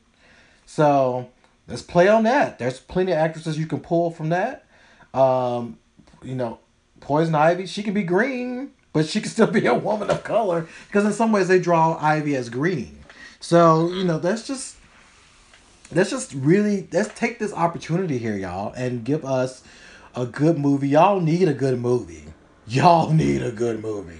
so 0.66 1.30
let's 1.68 1.82
play 1.82 2.08
on 2.08 2.24
that. 2.24 2.58
There's 2.58 2.80
plenty 2.80 3.12
of 3.12 3.18
actresses 3.18 3.58
you 3.58 3.66
can 3.66 3.80
pull 3.80 4.10
from 4.10 4.30
that. 4.30 4.66
Um, 5.14 5.78
you 6.22 6.34
know, 6.34 6.58
Poison 7.00 7.34
Ivy, 7.34 7.66
she 7.66 7.82
can 7.82 7.94
be 7.94 8.02
green, 8.02 8.72
but 8.92 9.06
she 9.06 9.20
can 9.20 9.30
still 9.30 9.46
be 9.46 9.66
a 9.66 9.74
woman 9.74 10.10
of 10.10 10.24
color 10.24 10.66
because 10.88 11.04
in 11.04 11.12
some 11.12 11.30
ways 11.30 11.48
they 11.48 11.60
draw 11.60 11.96
Ivy 12.00 12.34
as 12.34 12.48
green. 12.48 12.98
So 13.44 13.92
you 13.92 14.04
know, 14.04 14.18
that's 14.18 14.46
just 14.46 14.74
let's 15.92 16.08
just 16.08 16.32
really 16.32 16.88
let's 16.90 17.12
take 17.12 17.38
this 17.38 17.52
opportunity 17.52 18.16
here, 18.16 18.38
y'all, 18.38 18.72
and 18.72 19.04
give 19.04 19.22
us 19.22 19.62
a 20.16 20.24
good 20.24 20.56
movie. 20.56 20.88
Y'all 20.88 21.20
need 21.20 21.46
a 21.46 21.52
good 21.52 21.78
movie. 21.78 22.24
Y'all 22.66 23.12
need 23.12 23.42
a 23.42 23.52
good 23.52 23.82
movie. 23.82 24.16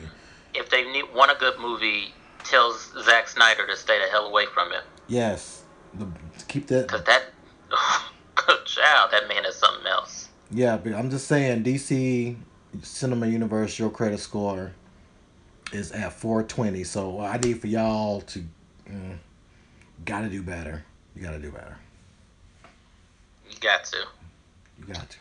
If 0.53 0.69
they 0.69 0.85
need, 0.93 1.05
want 1.15 1.33
a 1.33 1.37
good 1.37 1.59
movie, 1.59 2.13
tells 2.45 2.93
Zack 3.03 3.27
Snyder 3.27 3.67
to 3.67 3.75
stay 3.79 3.99
the 3.99 4.11
hell 4.11 4.27
away 4.27 4.45
from 4.53 4.73
it. 4.73 4.83
Yes, 5.09 5.63
the, 5.95 6.07
keep 6.47 6.67
that. 6.67 6.89
Cause 6.89 7.05
that, 7.05 7.23
Child, 8.67 9.11
that 9.11 9.27
man 9.27 9.47
is 9.47 9.57
something 9.57 9.87
else. 9.87 10.29
Yeah, 10.51 10.77
but 10.77 10.93
I'm 10.93 11.09
just 11.09 11.29
saying 11.29 11.65
DC 11.65 12.37
Cinema 12.83 13.27
Universe, 13.29 13.79
your 13.79 13.89
credit 13.89 14.21
score 14.21 14.73
is 15.73 15.93
at 15.93 16.13
420. 16.13 16.85
So 16.85 17.21
I 17.21 17.39
need 17.39 17.63
for 17.63 17.69
y'all 17.69 18.21
to 18.21 18.45
mm, 18.91 19.17
gotta 20.05 20.29
do 20.29 20.43
better. 20.43 20.85
You 21.15 21.23
gotta 21.23 21.39
do 21.39 21.51
better. 21.51 21.79
You 23.51 23.59
got 23.61 23.85
to. 23.85 23.99
You 24.79 24.93
got 24.93 25.09
to. 25.11 25.19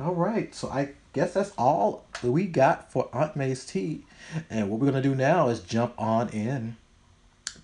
All 0.00 0.14
right, 0.14 0.54
so 0.54 0.68
I 0.68 0.90
guess 1.12 1.34
that's 1.34 1.52
all 1.58 2.06
that 2.22 2.30
we 2.30 2.46
got 2.46 2.90
for 2.90 3.10
Aunt 3.12 3.36
May's 3.36 3.66
tea. 3.66 4.04
And 4.48 4.70
what 4.70 4.80
we're 4.80 4.86
gonna 4.86 5.02
do 5.02 5.14
now 5.14 5.48
is 5.48 5.60
jump 5.60 5.94
on 5.98 6.28
in 6.30 6.76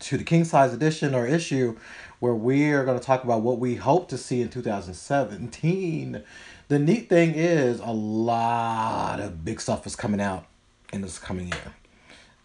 to 0.01 0.17
the 0.17 0.25
king 0.25 0.45
size 0.45 0.73
edition 0.73 1.15
or 1.15 1.27
issue 1.27 1.77
where 2.21 2.35
we 2.35 2.73
are 2.73 2.85
going 2.85 2.99
to 2.99 3.05
talk 3.05 3.25
about 3.25 3.43
what 3.43 3.59
we 3.59 3.77
hope 3.77 4.09
to 4.09 4.19
see 4.19 4.41
in 4.41 4.49
2017. 4.49 6.23
The 6.69 6.79
neat 6.79 7.09
thing 7.09 7.35
is 7.35 7.81
a 7.81 7.91
lot 7.91 9.21
of 9.21 9.45
big 9.45 9.61
stuff 9.61 9.87
is 9.87 9.97
coming 9.97 10.21
out 10.21 10.47
in 10.93 11.01
this 11.01 11.19
coming 11.19 11.49
year. 11.49 11.75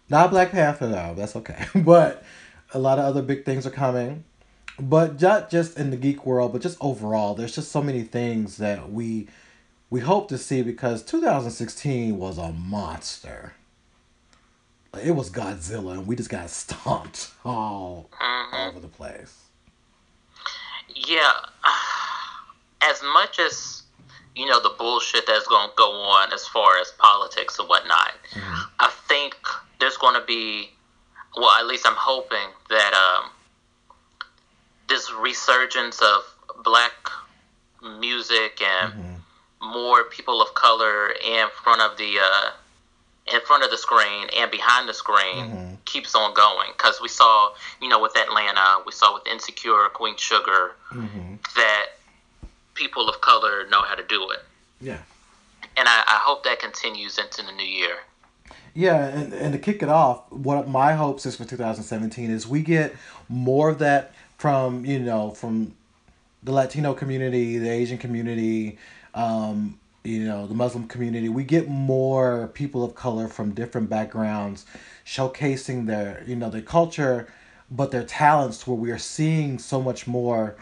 Not 0.10 0.32
Black 0.32 0.52
Panther 0.52 0.88
though, 0.88 1.14
that's 1.16 1.36
okay. 1.36 1.66
but 1.76 2.24
a 2.74 2.80
lot 2.80 3.00
of 3.00 3.06
other 3.06 3.22
big 3.22 3.46
things 3.46 3.66
are 3.66 3.72
coming. 3.72 4.24
But 4.80 5.22
not 5.22 5.52
just 5.52 5.78
in 5.78 5.92
the 5.92 5.98
geek 5.98 6.26
world, 6.26 6.52
but 6.52 6.62
just 6.62 6.78
overall, 6.82 7.36
there's 7.36 7.54
just 7.54 7.72
so 7.72 7.82
many 7.82 8.02
things 8.02 8.58
that 8.58 8.92
we 8.92 9.28
we 9.92 10.00
hope 10.00 10.28
to 10.30 10.40
see 10.40 10.64
because 10.64 11.04
2016 11.04 12.18
was 12.18 12.40
a 12.40 12.52
monster. 12.52 13.54
It 15.04 15.12
was 15.12 15.30
Godzilla, 15.30 15.94
and 15.94 16.08
we 16.08 16.16
just 16.16 16.32
got 16.32 16.50
stomped 16.50 17.30
all 17.46 18.10
mm-hmm. 18.20 18.70
over 18.70 18.80
the 18.80 18.88
place. 18.88 19.38
Yeah, 20.96 21.34
as 22.82 23.04
much 23.14 23.40
as 23.40 23.84
you 24.36 24.48
know 24.48 24.60
the 24.60 24.74
bullshit 24.80 25.28
that's 25.28 25.48
going 25.48 25.70
to 25.70 25.74
go 25.78 25.92
on 25.92 26.34
as 26.34 26.48
far 26.48 26.80
as 26.80 26.92
politics 26.98 27.60
and 27.60 27.70
whatnot, 27.70 28.14
mm-hmm. 28.32 28.62
I 28.80 28.92
think 29.08 29.36
there's 29.84 29.98
going 29.98 30.16
to 30.16 30.26
be, 30.26 30.70
well, 31.36 31.52
at 31.60 31.68
least 31.68 31.86
I'm 31.86 31.98
hoping 31.98 32.48
that 32.70 32.94
um, 32.94 33.32
this 34.88 35.12
resurgence 35.12 36.02
of 36.02 36.64
black 36.64 36.94
music 38.00 38.62
and 38.62 38.94
mm-hmm. 38.94 39.74
more 39.74 40.06
people 40.06 40.42
of 40.42 40.54
color 40.54 41.10
in 41.10 41.48
front 41.64 41.82
of 41.82 41.98
the 41.98 42.16
uh, 42.18 42.52
in 43.34 43.42
front 43.42 43.66
of 43.66 43.72
the 43.72 43.78
screen 43.78 44.30
and 44.38 44.50
behind 44.52 44.88
the 44.88 44.94
screen 44.94 45.36
mm-hmm. 45.36 45.76
keeps 45.84 46.16
on 46.16 46.34
going 46.34 46.70
because 46.78 47.02
we 47.02 47.10
saw 47.10 47.52
you 47.82 47.90
know 47.90 48.02
with 48.02 48.16
atlanta 48.18 48.82
we 48.86 48.92
saw 48.92 49.14
with 49.14 49.26
insecure 49.28 49.90
queen 49.94 50.16
sugar 50.18 50.72
mm-hmm. 50.92 51.36
that 51.56 51.86
people 52.74 53.10
of 53.10 53.20
color 53.22 53.68
know 53.70 53.82
how 53.82 53.96
to 53.96 54.04
do 54.04 54.30
it 54.32 54.40
yeah 54.82 55.00
and 55.78 55.88
I, 55.88 56.04
I, 56.06 56.20
hope 56.22 56.44
that 56.44 56.60
continues 56.60 57.18
into 57.18 57.46
the 57.46 57.52
new 57.54 57.66
year 57.66 57.98
yeah 58.74 59.08
and, 59.08 59.34
and 59.34 59.54
to 59.54 59.60
kick 59.60 59.84
it 59.84 59.90
off 59.90 60.32
what 60.32 60.68
my 60.68 60.94
hopes 60.94 61.26
is 61.26 61.36
for 61.36 61.46
2017 61.46 62.30
is 62.30 62.48
we 62.48 62.62
get 62.62 62.96
more 63.30 63.70
of 63.70 63.80
that 63.80 64.14
from 64.38 64.86
you 64.86 65.00
know 65.00 65.32
from 65.32 65.74
the 66.44 66.52
latino 66.52 66.94
community 66.94 67.58
the 67.58 67.70
asian 67.70 67.98
community 67.98 68.78
um, 69.14 69.78
you 70.04 70.26
know 70.26 70.48
the 70.48 70.54
muslim 70.54 70.88
community. 70.88 71.30
We 71.30 71.44
get 71.44 71.70
more 71.70 72.50
people 72.54 72.84
of 72.84 72.96
color 72.96 73.28
from 73.28 73.54
different 73.54 73.90
backgrounds 73.90 74.66
showcasing 75.06 75.88
their 75.88 76.24
you 76.28 76.36
know 76.36 76.50
their 76.50 76.62
culture 76.62 77.28
but 77.72 77.92
their 77.92 78.04
talents 78.04 78.68
where 78.68 78.76
we 78.76 78.92
are 78.92 79.00
seeing 79.00 79.58
so 79.58 79.82
much 79.82 80.06
more 80.06 80.56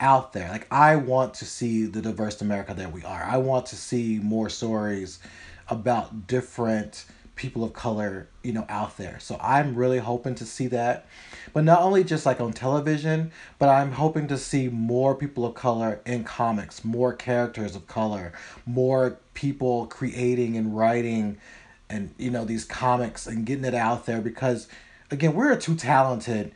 out 0.00 0.32
there. 0.32 0.48
Like 0.48 0.66
i 0.72 0.96
want 0.96 1.34
to 1.34 1.44
see 1.44 1.86
the 1.86 2.02
diverse 2.02 2.40
america 2.40 2.74
that 2.74 2.92
we 2.92 3.04
are. 3.04 3.22
I 3.22 3.36
want 3.36 3.66
to 3.66 3.76
see 3.76 4.18
more 4.18 4.48
stories 4.48 5.20
about 5.68 6.26
different 6.26 7.04
people 7.38 7.64
of 7.64 7.72
color 7.72 8.28
you 8.42 8.52
know 8.52 8.66
out 8.68 8.96
there 8.98 9.18
so 9.18 9.38
i'm 9.40 9.74
really 9.74 9.98
hoping 9.98 10.34
to 10.34 10.44
see 10.44 10.66
that 10.66 11.06
but 11.52 11.64
not 11.64 11.82
only 11.82 12.04
just 12.04 12.26
like 12.26 12.40
on 12.40 12.52
television, 12.52 13.32
but 13.58 13.68
I'm 13.68 13.92
hoping 13.92 14.28
to 14.28 14.38
see 14.38 14.68
more 14.68 15.14
people 15.14 15.44
of 15.44 15.54
color 15.54 16.00
in 16.04 16.24
comics, 16.24 16.84
more 16.84 17.12
characters 17.12 17.74
of 17.74 17.86
color, 17.86 18.32
more 18.66 19.18
people 19.34 19.86
creating 19.86 20.56
and 20.56 20.76
writing 20.76 21.38
and 21.90 22.14
you 22.18 22.30
know 22.30 22.44
these 22.44 22.64
comics 22.64 23.26
and 23.26 23.46
getting 23.46 23.64
it 23.64 23.74
out 23.74 24.04
there 24.04 24.20
because 24.20 24.68
again, 25.10 25.34
we're 25.34 25.56
too 25.56 25.74
talented 25.74 26.52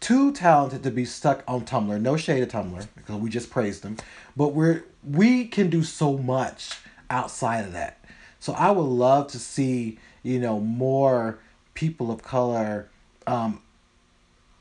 too 0.00 0.32
talented 0.32 0.82
to 0.82 0.90
be 0.90 1.04
stuck 1.04 1.44
on 1.46 1.64
Tumblr. 1.64 2.00
No 2.00 2.16
shade 2.16 2.42
of 2.42 2.48
Tumblr 2.48 2.86
because 2.96 3.16
we 3.16 3.30
just 3.30 3.50
praised 3.50 3.82
them, 3.82 3.96
but 4.36 4.48
we're 4.48 4.84
we 5.02 5.46
can 5.46 5.70
do 5.70 5.82
so 5.82 6.18
much 6.18 6.78
outside 7.08 7.64
of 7.64 7.72
that. 7.72 8.01
So 8.42 8.54
I 8.54 8.72
would 8.72 8.82
love 8.82 9.28
to 9.28 9.38
see 9.38 10.00
you 10.24 10.40
know 10.40 10.58
more 10.58 11.38
people 11.74 12.10
of 12.10 12.24
color 12.24 12.90
um, 13.24 13.62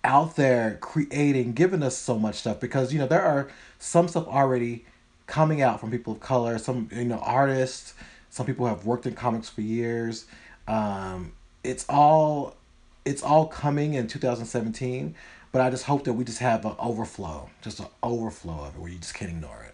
out 0.04 0.36
there 0.36 0.78
creating, 0.82 1.54
giving 1.54 1.82
us 1.82 1.98
so 1.98 2.20
much 2.20 2.36
stuff 2.36 2.60
because 2.60 2.94
you 2.94 3.00
know 3.00 3.08
there 3.08 3.24
are 3.24 3.50
some 3.80 4.08
stuff 4.08 4.28
already 4.28 4.86
coming 5.26 5.64
out 5.64 5.80
from 5.80 5.90
people 5.90 6.14
of 6.14 6.20
color, 6.20 6.60
some 6.60 6.90
you 6.92 7.06
know 7.06 7.18
artists, 7.24 7.96
some 8.30 8.46
people 8.46 8.68
have 8.68 8.86
worked 8.86 9.08
in 9.08 9.16
comics 9.16 9.50
for 9.50 9.62
years. 9.62 10.28
Um, 10.68 11.32
it's 11.64 11.88
all 11.90 12.58
it's 13.04 13.24
all 13.24 13.48
coming 13.48 13.96
in 13.96 14.06
2017, 14.06 15.16
but 15.52 15.60
I 15.60 15.72
just 15.72 15.86
hope 15.86 16.04
that 16.04 16.14
we 16.14 16.24
just 16.24 16.38
have 16.38 16.66
an 16.66 16.76
overflow, 16.78 17.50
just 17.64 17.80
an 17.80 17.88
overflow 18.04 18.66
of 18.66 18.76
it 18.76 18.80
where 18.80 18.92
you 18.92 19.00
just 19.00 19.16
can't 19.16 19.32
ignore 19.32 19.64
it. 19.64 19.71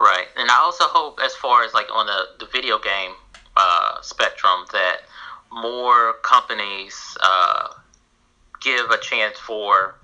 Right, 0.00 0.28
and 0.36 0.50
I 0.50 0.56
also 0.60 0.84
hope, 0.84 1.20
as 1.22 1.36
far 1.36 1.62
as 1.62 1.74
like 1.74 1.88
on 1.92 2.06
the 2.06 2.44
the 2.44 2.50
video 2.50 2.78
game 2.78 3.12
uh, 3.56 4.00
spectrum, 4.00 4.64
that 4.72 5.02
more 5.52 6.14
companies. 6.22 7.16
Uh, 7.22 7.68
give 8.60 8.90
a 8.90 8.98
chance 8.98 9.38
for 9.38 9.96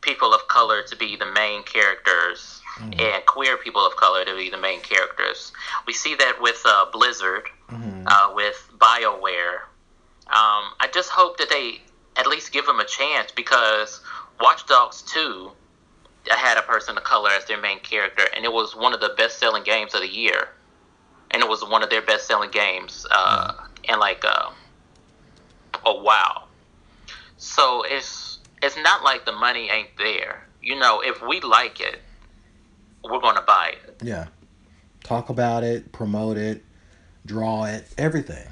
people 0.00 0.32
of 0.32 0.48
color 0.48 0.82
to 0.82 0.96
be 0.96 1.16
the 1.16 1.26
main 1.26 1.62
characters 1.62 2.62
mm-hmm. 2.78 2.98
and 2.98 3.24
queer 3.26 3.56
people 3.58 3.86
of 3.86 3.94
color 3.96 4.24
to 4.24 4.34
be 4.34 4.50
the 4.50 4.58
main 4.58 4.80
characters. 4.80 5.52
We 5.86 5.92
see 5.92 6.14
that 6.14 6.38
with 6.40 6.62
uh, 6.64 6.86
Blizzard, 6.92 7.44
mm-hmm. 7.70 8.06
uh, 8.06 8.34
with 8.34 8.68
BioWare. 8.78 9.60
Um, 10.28 10.72
I 10.80 10.88
just 10.92 11.10
hope 11.10 11.36
that 11.38 11.50
they 11.50 11.82
at 12.16 12.26
least 12.26 12.52
give 12.52 12.66
them 12.66 12.80
a 12.80 12.84
chance 12.84 13.30
because 13.30 14.00
Watch 14.40 14.66
Dogs 14.66 15.02
2 15.02 15.52
had 16.28 16.58
a 16.58 16.62
person 16.62 16.96
of 16.96 17.04
color 17.04 17.30
as 17.30 17.44
their 17.46 17.60
main 17.60 17.80
character, 17.80 18.24
and 18.34 18.44
it 18.44 18.52
was 18.52 18.76
one 18.76 18.92
of 18.92 19.00
the 19.00 19.14
best 19.16 19.38
selling 19.38 19.62
games 19.62 19.94
of 19.94 20.00
the 20.00 20.08
year. 20.08 20.48
And 21.32 21.42
it 21.42 21.48
was 21.48 21.62
one 21.62 21.82
of 21.82 21.90
their 21.90 22.02
best 22.02 22.26
selling 22.26 22.50
games 22.50 23.06
uh, 23.10 23.52
mm-hmm. 23.52 23.92
in 23.92 23.98
like 24.00 24.24
uh, 24.24 24.50
a 25.86 25.94
while. 25.94 26.48
So 27.36 27.84
it's 27.86 28.40
it's 28.62 28.76
not 28.76 29.02
like 29.04 29.24
the 29.24 29.32
money 29.32 29.70
ain't 29.70 29.96
there. 29.96 30.44
You 30.60 30.78
know, 30.78 31.00
if 31.00 31.22
we 31.22 31.40
like 31.40 31.80
it, 31.80 32.00
we're 33.04 33.20
gonna 33.20 33.42
buy 33.42 33.74
it. 33.82 33.96
Yeah. 34.02 34.26
Talk 35.04 35.30
about 35.30 35.64
it, 35.64 35.92
promote 35.92 36.36
it, 36.36 36.62
draw 37.24 37.64
it, 37.64 37.86
everything. 37.96 38.46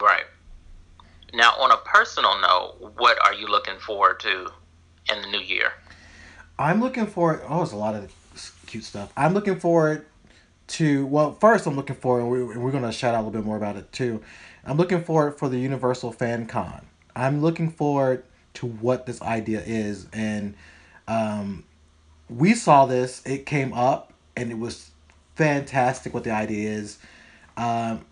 Right. 0.00 0.24
Now, 1.34 1.52
on 1.58 1.70
a 1.70 1.76
personal 1.78 2.40
note, 2.40 2.94
what 2.96 3.18
are 3.24 3.34
you 3.34 3.46
looking 3.46 3.78
forward 3.78 4.20
to 4.20 4.50
in 5.12 5.22
the 5.22 5.28
new 5.28 5.40
year? 5.40 5.72
I'm 6.60 6.82
looking 6.82 7.06
forward. 7.06 7.40
Oh, 7.48 7.56
there's 7.56 7.72
a 7.72 7.76
lot 7.76 7.94
of 7.94 8.12
cute 8.66 8.84
stuff. 8.84 9.10
I'm 9.16 9.32
looking 9.32 9.58
forward 9.58 10.04
to. 10.68 11.06
Well, 11.06 11.32
first, 11.32 11.66
I'm 11.66 11.74
looking 11.74 11.96
forward, 11.96 12.20
and 12.20 12.30
we, 12.30 12.58
we're 12.58 12.70
going 12.70 12.84
to 12.84 12.92
shout 12.92 13.14
out 13.14 13.22
a 13.22 13.24
little 13.24 13.40
bit 13.40 13.46
more 13.46 13.56
about 13.56 13.76
it 13.76 13.90
too. 13.92 14.20
I'm 14.66 14.76
looking 14.76 15.02
forward 15.02 15.38
for 15.38 15.48
the 15.48 15.58
Universal 15.58 16.12
Fan 16.12 16.46
Con. 16.46 16.86
I'm 17.16 17.40
looking 17.40 17.70
forward 17.70 18.24
to 18.54 18.66
what 18.66 19.06
this 19.06 19.22
idea 19.22 19.62
is, 19.64 20.06
and 20.12 20.54
um, 21.08 21.64
we 22.28 22.52
saw 22.52 22.84
this. 22.84 23.22
It 23.24 23.46
came 23.46 23.72
up, 23.72 24.12
and 24.36 24.50
it 24.50 24.58
was 24.58 24.90
fantastic. 25.36 26.12
What 26.12 26.24
the 26.24 26.30
idea 26.30 26.72
is, 26.72 26.98
um, 27.56 28.04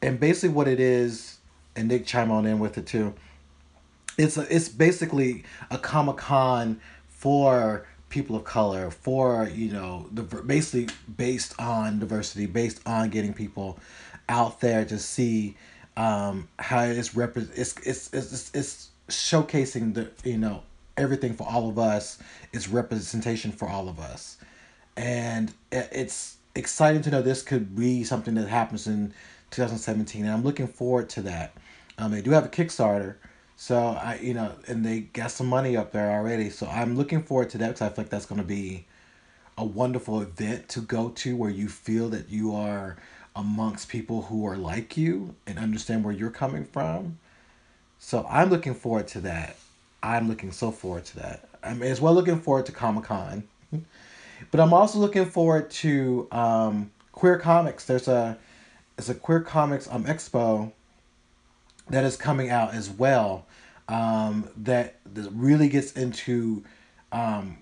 and 0.00 0.20
basically 0.20 0.50
what 0.50 0.68
it 0.68 0.78
is, 0.78 1.38
and 1.74 1.88
Nick 1.88 2.06
chime 2.06 2.30
on 2.30 2.46
in 2.46 2.60
with 2.60 2.78
it 2.78 2.86
too. 2.86 3.12
It's 4.16 4.36
a, 4.36 4.54
it's 4.54 4.68
basically 4.68 5.44
a 5.68 5.78
comic 5.78 6.16
con 6.16 6.80
for 7.18 7.86
people 8.08 8.34
of 8.36 8.44
color 8.44 8.90
for 8.90 9.50
you 9.52 9.70
know 9.70 10.06
the 10.12 10.22
basically 10.22 10.88
based 11.16 11.54
on 11.60 11.98
diversity 11.98 12.46
based 12.46 12.80
on 12.86 13.10
getting 13.10 13.34
people 13.34 13.78
out 14.28 14.60
there 14.60 14.84
to 14.84 14.98
see 14.98 15.56
um, 15.96 16.48
how 16.58 16.82
it's 16.82 17.10
repre- 17.10 17.50
it's, 17.56 17.76
it's, 17.78 18.12
it's, 18.12 18.50
it's 18.54 18.88
showcasing 19.08 19.94
the 19.94 20.08
you 20.24 20.38
know 20.38 20.62
everything 20.96 21.34
for 21.34 21.44
all 21.44 21.68
of 21.68 21.78
us. 21.78 22.18
Is 22.52 22.68
representation 22.68 23.52
for 23.52 23.68
all 23.68 23.88
of 23.88 23.98
us. 23.98 24.38
And 24.96 25.52
it's 25.70 26.36
exciting 26.54 27.02
to 27.02 27.10
know 27.10 27.22
this 27.22 27.42
could 27.42 27.76
be 27.76 28.04
something 28.04 28.34
that 28.34 28.48
happens 28.48 28.86
in 28.86 29.12
2017 29.50 30.24
and 30.24 30.32
i'm 30.32 30.42
looking 30.42 30.66
forward 30.66 31.08
to 31.10 31.22
that. 31.22 31.52
Um, 31.98 32.10
they 32.10 32.20
do 32.20 32.30
have 32.30 32.44
a 32.44 32.48
kickstarter 32.48 33.16
so 33.60 33.76
i 33.76 34.18
you 34.22 34.32
know 34.32 34.52
and 34.68 34.86
they 34.86 35.00
got 35.00 35.30
some 35.30 35.46
money 35.46 35.76
up 35.76 35.92
there 35.92 36.10
already 36.10 36.48
so 36.48 36.66
i'm 36.68 36.96
looking 36.96 37.22
forward 37.22 37.50
to 37.50 37.58
that 37.58 37.66
because 37.66 37.82
i 37.82 37.88
feel 37.88 38.04
like 38.04 38.10
that's 38.10 38.24
going 38.24 38.40
to 38.40 38.46
be 38.46 38.86
a 39.58 39.64
wonderful 39.64 40.22
event 40.22 40.68
to 40.68 40.80
go 40.80 41.08
to 41.10 41.36
where 41.36 41.50
you 41.50 41.68
feel 41.68 42.08
that 42.08 42.30
you 42.30 42.54
are 42.54 42.96
amongst 43.34 43.88
people 43.88 44.22
who 44.22 44.46
are 44.46 44.56
like 44.56 44.96
you 44.96 45.34
and 45.46 45.58
understand 45.58 46.04
where 46.04 46.14
you're 46.14 46.30
coming 46.30 46.64
from. 46.64 47.18
So 47.98 48.24
I'm 48.30 48.50
looking 48.50 48.74
forward 48.74 49.08
to 49.08 49.20
that. 49.22 49.56
I'm 50.00 50.28
looking 50.28 50.52
so 50.52 50.70
forward 50.70 51.04
to 51.06 51.16
that. 51.16 51.48
I'm 51.62 51.82
as 51.82 52.00
well 52.00 52.14
looking 52.14 52.40
forward 52.40 52.66
to 52.66 52.72
Comic 52.72 53.04
Con, 53.04 53.42
but 54.52 54.60
I'm 54.60 54.72
also 54.72 55.00
looking 55.00 55.26
forward 55.26 55.70
to 55.70 56.28
um, 56.30 56.92
queer 57.10 57.36
comics. 57.36 57.84
There's 57.84 58.06
a 58.06 58.38
it's 58.96 59.08
a 59.08 59.14
queer 59.14 59.40
comics 59.40 59.88
um 59.90 60.04
expo 60.04 60.72
that 61.90 62.04
is 62.04 62.16
coming 62.16 62.48
out 62.48 62.74
as 62.74 62.88
well. 62.88 63.44
Um, 63.88 64.48
that, 64.58 64.96
really 65.32 65.68
gets 65.68 65.92
into 65.92 66.62
um, 67.10 67.58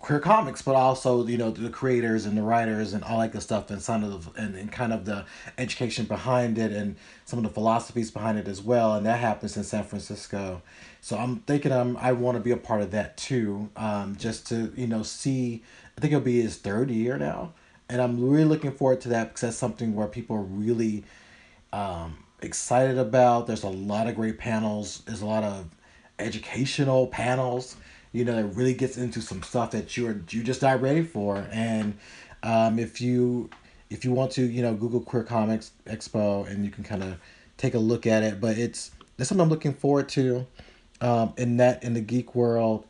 queer 0.00 0.18
comics, 0.18 0.62
but 0.62 0.74
also 0.74 1.26
you 1.26 1.36
know 1.36 1.50
the 1.50 1.68
creators 1.68 2.24
and 2.26 2.36
the 2.36 2.42
writers 2.42 2.94
and 2.94 3.04
all 3.04 3.20
that 3.20 3.32
good 3.32 3.42
stuff, 3.42 3.70
and 3.70 3.80
some 3.80 4.02
of 4.02 4.34
the, 4.34 4.42
and, 4.42 4.56
and 4.56 4.72
kind 4.72 4.92
of 4.92 5.04
the 5.04 5.24
education 5.58 6.06
behind 6.06 6.58
it 6.58 6.72
and 6.72 6.96
some 7.26 7.38
of 7.38 7.42
the 7.44 7.50
philosophies 7.50 8.10
behind 8.10 8.38
it 8.38 8.48
as 8.48 8.62
well. 8.62 8.94
And 8.94 9.06
that 9.06 9.20
happens 9.20 9.56
in 9.56 9.64
San 9.64 9.84
Francisco. 9.84 10.62
So 11.00 11.16
I'm 11.16 11.40
thinking 11.40 11.72
I'm 11.72 11.96
I 11.98 12.12
want 12.12 12.36
to 12.36 12.42
be 12.42 12.50
a 12.50 12.56
part 12.56 12.80
of 12.82 12.90
that 12.92 13.16
too, 13.16 13.68
um, 13.76 14.16
just 14.16 14.46
to 14.48 14.72
you 14.76 14.86
know 14.86 15.02
see. 15.02 15.62
I 15.96 16.00
think 16.00 16.12
it'll 16.12 16.24
be 16.24 16.40
his 16.40 16.56
third 16.56 16.90
year 16.90 17.18
now, 17.18 17.52
and 17.88 18.00
I'm 18.00 18.26
really 18.28 18.44
looking 18.46 18.72
forward 18.72 19.02
to 19.02 19.10
that 19.10 19.28
because 19.28 19.42
that's 19.42 19.56
something 19.56 19.94
where 19.94 20.06
people 20.06 20.38
really 20.38 21.04
um, 21.72 22.24
excited 22.42 22.98
about. 22.98 23.46
There's 23.46 23.64
a 23.64 23.68
lot 23.68 24.06
of 24.06 24.14
great 24.14 24.38
panels. 24.38 25.02
There's 25.06 25.22
a 25.22 25.26
lot 25.26 25.44
of 25.44 25.66
educational 26.18 27.06
panels 27.06 27.76
you 28.12 28.24
know, 28.24 28.34
that 28.34 28.44
really 28.56 28.74
gets 28.74 28.96
into 28.96 29.20
some 29.20 29.42
stuff 29.42 29.70
that 29.70 29.96
you're 29.96 30.20
you 30.30 30.42
just 30.42 30.62
not 30.62 30.80
ready 30.80 31.02
for. 31.02 31.46
And 31.50 31.96
um, 32.42 32.78
if 32.78 33.00
you 33.00 33.50
if 33.88 34.04
you 34.04 34.12
want 34.12 34.32
to, 34.32 34.42
you 34.42 34.62
know, 34.62 34.74
Google 34.74 35.00
Queer 35.00 35.22
Comics 35.22 35.72
Expo 35.86 36.48
and 36.48 36.64
you 36.64 36.70
can 36.70 36.84
kind 36.84 37.02
of 37.02 37.16
take 37.56 37.74
a 37.74 37.78
look 37.78 38.06
at 38.06 38.22
it. 38.22 38.40
But 38.40 38.58
it's 38.58 38.90
that's 39.16 39.28
something 39.28 39.42
I'm 39.42 39.50
looking 39.50 39.74
forward 39.74 40.08
to 40.10 40.46
um, 41.00 41.34
in 41.36 41.58
that 41.58 41.84
in 41.84 41.94
the 41.94 42.00
geek 42.00 42.34
world 42.34 42.84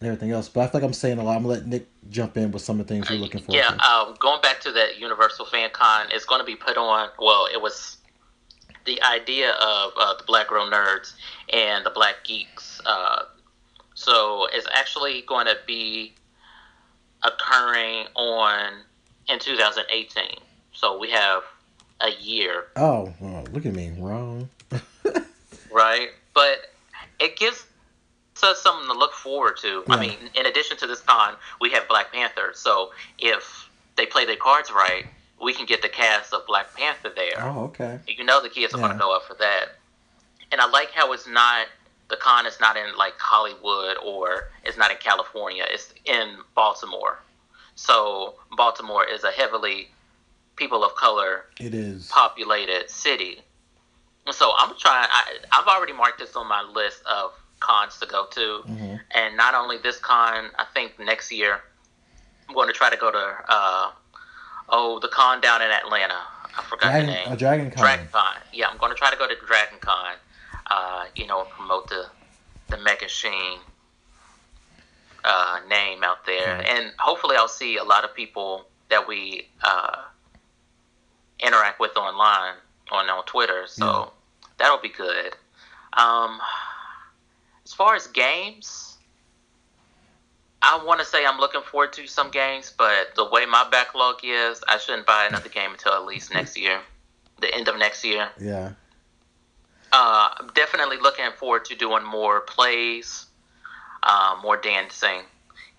and 0.00 0.08
everything 0.08 0.32
else. 0.32 0.48
But 0.48 0.62
I 0.62 0.66
feel 0.66 0.80
like 0.80 0.86
I'm 0.86 0.92
saying 0.92 1.18
a 1.18 1.22
lot. 1.22 1.36
I'm 1.36 1.42
gonna 1.42 1.54
let 1.54 1.66
Nick 1.66 1.88
jump 2.10 2.36
in 2.36 2.50
with 2.50 2.62
some 2.62 2.78
of 2.78 2.86
the 2.86 2.94
things 2.94 3.08
you're 3.08 3.18
looking 3.18 3.40
for. 3.40 3.52
yeah, 3.52 3.68
to. 3.68 3.76
Yeah, 3.76 4.00
um, 4.00 4.16
going 4.20 4.40
back 4.42 4.60
to 4.60 4.72
that 4.72 4.98
Universal 4.98 5.46
Fan 5.46 5.70
Con, 5.72 6.08
it's 6.10 6.24
going 6.24 6.40
to 6.40 6.46
be 6.46 6.56
put 6.56 6.76
on. 6.76 7.08
Well, 7.18 7.48
it 7.52 7.60
was 7.60 7.97
the 8.88 9.02
idea 9.02 9.50
of 9.50 9.92
uh, 9.98 10.14
the 10.16 10.24
Black 10.24 10.48
Girl 10.48 10.68
Nerds 10.68 11.12
and 11.52 11.84
the 11.84 11.90
Black 11.90 12.24
Geeks. 12.24 12.80
Uh, 12.86 13.24
so 13.94 14.48
it's 14.50 14.66
actually 14.72 15.22
going 15.22 15.46
to 15.46 15.56
be 15.66 16.14
occurring 17.22 18.06
on 18.14 18.72
in 19.28 19.38
2018. 19.38 20.24
So 20.72 20.98
we 20.98 21.10
have 21.10 21.42
a 22.00 22.10
year. 22.18 22.64
Oh, 22.76 23.12
look 23.52 23.66
at 23.66 23.74
me, 23.74 23.92
wrong. 23.98 24.48
right, 25.70 26.08
but 26.32 26.72
it 27.20 27.36
gives 27.36 27.66
us 28.42 28.62
something 28.62 28.88
to 28.90 28.98
look 28.98 29.12
forward 29.12 29.58
to. 29.58 29.84
Yeah. 29.86 29.94
I 29.94 30.00
mean, 30.00 30.16
in 30.34 30.46
addition 30.46 30.78
to 30.78 30.86
this 30.86 31.02
con, 31.02 31.34
we 31.60 31.70
have 31.70 31.86
Black 31.88 32.10
Panther. 32.10 32.52
So 32.54 32.92
if 33.18 33.68
they 33.96 34.06
play 34.06 34.24
their 34.24 34.36
cards 34.36 34.70
right, 34.70 35.04
we 35.42 35.54
can 35.54 35.66
get 35.66 35.82
the 35.82 35.88
cast 35.88 36.32
of 36.32 36.46
Black 36.46 36.74
Panther 36.74 37.12
there. 37.14 37.38
Oh, 37.38 37.64
okay. 37.64 38.00
You 38.06 38.24
know 38.24 38.42
the 38.42 38.48
kids 38.48 38.74
are 38.74 38.78
yeah. 38.78 38.86
going 38.86 38.96
to 38.96 39.02
go 39.02 39.14
up 39.14 39.24
for 39.24 39.34
that. 39.34 39.76
And 40.50 40.60
I 40.60 40.68
like 40.68 40.90
how 40.90 41.12
it's 41.12 41.28
not 41.28 41.66
the 42.08 42.16
con 42.16 42.46
is 42.46 42.58
not 42.60 42.76
in 42.76 42.96
like 42.96 43.14
Hollywood 43.18 43.96
or 44.04 44.48
it's 44.64 44.78
not 44.78 44.90
in 44.90 44.96
California. 44.96 45.64
It's 45.68 45.92
in 46.04 46.38
Baltimore. 46.54 47.18
So 47.74 48.34
Baltimore 48.56 49.06
is 49.06 49.24
a 49.24 49.30
heavily 49.30 49.88
people 50.56 50.82
of 50.84 50.94
color 50.96 51.44
it 51.60 51.72
is 51.74 52.08
populated 52.08 52.90
city. 52.90 53.42
So 54.30 54.52
I'm 54.58 54.76
trying. 54.78 55.08
I, 55.10 55.38
I've 55.52 55.66
already 55.66 55.92
marked 55.92 56.18
this 56.18 56.36
on 56.36 56.48
my 56.48 56.62
list 56.62 57.02
of 57.06 57.32
cons 57.60 57.98
to 57.98 58.06
go 58.06 58.26
to, 58.26 58.40
mm-hmm. 58.66 58.96
and 59.14 59.36
not 59.36 59.54
only 59.54 59.78
this 59.78 59.98
con. 59.98 60.50
I 60.58 60.66
think 60.74 60.98
next 60.98 61.32
year 61.32 61.60
I'm 62.48 62.54
going 62.54 62.68
to 62.68 62.74
try 62.74 62.90
to 62.90 62.96
go 62.96 63.10
to 63.10 63.36
uh, 63.48 63.90
oh 64.68 64.98
the 65.00 65.08
con 65.08 65.40
down 65.40 65.62
in 65.62 65.70
Atlanta. 65.70 66.18
I 66.56 66.62
forgot 66.64 66.90
Dragon, 66.90 67.06
the 67.06 67.12
name. 67.12 67.32
A 67.32 67.36
Dragon 67.36 67.70
Con. 67.70 67.82
Dragon 67.82 68.08
Con. 68.10 68.36
Yeah, 68.52 68.66
I'm 68.68 68.78
going 68.78 68.90
to 68.90 68.98
try 68.98 69.10
to 69.10 69.16
go 69.16 69.28
to 69.28 69.34
Dragon 69.46 69.78
Con 69.80 70.16
uh, 70.68 71.04
you 71.14 71.26
know, 71.26 71.44
promote 71.44 71.88
the 71.88 72.06
the 72.68 72.76
Mega 72.78 73.08
Sheen 73.08 73.58
uh, 75.24 75.60
name 75.68 76.04
out 76.04 76.26
there, 76.26 76.58
mm-hmm. 76.58 76.76
and 76.76 76.92
hopefully, 76.98 77.36
I'll 77.36 77.48
see 77.48 77.76
a 77.78 77.84
lot 77.84 78.04
of 78.04 78.14
people 78.14 78.66
that 78.90 79.06
we 79.06 79.48
uh, 79.62 80.02
interact 81.40 81.80
with 81.80 81.96
online 81.96 82.54
on 82.90 83.08
on 83.08 83.24
Twitter. 83.24 83.64
So 83.66 83.86
yeah. 83.86 84.48
that'll 84.58 84.80
be 84.80 84.90
good. 84.90 85.34
Um, 85.94 86.40
as 87.64 87.72
far 87.72 87.94
as 87.94 88.06
games, 88.08 88.87
I 90.70 90.84
want 90.84 91.00
to 91.00 91.06
say 91.06 91.24
I'm 91.24 91.38
looking 91.38 91.62
forward 91.62 91.94
to 91.94 92.06
some 92.06 92.30
games, 92.30 92.72
but 92.76 93.14
the 93.16 93.24
way 93.28 93.46
my 93.46 93.66
backlog 93.70 94.16
is, 94.22 94.62
I 94.68 94.78
shouldn't 94.78 95.06
buy 95.06 95.26
another 95.26 95.48
game 95.48 95.72
until 95.72 95.94
at 95.94 96.04
least 96.04 96.32
next 96.32 96.58
year, 96.58 96.80
the 97.40 97.54
end 97.54 97.68
of 97.68 97.78
next 97.78 98.04
year. 98.04 98.28
Yeah 98.38 98.72
uh, 99.92 100.28
I'm 100.38 100.48
definitely 100.48 100.98
looking 100.98 101.30
forward 101.36 101.64
to 101.66 101.74
doing 101.74 102.04
more 102.04 102.40
plays, 102.42 103.26
uh, 104.02 104.38
more 104.42 104.56
dancing. 104.56 105.22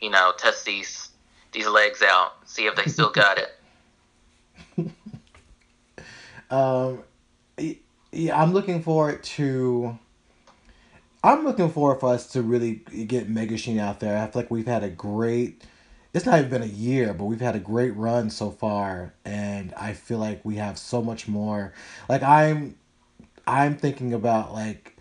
You 0.01 0.09
know, 0.09 0.33
test 0.37 0.65
these 0.65 1.09
these 1.51 1.67
legs 1.67 2.01
out, 2.01 2.33
see 2.45 2.65
if 2.65 2.75
they 2.75 2.85
still 2.85 3.11
got 3.11 3.37
it. 3.37 3.49
um, 6.49 7.03
yeah, 8.11 8.41
I'm 8.41 8.53
looking 8.53 8.81
forward 8.81 9.23
to. 9.23 9.97
I'm 11.23 11.43
looking 11.43 11.69
forward 11.69 11.99
for 11.99 12.13
us 12.13 12.27
to 12.31 12.41
really 12.41 12.75
get 12.75 13.29
Mega 13.29 13.57
Sheen 13.57 13.77
out 13.77 13.99
there. 13.99 14.17
I 14.17 14.27
feel 14.27 14.41
like 14.41 14.51
we've 14.51 14.67
had 14.67 14.83
a 14.83 14.89
great. 14.89 15.63
It's 16.13 16.25
not 16.25 16.39
even 16.39 16.49
been 16.49 16.63
a 16.63 16.65
year, 16.65 17.13
but 17.13 17.25
we've 17.25 17.41
had 17.41 17.55
a 17.55 17.59
great 17.59 17.91
run 17.95 18.29
so 18.29 18.49
far, 18.51 19.13
and 19.25 19.73
I 19.75 19.93
feel 19.93 20.17
like 20.17 20.43
we 20.43 20.55
have 20.55 20.77
so 20.77 21.01
much 21.01 21.27
more. 21.27 21.73
Like 22.07 22.23
I'm 22.23 22.75
I'm 23.45 23.75
thinking 23.75 24.13
about 24.13 24.53
like, 24.53 24.95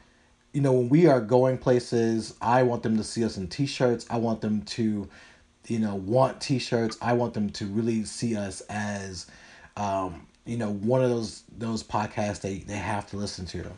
you 0.53 0.61
know, 0.61 0.73
when 0.73 0.89
we 0.89 1.07
are 1.07 1.21
going 1.21 1.59
places, 1.59 2.35
I 2.41 2.62
want 2.64 2.83
them 2.83 2.97
to 2.97 3.05
see 3.05 3.25
us 3.25 3.37
in 3.37 3.47
t-shirts. 3.49 4.07
I 4.11 4.19
want 4.19 4.41
them 4.41 4.62
to, 4.62 5.09
you 5.66 5.79
know, 5.79 5.95
want 5.95 6.41
t-shirts. 6.41 6.99
I 7.01 7.12
want 7.12 7.35
them 7.35 7.51
to 7.51 7.66
really 7.66 8.05
see 8.05 8.37
us 8.37 8.61
as, 8.62 9.27
um, 9.77 10.27
you 10.47 10.57
know, 10.57 10.73
one 10.73 11.03
of 11.05 11.11
those 11.11 11.43
those 11.57 11.83
podcasts 11.85 12.41
they 12.41 12.59
they 12.59 12.77
have 12.77 13.07
to 13.11 13.16
listen 13.16 13.47
to, 13.47 13.71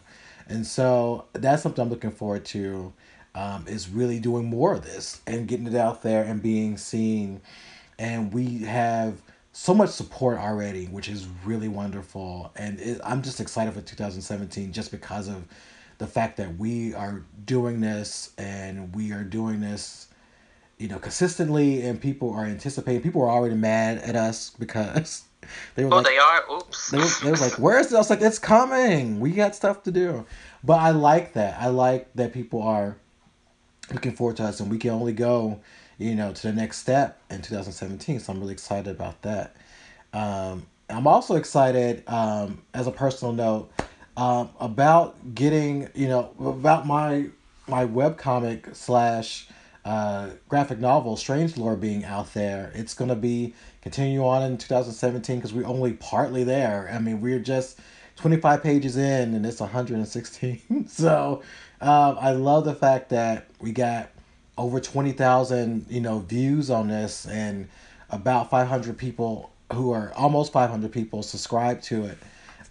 and 0.50 0.66
so 0.66 1.26
that's 1.32 1.62
something 1.62 1.82
I'm 1.82 1.90
looking 1.90 2.10
forward 2.10 2.44
to. 2.46 2.92
Um, 3.32 3.64
is 3.68 3.88
really 3.88 4.18
doing 4.18 4.46
more 4.46 4.74
of 4.74 4.82
this 4.82 5.20
and 5.24 5.46
getting 5.46 5.68
it 5.68 5.76
out 5.76 6.02
there 6.02 6.24
and 6.24 6.42
being 6.42 6.76
seen, 6.76 7.40
and 7.96 8.34
we 8.34 8.58
have 8.64 9.22
so 9.52 9.74
much 9.74 9.90
support 9.90 10.38
already, 10.38 10.86
which 10.86 11.08
is 11.08 11.26
really 11.44 11.68
wonderful. 11.68 12.52
And 12.56 12.80
it, 12.80 13.00
I'm 13.04 13.22
just 13.22 13.40
excited 13.40 13.74
for 13.74 13.80
2017 13.80 14.72
just 14.72 14.90
because 14.90 15.28
of 15.28 15.44
the 15.98 16.06
fact 16.06 16.36
that 16.38 16.56
we 16.56 16.94
are 16.94 17.22
doing 17.44 17.80
this 17.80 18.32
and 18.38 18.94
we 18.94 19.12
are 19.12 19.24
doing 19.24 19.60
this, 19.60 20.08
you 20.78 20.88
know, 20.88 20.98
consistently, 20.98 21.82
and 21.82 22.00
people 22.00 22.32
are 22.32 22.44
anticipating. 22.44 23.02
People 23.02 23.22
are 23.22 23.30
already 23.30 23.56
mad 23.56 23.98
at 23.98 24.16
us 24.16 24.50
because 24.58 25.24
they 25.74 25.84
were. 25.84 25.94
Oh, 25.94 25.96
like, 25.96 26.06
they 26.06 26.18
are. 26.18 26.44
Oops. 26.52 26.90
They 26.90 26.98
were, 26.98 27.06
they 27.22 27.32
like, 27.32 27.58
"Where's 27.58 27.86
this?" 27.86 27.94
I 27.94 27.98
was 27.98 28.10
like, 28.10 28.22
"It's 28.22 28.38
coming. 28.38 29.20
We 29.20 29.32
got 29.32 29.54
stuff 29.54 29.82
to 29.84 29.90
do." 29.90 30.26
But 30.62 30.80
I 30.80 30.90
like 30.90 31.34
that. 31.34 31.60
I 31.60 31.68
like 31.68 32.12
that 32.14 32.32
people 32.32 32.62
are 32.62 32.96
looking 33.92 34.12
forward 34.12 34.36
to 34.38 34.44
us, 34.44 34.60
and 34.60 34.70
we 34.70 34.78
can 34.78 34.90
only 34.90 35.12
go 35.12 35.60
you 36.00 36.14
know, 36.14 36.32
to 36.32 36.42
the 36.42 36.52
next 36.52 36.78
step 36.78 37.20
in 37.28 37.42
2017. 37.42 38.20
So 38.20 38.32
I'm 38.32 38.40
really 38.40 38.54
excited 38.54 38.90
about 38.90 39.20
that. 39.20 39.54
Um, 40.14 40.66
I'm 40.88 41.06
also 41.06 41.36
excited, 41.36 42.02
um, 42.08 42.62
as 42.72 42.86
a 42.86 42.90
personal 42.90 43.34
note, 43.34 43.70
um, 44.16 44.48
about 44.58 45.34
getting, 45.34 45.88
you 45.94 46.08
know, 46.08 46.32
about 46.40 46.86
my 46.86 47.26
my 47.68 47.84
web 47.84 48.16
comic 48.16 48.68
slash 48.72 49.46
uh, 49.84 50.30
graphic 50.48 50.78
novel, 50.78 51.16
Strange 51.16 51.56
Lore, 51.56 51.76
being 51.76 52.04
out 52.04 52.32
there. 52.34 52.70
It's 52.74 52.94
going 52.94 53.08
to 53.08 53.16
be 53.16 53.54
continue 53.82 54.24
on 54.24 54.42
in 54.42 54.58
2017 54.58 55.36
because 55.36 55.52
we're 55.52 55.66
only 55.66 55.94
partly 55.94 56.44
there. 56.44 56.90
I 56.92 56.98
mean, 56.98 57.20
we're 57.20 57.38
just 57.38 57.78
25 58.16 58.62
pages 58.62 58.96
in 58.96 59.34
and 59.34 59.46
it's 59.46 59.60
116. 59.60 60.86
so 60.88 61.42
um, 61.80 62.18
I 62.20 62.32
love 62.32 62.64
the 62.64 62.74
fact 62.74 63.08
that 63.10 63.46
we 63.60 63.72
got 63.72 64.10
over 64.58 64.80
20,000, 64.80 65.86
you 65.88 66.00
know, 66.00 66.18
views 66.18 66.70
on 66.70 66.88
this 66.88 67.26
and 67.26 67.68
about 68.10 68.50
500 68.50 68.98
people 68.98 69.50
who 69.72 69.92
are 69.92 70.12
almost 70.14 70.52
500 70.52 70.92
people 70.92 71.22
subscribe 71.22 71.80
to 71.82 72.04
it. 72.04 72.18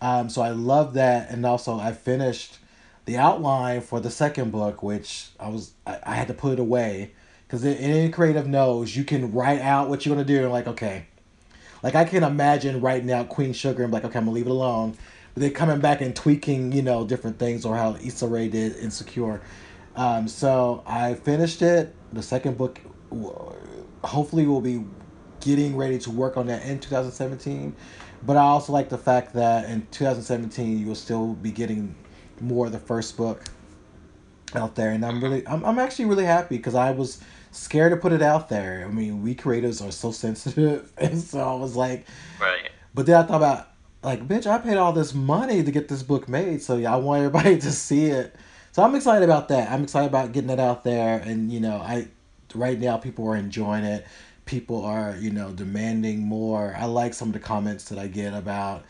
Um, 0.02 0.30
so 0.30 0.42
I 0.42 0.50
love 0.50 0.94
that. 0.94 1.32
And 1.32 1.46
also 1.46 1.80
I 1.80 1.94
finished 1.94 2.60
the 3.06 3.18
outline 3.18 3.82
for 3.82 4.00
the 4.00 4.12
second 4.12 4.52
book, 4.52 4.84
which 4.84 5.30
I 5.40 5.50
was, 5.50 5.74
I, 5.86 6.00
I 6.04 6.16
had 6.16 6.28
to 6.28 6.34
put 6.34 6.54
it 6.54 6.60
away 6.60 7.12
because 7.50 7.66
any 7.66 8.10
creative 8.10 8.48
knows 8.48 8.96
you 8.96 9.04
can 9.04 9.34
write 9.34 9.62
out 9.62 9.90
what 9.90 10.06
you're 10.06 10.16
gonna 10.16 10.26
do 10.26 10.44
and 10.44 10.52
like 10.52 10.68
okay, 10.68 11.06
like 11.82 11.96
I 11.96 12.06
can 12.06 12.24
imagine 12.24 12.82
writing 12.82 13.12
out 13.12 13.30
Queen 13.30 13.54
Sugar 13.54 13.84
and 13.84 13.92
like 13.92 14.06
okay 14.06 14.20
I'm 14.20 14.26
gonna 14.26 14.36
leave 14.36 14.46
it 14.46 14.52
alone, 14.52 14.96
but 15.34 15.42
then 15.42 15.54
coming 15.54 15.80
back 15.80 16.02
and 16.02 16.16
tweaking 16.16 16.72
you 16.72 16.84
know 16.84 17.06
different 17.06 17.40
things 17.40 17.66
or 17.66 17.76
how 17.76 17.96
Issa 17.96 18.28
Rae 18.28 18.48
did 18.48 18.76
Insecure. 18.78 19.42
Um, 19.96 20.28
so 20.28 20.84
I 20.86 21.16
finished 21.16 21.62
it. 21.62 21.94
The 22.14 22.22
second 22.22 22.58
book, 22.58 22.80
hopefully, 24.04 24.46
will 24.46 24.62
be 24.62 24.86
getting 25.42 25.76
ready 25.76 25.98
to 26.00 26.12
work 26.12 26.38
on 26.38 26.48
that 26.48 26.64
in 26.66 26.80
2017. 26.80 27.76
But 28.26 28.38
I 28.38 28.42
also 28.42 28.74
like 28.74 28.90
the 28.90 28.98
fact 28.98 29.34
that 29.34 29.70
in 29.70 29.88
2017 29.92 30.80
you 30.80 30.88
will 30.88 30.96
still 30.96 31.34
be 31.34 31.52
getting 31.52 31.96
more 32.42 32.68
of 32.68 32.72
the 32.72 32.80
first 32.80 33.18
book 33.18 33.44
out 34.56 34.76
there, 34.76 34.92
and 34.92 35.06
I'm 35.06 35.22
really, 35.22 35.48
I'm, 35.48 35.64
I'm 35.64 35.80
actually 35.80 36.06
really 36.06 36.26
happy 36.26 36.58
because 36.58 36.76
I 36.76 36.92
was 36.92 37.22
scared 37.52 37.92
to 37.92 37.98
put 37.98 38.12
it 38.12 38.22
out 38.22 38.50
there. 38.50 38.86
I 38.88 38.92
mean, 38.92 39.22
we 39.22 39.36
creators 39.36 39.82
are 39.82 39.92
so 39.92 40.12
sensitive, 40.24 40.92
and 40.98 41.20
so 41.20 41.40
I 41.40 41.56
was 41.56 41.76
like, 41.76 42.06
right. 42.40 42.70
But 42.94 43.06
then 43.06 43.16
I 43.16 43.24
thought 43.24 43.38
about 43.38 43.68
like, 44.02 44.28
bitch, 44.28 44.48
I 44.48 44.58
paid 44.58 44.78
all 44.78 44.94
this 44.94 45.14
money 45.14 45.64
to 45.64 45.72
get 45.72 45.88
this 45.88 46.04
book 46.04 46.30
made, 46.30 46.62
so 46.62 46.78
yeah, 46.78 46.94
I 46.94 46.98
want 46.98 47.24
everybody 47.24 47.58
to 47.60 47.72
see 47.72 48.06
it. 48.06 48.36
So 48.72 48.84
I'm 48.84 48.96
excited 48.96 49.24
about 49.24 49.48
that. 49.50 49.72
I'm 49.72 49.84
excited 49.84 50.08
about 50.08 50.32
getting 50.32 50.50
it 50.50 50.60
out 50.60 50.84
there, 50.84 51.20
and 51.20 51.52
you 51.52 51.60
know, 51.60 51.78
I 51.78 52.08
right 52.56 52.80
now 52.80 52.98
people 52.98 53.28
are 53.28 53.36
enjoying 53.36 53.84
it. 53.84 54.06
People 54.46 54.84
are 54.84 55.16
you 55.20 55.32
know 55.32 55.52
demanding 55.52 56.22
more. 56.22 56.76
I 56.78 56.86
like 56.86 57.14
some 57.14 57.30
of 57.30 57.34
the 57.34 57.40
comments 57.40 57.86
that 57.90 58.00
I 58.00 58.08
get 58.08 58.34
about 58.34 58.86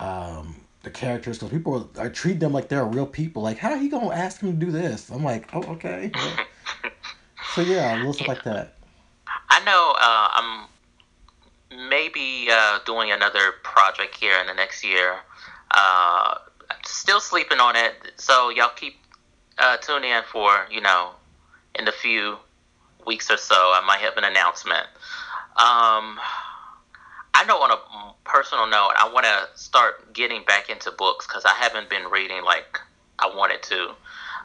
um, 0.00 0.56
the 0.88 0.98
characters 0.98 1.38
because 1.38 1.50
people 1.52 1.90
are, 1.96 2.06
are 2.06 2.10
treating 2.10 2.40
them 2.40 2.52
like 2.52 2.68
they're 2.68 2.84
real 2.84 3.06
people. 3.06 3.42
Like, 3.42 3.58
how 3.58 3.76
he 3.76 3.88
gonna 3.88 4.14
ask 4.14 4.40
him 4.40 4.58
to 4.58 4.66
do 4.66 4.72
this? 4.72 5.10
I'm 5.10 5.22
like, 5.22 5.48
oh, 5.54 5.62
okay. 5.74 6.10
so 7.54 7.60
yeah, 7.60 7.96
little 7.96 8.12
stuff 8.12 8.28
like 8.28 8.44
that. 8.44 8.74
I 9.50 9.62
know. 9.64 9.94
Uh, 9.96 10.28
I'm 10.32 11.88
maybe 11.90 12.48
uh, 12.50 12.78
doing 12.86 13.10
another 13.10 13.52
project 13.62 14.16
here 14.16 14.38
in 14.40 14.46
the 14.46 14.54
next 14.54 14.84
year. 14.84 15.16
Uh, 15.70 16.38
still 16.84 17.20
sleeping 17.20 17.60
on 17.60 17.76
it, 17.76 17.94
so 18.16 18.48
y'all 18.50 18.70
keep 18.74 18.96
uh, 19.58 19.76
tune 19.78 20.04
in 20.04 20.22
for 20.24 20.66
you 20.70 20.80
know 20.80 21.10
in 21.74 21.84
the 21.84 21.92
few 21.92 22.38
weeks 23.06 23.30
or 23.30 23.36
so. 23.36 23.54
I 23.54 23.82
might 23.86 24.00
have 24.00 24.16
an 24.16 24.24
announcement. 24.24 24.86
Um, 25.56 26.18
I 27.38 27.44
know 27.44 27.62
on 27.62 27.70
a 27.70 28.28
personal 28.28 28.66
note, 28.66 28.94
I 28.96 29.08
want 29.14 29.24
to 29.24 29.48
start 29.54 30.12
getting 30.12 30.42
back 30.42 30.70
into 30.70 30.90
books 30.90 31.24
because 31.24 31.44
I 31.44 31.54
haven't 31.54 31.88
been 31.88 32.10
reading 32.10 32.42
like 32.42 32.80
I 33.20 33.30
wanted 33.32 33.62
to. 33.62 33.92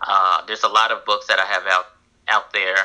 Uh, 0.07 0.45
there's 0.45 0.63
a 0.63 0.67
lot 0.67 0.91
of 0.91 1.03
books 1.03 1.25
that 1.25 1.39
I 1.39 1.45
have 1.45 1.63
out 1.65 1.85
out 2.27 2.53
there, 2.53 2.75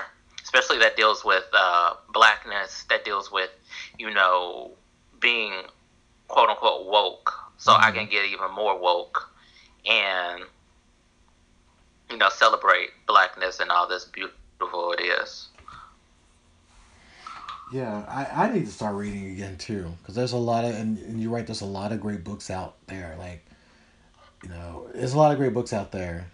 especially 0.42 0.78
that 0.78 0.96
deals 0.96 1.26
with 1.26 1.44
uh, 1.52 1.92
blackness, 2.14 2.84
that 2.88 3.04
deals 3.04 3.30
with 3.30 3.50
you 3.98 4.10
know 4.14 4.70
being 5.20 5.52
quote 6.26 6.48
unquote 6.48 6.86
woke, 6.86 7.30
so 7.58 7.72
mm-hmm. 7.72 7.84
I 7.84 7.90
can 7.90 8.08
get 8.08 8.24
even 8.24 8.50
more 8.52 8.80
woke 8.80 9.30
and 9.84 10.44
you 12.10 12.16
know, 12.16 12.30
celebrate 12.30 12.88
blackness 13.06 13.60
and 13.60 13.70
all 13.70 13.86
this 13.86 14.06
beautiful 14.06 14.92
it 14.92 15.02
is. 15.02 15.48
Yeah, 17.72 18.04
I, 18.08 18.46
I 18.46 18.52
need 18.52 18.66
to 18.66 18.72
start 18.72 18.96
reading 18.96 19.30
again 19.32 19.56
too 19.58 19.92
because 20.00 20.14
there's 20.14 20.32
a 20.32 20.38
lot 20.38 20.64
of 20.64 20.74
and, 20.74 20.98
and 20.98 21.20
you're 21.20 21.30
right. 21.30 21.46
There's 21.46 21.60
a 21.60 21.66
lot 21.66 21.92
of 21.92 22.00
great 22.00 22.24
books 22.24 22.50
out 22.50 22.76
there. 22.86 23.14
Like, 23.18 23.44
you 24.42 24.48
know, 24.48 24.88
there's 24.94 25.12
a 25.12 25.18
lot 25.18 25.32
of 25.32 25.38
great 25.38 25.52
books 25.52 25.72
out 25.72 25.92
there 25.92 26.26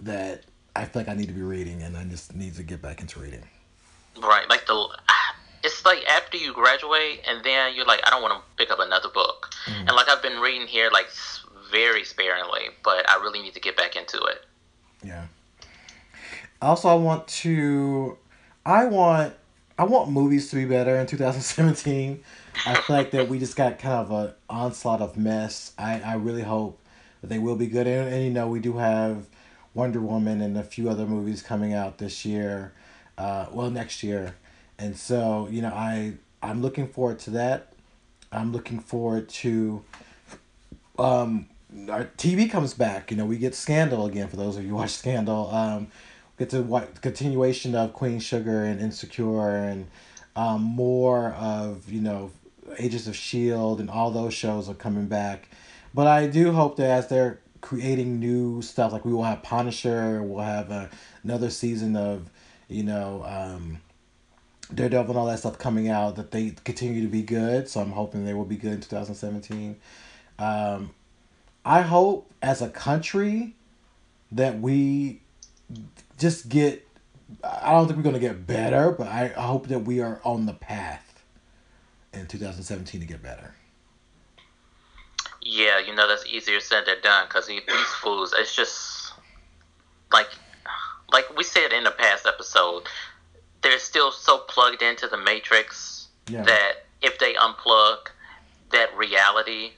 that 0.00 0.44
I 0.76 0.84
feel 0.84 1.02
like 1.02 1.08
I 1.08 1.14
need 1.14 1.28
to 1.28 1.34
be 1.34 1.42
reading, 1.42 1.82
and 1.82 1.96
I 1.96 2.04
just 2.04 2.34
need 2.34 2.54
to 2.56 2.62
get 2.62 2.82
back 2.82 3.00
into 3.00 3.20
reading. 3.20 3.44
Right, 4.20 4.48
like 4.48 4.66
the 4.66 4.88
it's 5.64 5.84
like 5.86 6.04
after 6.06 6.36
you 6.36 6.52
graduate, 6.52 7.22
and 7.28 7.44
then 7.44 7.74
you're 7.74 7.86
like, 7.86 8.00
I 8.06 8.10
don't 8.10 8.22
want 8.22 8.34
to 8.34 8.62
pick 8.62 8.70
up 8.70 8.78
another 8.80 9.08
book, 9.08 9.50
mm. 9.66 9.78
and 9.78 9.92
like 9.92 10.08
I've 10.08 10.22
been 10.22 10.40
reading 10.40 10.66
here 10.66 10.90
like 10.92 11.06
very 11.70 12.04
sparingly, 12.04 12.68
but 12.82 13.08
I 13.08 13.16
really 13.16 13.40
need 13.40 13.54
to 13.54 13.60
get 13.60 13.76
back 13.76 13.96
into 13.96 14.18
it. 14.18 14.44
Yeah. 15.02 15.26
Also, 16.60 16.88
I 16.88 16.94
want 16.94 17.26
to. 17.28 18.18
I 18.64 18.86
want. 18.86 19.34
I 19.76 19.84
want 19.84 20.10
movies 20.10 20.50
to 20.50 20.56
be 20.56 20.66
better 20.66 20.94
in 20.96 21.06
2017. 21.06 22.22
I 22.66 22.74
feel 22.74 22.96
like 22.96 23.10
that 23.10 23.28
we 23.28 23.40
just 23.40 23.56
got 23.56 23.78
kind 23.80 24.06
of 24.06 24.10
an 24.12 24.32
onslaught 24.48 25.00
of 25.00 25.16
mess. 25.16 25.72
I, 25.76 26.00
I 26.00 26.14
really 26.14 26.42
hope 26.42 26.78
that 27.20 27.26
they 27.26 27.40
will 27.40 27.56
be 27.56 27.66
good. 27.66 27.88
And, 27.88 28.12
and 28.12 28.24
you 28.24 28.30
know, 28.30 28.46
we 28.46 28.60
do 28.60 28.74
have 28.74 29.26
Wonder 29.74 30.00
Woman 30.00 30.40
and 30.40 30.56
a 30.56 30.62
few 30.62 30.88
other 30.88 31.06
movies 31.06 31.42
coming 31.42 31.74
out 31.74 31.98
this 31.98 32.24
year. 32.24 32.72
Uh, 33.18 33.46
well, 33.50 33.68
next 33.70 34.04
year. 34.04 34.36
And 34.78 34.96
so, 34.96 35.48
you 35.50 35.60
know, 35.62 35.72
I 35.74 36.14
I'm 36.40 36.62
looking 36.62 36.86
forward 36.86 37.18
to 37.20 37.30
that. 37.30 37.72
I'm 38.30 38.52
looking 38.52 38.78
forward 38.78 39.28
to 39.30 39.82
um, 40.98 41.46
our 41.90 42.04
TV 42.16 42.48
comes 42.48 42.74
back. 42.74 43.10
You 43.10 43.16
know, 43.16 43.24
we 43.24 43.38
get 43.38 43.54
Scandal 43.54 44.06
again. 44.06 44.28
For 44.28 44.36
those 44.36 44.56
of 44.56 44.62
you 44.62 44.70
who 44.70 44.76
watch 44.76 44.90
Scandal, 44.90 45.50
um, 45.50 45.88
get 46.38 46.50
to 46.50 46.62
what 46.62 47.00
continuation 47.00 47.74
of 47.74 47.92
Queen 47.92 48.18
Sugar 48.18 48.64
and 48.64 48.80
Insecure 48.80 49.56
and 49.56 49.86
um, 50.36 50.62
more 50.62 51.32
of 51.32 51.90
you 51.90 52.00
know 52.00 52.30
Agents 52.78 53.06
of 53.06 53.16
Shield 53.16 53.80
and 53.80 53.88
all 53.90 54.10
those 54.10 54.34
shows 54.34 54.68
are 54.68 54.74
coming 54.74 55.06
back. 55.06 55.48
But 55.92 56.06
I 56.06 56.26
do 56.26 56.52
hope 56.52 56.76
that 56.76 56.90
as 56.90 57.08
they're 57.08 57.40
creating 57.60 58.18
new 58.18 58.60
stuff, 58.62 58.92
like 58.92 59.04
we 59.04 59.12
will 59.12 59.22
have 59.24 59.42
Punisher, 59.42 60.22
we'll 60.22 60.44
have 60.44 60.70
uh, 60.70 60.86
another 61.22 61.50
season 61.50 61.96
of 61.96 62.30
you 62.68 62.82
know. 62.82 63.24
Um, 63.26 63.80
Daredevil 64.72 65.10
and 65.10 65.18
all 65.18 65.26
that 65.26 65.38
stuff 65.38 65.58
coming 65.58 65.88
out 65.88 66.16
that 66.16 66.30
they 66.30 66.54
continue 66.64 67.02
to 67.02 67.08
be 67.08 67.22
good. 67.22 67.68
So 67.68 67.80
I'm 67.80 67.92
hoping 67.92 68.24
they 68.24 68.34
will 68.34 68.46
be 68.46 68.56
good 68.56 68.72
in 68.72 68.80
2017. 68.80 69.76
Um, 70.38 70.90
I 71.64 71.82
hope 71.82 72.32
as 72.42 72.62
a 72.62 72.68
country 72.68 73.54
that 74.32 74.60
we 74.60 75.20
just 76.18 76.48
get 76.48 76.86
I 77.42 77.70
don't 77.70 77.86
think 77.86 77.96
we're 77.96 78.02
going 78.02 78.14
to 78.14 78.20
get 78.20 78.46
better, 78.46 78.90
but 78.90 79.08
I, 79.08 79.32
I 79.36 79.42
hope 79.42 79.68
that 79.68 79.80
we 79.80 80.00
are 80.00 80.20
on 80.24 80.46
the 80.46 80.52
path 80.52 81.24
in 82.12 82.26
2017 82.26 83.00
to 83.00 83.06
get 83.06 83.22
better. 83.22 83.54
Yeah, 85.40 85.78
you 85.78 85.94
know 85.94 86.08
that's 86.08 86.26
easier 86.26 86.60
said 86.60 86.84
than 86.86 86.96
done 87.02 87.26
because 87.26 87.46
these 87.46 87.60
fools, 88.02 88.34
it's 88.36 88.54
just 88.54 89.12
like 90.12 90.28
like 91.12 91.36
we 91.36 91.44
said 91.44 91.72
in 91.72 91.84
the 91.84 91.90
past 91.90 92.26
episode, 92.26 92.84
they're 93.62 93.78
still 93.78 94.10
so 94.10 94.38
plugged 94.38 94.82
into 94.82 95.06
the 95.06 95.18
matrix 95.18 96.08
yeah. 96.28 96.42
that 96.44 96.86
if 97.02 97.18
they 97.18 97.34
unplug 97.34 98.08
that 98.70 98.96
reality 98.96 99.72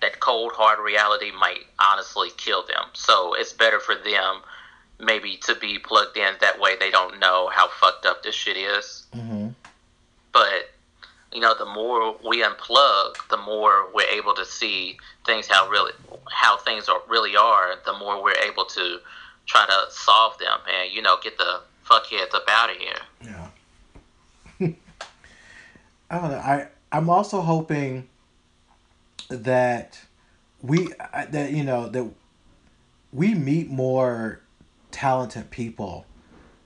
that 0.00 0.20
cold 0.20 0.52
hard 0.54 0.78
reality 0.78 1.32
might 1.32 1.66
honestly 1.80 2.30
kill 2.36 2.64
them. 2.64 2.84
So 2.92 3.34
it's 3.34 3.52
better 3.52 3.80
for 3.80 3.96
them 3.96 4.42
maybe 5.00 5.36
to 5.42 5.54
be 5.54 5.78
plugged 5.78 6.16
in 6.16 6.34
that 6.40 6.58
way 6.60 6.76
they 6.78 6.90
don't 6.90 7.18
know 7.20 7.48
how 7.52 7.68
fucked 7.68 8.04
up 8.04 8.22
this 8.22 8.34
shit 8.34 8.56
is. 8.56 9.06
Mm-hmm. 9.14 9.48
But 10.32 10.70
you 11.32 11.40
know, 11.40 11.54
the 11.56 11.66
more 11.66 12.16
we 12.26 12.42
unplug, 12.42 13.16
the 13.28 13.36
more 13.36 13.92
we're 13.92 14.08
able 14.08 14.34
to 14.34 14.44
see 14.44 14.98
things 15.26 15.46
how 15.46 15.68
really 15.68 15.92
how 16.30 16.56
things 16.58 16.88
are 16.88 17.00
really 17.08 17.36
are. 17.36 17.74
The 17.84 17.92
more 17.92 18.22
we're 18.22 18.38
able 18.38 18.64
to 18.64 18.98
try 19.46 19.66
to 19.66 19.92
solve 19.92 20.38
them 20.38 20.58
and 20.68 20.92
you 20.92 21.02
know 21.02 21.16
get 21.22 21.38
the 21.38 21.62
fuckheads 21.84 22.34
up 22.34 22.44
out 22.48 22.70
of 22.70 22.76
here. 22.76 23.00
Yeah. 23.22 23.48
I 26.10 26.18
don't 26.18 26.30
know. 26.30 26.38
I 26.38 26.68
I'm 26.90 27.10
also 27.10 27.40
hoping 27.40 28.08
that 29.28 30.00
we 30.62 30.92
that 31.12 31.52
you 31.52 31.64
know 31.64 31.88
that 31.88 32.10
we 33.12 33.34
meet 33.34 33.68
more 33.68 34.40
talented 34.90 35.50
people, 35.50 36.06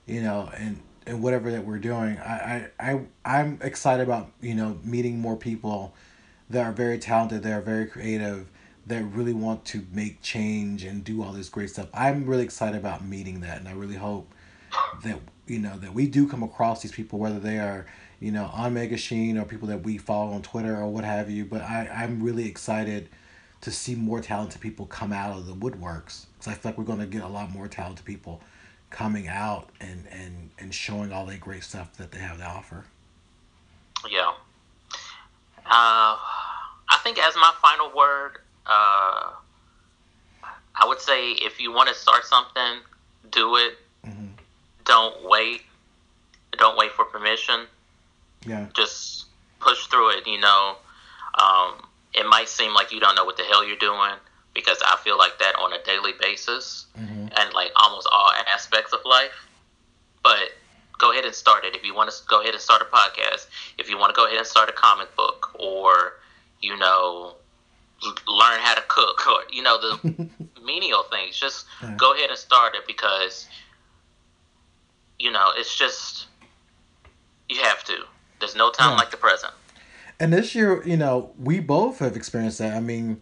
you 0.05 0.21
know, 0.21 0.49
and 0.57 0.81
and 1.05 1.21
whatever 1.21 1.51
that 1.51 1.65
we're 1.65 1.79
doing. 1.79 2.17
I 2.17 2.69
I, 2.79 2.91
I 2.91 3.01
I'm 3.25 3.59
excited 3.61 4.03
about 4.03 4.31
you 4.41 4.55
know 4.55 4.79
meeting 4.83 5.19
more 5.19 5.35
people 5.35 5.93
that 6.49 6.65
are 6.65 6.71
very 6.71 6.99
talented, 6.99 7.43
that 7.43 7.53
are 7.53 7.61
very 7.61 7.85
creative, 7.85 8.49
that 8.87 9.03
really 9.03 9.33
want 9.33 9.65
to 9.65 9.85
make 9.91 10.21
change 10.21 10.83
and 10.83 11.03
do 11.03 11.23
all 11.23 11.31
this 11.31 11.49
great 11.49 11.69
stuff. 11.69 11.87
I'm 11.93 12.25
really 12.25 12.43
excited 12.43 12.77
about 12.77 13.03
meeting 13.03 13.41
that, 13.41 13.59
and 13.59 13.67
I 13.67 13.73
really 13.73 13.95
hope 13.95 14.31
that 15.03 15.19
you 15.47 15.59
know 15.59 15.77
that 15.79 15.93
we 15.93 16.07
do 16.07 16.27
come 16.27 16.43
across 16.43 16.81
these 16.81 16.91
people, 16.91 17.19
whether 17.19 17.39
they 17.39 17.59
are 17.59 17.85
you 18.23 18.31
know, 18.31 18.49
on 18.53 18.73
Mega 18.73 18.95
Sheen 18.95 19.37
or 19.37 19.43
people 19.43 19.67
that 19.67 19.83
we 19.83 19.97
follow 19.97 20.31
on 20.31 20.41
Twitter 20.41 20.77
or 20.77 20.87
what 20.87 21.03
have 21.03 21.29
you. 21.29 21.43
But 21.43 21.61
I, 21.61 21.89
I'm 21.93 22.23
really 22.23 22.47
excited 22.47 23.09
to 23.63 23.71
see 23.71 23.95
more 23.95 24.21
talented 24.21 24.61
people 24.61 24.85
come 24.85 25.11
out 25.11 25.37
of 25.37 25.45
the 25.45 25.53
woodworks. 25.53 26.25
Because 26.37 26.47
I 26.47 26.53
feel 26.53 26.71
like 26.71 26.77
we're 26.77 26.83
going 26.83 26.99
to 26.99 27.05
get 27.05 27.23
a 27.23 27.27
lot 27.27 27.51
more 27.51 27.67
talented 27.67 28.05
people 28.05 28.41
coming 28.89 29.27
out 29.27 29.69
and, 29.81 30.05
and, 30.11 30.49
and 30.59 30.73
showing 30.73 31.11
all 31.11 31.25
the 31.25 31.37
great 31.37 31.63
stuff 31.63 31.93
that 31.97 32.11
they 32.11 32.19
have 32.19 32.37
to 32.37 32.45
offer. 32.45 32.85
Yeah. 34.09 34.31
Uh, 35.65 36.17
I 36.19 36.99
think 37.03 37.17
as 37.19 37.35
my 37.35 37.53
final 37.61 37.91
word, 37.95 38.39
uh, 38.65 39.31
I 40.75 40.85
would 40.85 40.99
say 40.99 41.31
if 41.31 41.59
you 41.59 41.71
want 41.71 41.89
to 41.89 41.95
start 41.95 42.25
something, 42.25 42.79
do 43.31 43.55
it. 43.55 43.77
Mm-hmm. 44.05 44.27
Don't 44.85 45.29
wait 45.29 45.61
don't 46.57 46.77
wait 46.77 46.91
for 46.91 47.05
permission. 47.05 47.65
Yeah. 48.45 48.67
Just 48.73 49.25
push 49.59 49.87
through 49.87 50.17
it. 50.17 50.27
You 50.27 50.39
know, 50.39 50.75
um, 51.41 51.85
it 52.13 52.25
might 52.27 52.49
seem 52.49 52.73
like 52.73 52.91
you 52.91 52.99
don't 52.99 53.15
know 53.15 53.25
what 53.25 53.37
the 53.37 53.43
hell 53.43 53.65
you're 53.65 53.77
doing 53.77 54.15
because 54.53 54.77
I 54.85 54.97
feel 55.03 55.17
like 55.17 55.39
that 55.39 55.55
on 55.55 55.73
a 55.73 55.83
daily 55.83 56.13
basis 56.19 56.85
hmm 56.95 57.27
and 57.35 57.51
like 57.55 57.71
almost 57.75 58.07
all 58.11 58.31
aspects 58.53 58.93
of 58.93 58.99
life. 59.05 59.31
But 60.21 60.51
go 60.99 61.11
ahead 61.11 61.25
and 61.25 61.33
start 61.33 61.65
it. 61.65 61.75
If 61.75 61.83
you 61.83 61.95
want 61.95 62.11
to 62.11 62.15
go 62.27 62.41
ahead 62.41 62.53
and 62.53 62.61
start 62.61 62.81
a 62.81 62.85
podcast, 62.85 63.47
if 63.79 63.89
you 63.89 63.97
want 63.97 64.13
to 64.13 64.15
go 64.15 64.25
ahead 64.27 64.37
and 64.37 64.45
start 64.47 64.69
a 64.69 64.73
comic 64.73 65.15
book, 65.15 65.49
or 65.59 66.13
you 66.61 66.77
know, 66.77 67.35
learn 68.27 68.59
how 68.59 68.75
to 68.75 68.83
cook, 68.87 69.25
or 69.27 69.39
you 69.51 69.63
know 69.63 69.79
the 69.81 70.13
menial 70.63 71.03
things, 71.11 71.37
just 71.37 71.65
Yeah. 71.81 71.95
go 71.97 72.13
ahead 72.13 72.29
and 72.29 72.37
start 72.37 72.75
it 72.75 72.85
because 72.87 73.47
you 75.19 75.31
know 75.31 75.51
it's 75.55 75.75
just 75.75 76.27
you 77.49 77.61
have 77.61 77.83
to. 77.85 77.97
There's 78.39 78.55
no 78.55 78.69
time 78.71 78.91
Yeah. 78.91 78.97
like 78.97 79.11
the 79.11 79.17
present. 79.17 79.53
And 80.23 80.31
this 80.31 80.55
year, 80.55 80.81
you 80.87 80.95
know, 80.95 81.33
we 81.37 81.59
both 81.59 81.99
have 81.99 82.15
experienced 82.15 82.59
that. 82.59 82.77
I 82.77 82.79
mean, 82.79 83.21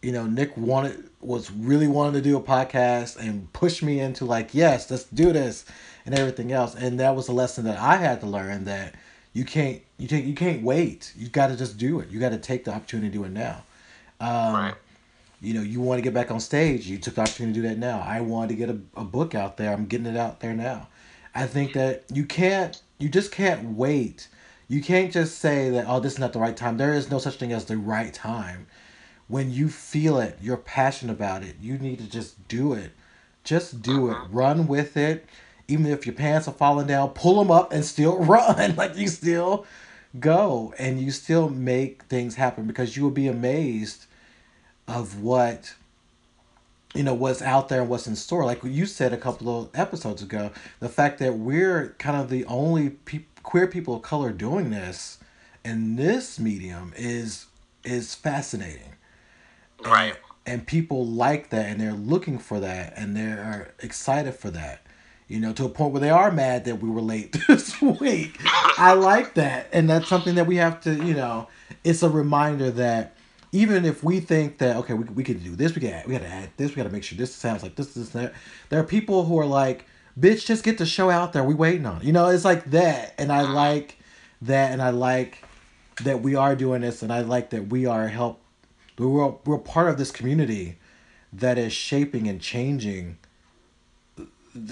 you 0.00 0.12
know, 0.12 0.26
Nick 0.26 0.56
wanted 0.56 1.10
was 1.20 1.50
really 1.50 1.88
wanting 1.88 2.12
to 2.12 2.20
do 2.20 2.36
a 2.36 2.40
podcast 2.40 3.16
and 3.16 3.52
pushed 3.52 3.82
me 3.82 3.98
into 3.98 4.24
like, 4.24 4.54
yes, 4.54 4.88
let's 4.92 5.02
do 5.02 5.32
this 5.32 5.64
and 6.06 6.16
everything 6.16 6.52
else. 6.52 6.76
And 6.76 7.00
that 7.00 7.16
was 7.16 7.26
a 7.26 7.32
lesson 7.32 7.64
that 7.64 7.80
I 7.80 7.96
had 7.96 8.20
to 8.20 8.28
learn 8.28 8.62
that 8.66 8.94
you 9.32 9.44
can't 9.44 9.82
you 9.98 10.06
take 10.06 10.24
you 10.24 10.36
can't 10.36 10.62
wait. 10.62 11.12
You 11.16 11.26
got 11.26 11.48
to 11.48 11.56
just 11.56 11.78
do 11.78 11.98
it. 11.98 12.10
You 12.10 12.20
got 12.20 12.30
to 12.30 12.38
take 12.38 12.62
the 12.64 12.72
opportunity 12.72 13.08
to 13.08 13.18
do 13.18 13.24
it 13.24 13.32
now. 13.32 13.64
Um, 14.20 14.54
Right. 14.54 14.74
You 15.40 15.54
know, 15.54 15.62
you 15.62 15.80
want 15.80 15.98
to 15.98 16.02
get 16.02 16.14
back 16.14 16.30
on 16.30 16.38
stage. 16.38 16.86
You 16.86 16.98
took 16.98 17.16
the 17.16 17.22
opportunity 17.22 17.60
to 17.60 17.62
do 17.62 17.68
that 17.70 17.78
now. 17.78 17.98
I 18.06 18.20
wanted 18.20 18.50
to 18.50 18.54
get 18.54 18.70
a, 18.70 18.78
a 18.96 19.04
book 19.04 19.34
out 19.34 19.56
there. 19.56 19.72
I'm 19.72 19.86
getting 19.86 20.06
it 20.06 20.16
out 20.16 20.38
there 20.38 20.54
now. 20.54 20.86
I 21.34 21.48
think 21.48 21.72
that 21.72 22.04
you 22.12 22.24
can't, 22.24 22.80
you 23.00 23.08
just 23.08 23.32
can't 23.32 23.70
wait. 23.70 24.28
You 24.68 24.82
can't 24.82 25.12
just 25.12 25.38
say 25.38 25.70
that, 25.70 25.86
oh, 25.88 26.00
this 26.00 26.14
is 26.14 26.18
not 26.18 26.32
the 26.32 26.38
right 26.38 26.56
time. 26.56 26.78
There 26.78 26.94
is 26.94 27.10
no 27.10 27.18
such 27.18 27.36
thing 27.36 27.52
as 27.52 27.66
the 27.66 27.76
right 27.76 28.12
time. 28.12 28.66
When 29.28 29.50
you 29.50 29.68
feel 29.68 30.18
it, 30.18 30.38
you're 30.40 30.56
passionate 30.56 31.12
about 31.12 31.42
it, 31.42 31.56
you 31.60 31.78
need 31.78 31.98
to 31.98 32.08
just 32.08 32.46
do 32.48 32.72
it. 32.72 32.92
Just 33.42 33.82
do 33.82 34.08
it. 34.08 34.14
Uh-huh. 34.14 34.26
Run 34.30 34.66
with 34.66 34.96
it. 34.96 35.26
Even 35.68 35.86
if 35.86 36.06
your 36.06 36.14
pants 36.14 36.46
are 36.48 36.54
falling 36.54 36.86
down, 36.86 37.10
pull 37.10 37.38
them 37.38 37.50
up 37.50 37.72
and 37.72 37.84
still 37.84 38.18
run. 38.24 38.76
like 38.76 38.96
you 38.96 39.08
still 39.08 39.66
go 40.20 40.74
and 40.78 41.00
you 41.00 41.10
still 41.10 41.48
make 41.48 42.04
things 42.04 42.36
happen 42.36 42.66
because 42.66 42.96
you 42.96 43.02
will 43.02 43.10
be 43.10 43.26
amazed 43.26 44.06
of 44.86 45.20
what 45.20 45.74
you 46.94 47.02
know 47.02 47.14
what's 47.14 47.42
out 47.42 47.68
there 47.68 47.80
and 47.80 47.90
what's 47.90 48.06
in 48.06 48.14
store 48.14 48.44
like 48.44 48.62
you 48.62 48.86
said 48.86 49.12
a 49.12 49.16
couple 49.16 49.62
of 49.62 49.68
episodes 49.74 50.22
ago 50.22 50.50
the 50.78 50.88
fact 50.88 51.18
that 51.18 51.34
we're 51.34 51.96
kind 51.98 52.20
of 52.20 52.30
the 52.30 52.44
only 52.44 52.90
pe- 52.90 53.24
queer 53.44 53.68
people 53.68 53.94
of 53.94 54.02
color 54.02 54.32
doing 54.32 54.70
this 54.70 55.18
in 55.64 55.94
this 55.96 56.40
medium 56.40 56.92
is 56.96 57.46
is 57.84 58.14
fascinating. 58.14 58.94
And- 59.78 59.86
Right. 59.92 60.16
and 60.46 60.66
people 60.66 61.06
like 61.06 61.50
that 61.50 61.66
and 61.66 61.80
they're 61.80 61.92
looking 61.92 62.38
for 62.38 62.58
that 62.60 62.94
and 62.96 63.16
they're 63.16 63.72
excited 63.80 64.34
for 64.34 64.50
that. 64.50 64.80
You 65.28 65.40
know 65.40 65.52
to 65.54 65.64
a 65.64 65.68
point 65.68 65.92
where 65.92 66.00
they 66.00 66.10
are 66.10 66.30
mad 66.30 66.64
that 66.66 66.80
we 66.80 66.88
were 66.90 67.00
late 67.00 67.32
this 67.48 67.80
week. 67.80 68.38
I 68.78 68.92
like 68.94 69.34
that 69.34 69.68
and 69.72 69.88
that's 69.88 70.08
something 70.08 70.34
that 70.36 70.46
we 70.46 70.56
have 70.56 70.80
to 70.82 70.94
you 70.94 71.14
know 71.14 71.48
it's 71.82 72.02
a 72.02 72.08
reminder 72.10 72.70
that 72.72 73.14
even 73.52 73.84
if 73.84 74.02
we 74.02 74.20
think 74.20 74.58
that 74.58 74.76
okay 74.76 74.94
we, 74.94 75.04
we 75.04 75.22
could 75.24 75.42
do 75.44 75.54
this 75.56 75.74
we 75.74 75.80
got 75.82 76.06
we 76.06 76.12
got 76.12 76.22
to 76.22 76.28
add 76.28 76.50
this 76.56 76.70
we 76.70 76.76
got 76.76 76.84
to 76.84 76.90
make 76.92 77.04
sure 77.04 77.16
this 77.16 77.34
sounds 77.34 77.62
like 77.62 77.74
this 77.76 77.94
this 77.94 78.08
that 78.10 78.34
there 78.68 78.80
are 78.80 78.84
people 78.84 79.24
who 79.24 79.38
are 79.38 79.46
like 79.46 79.86
bitch 80.18 80.46
just 80.46 80.62
get 80.64 80.78
the 80.78 80.86
show 80.86 81.10
out 81.10 81.32
there 81.32 81.42
we 81.44 81.54
waiting 81.54 81.86
on 81.86 81.98
it." 81.98 82.04
you 82.04 82.12
know 82.12 82.28
it's 82.28 82.44
like 82.44 82.64
that 82.70 83.14
and 83.18 83.32
i 83.32 83.42
like 83.42 83.98
that 84.42 84.72
and 84.72 84.80
i 84.82 84.90
like 84.90 85.44
that 86.02 86.20
we 86.22 86.34
are 86.34 86.54
doing 86.56 86.80
this 86.82 87.02
and 87.02 87.12
i 87.12 87.20
like 87.20 87.50
that 87.50 87.68
we 87.68 87.86
are 87.86 88.08
help 88.08 88.40
we're, 88.98 89.28
we're 89.44 89.58
part 89.58 89.88
of 89.88 89.98
this 89.98 90.10
community 90.10 90.78
that 91.32 91.58
is 91.58 91.72
shaping 91.72 92.28
and 92.28 92.40
changing 92.40 93.18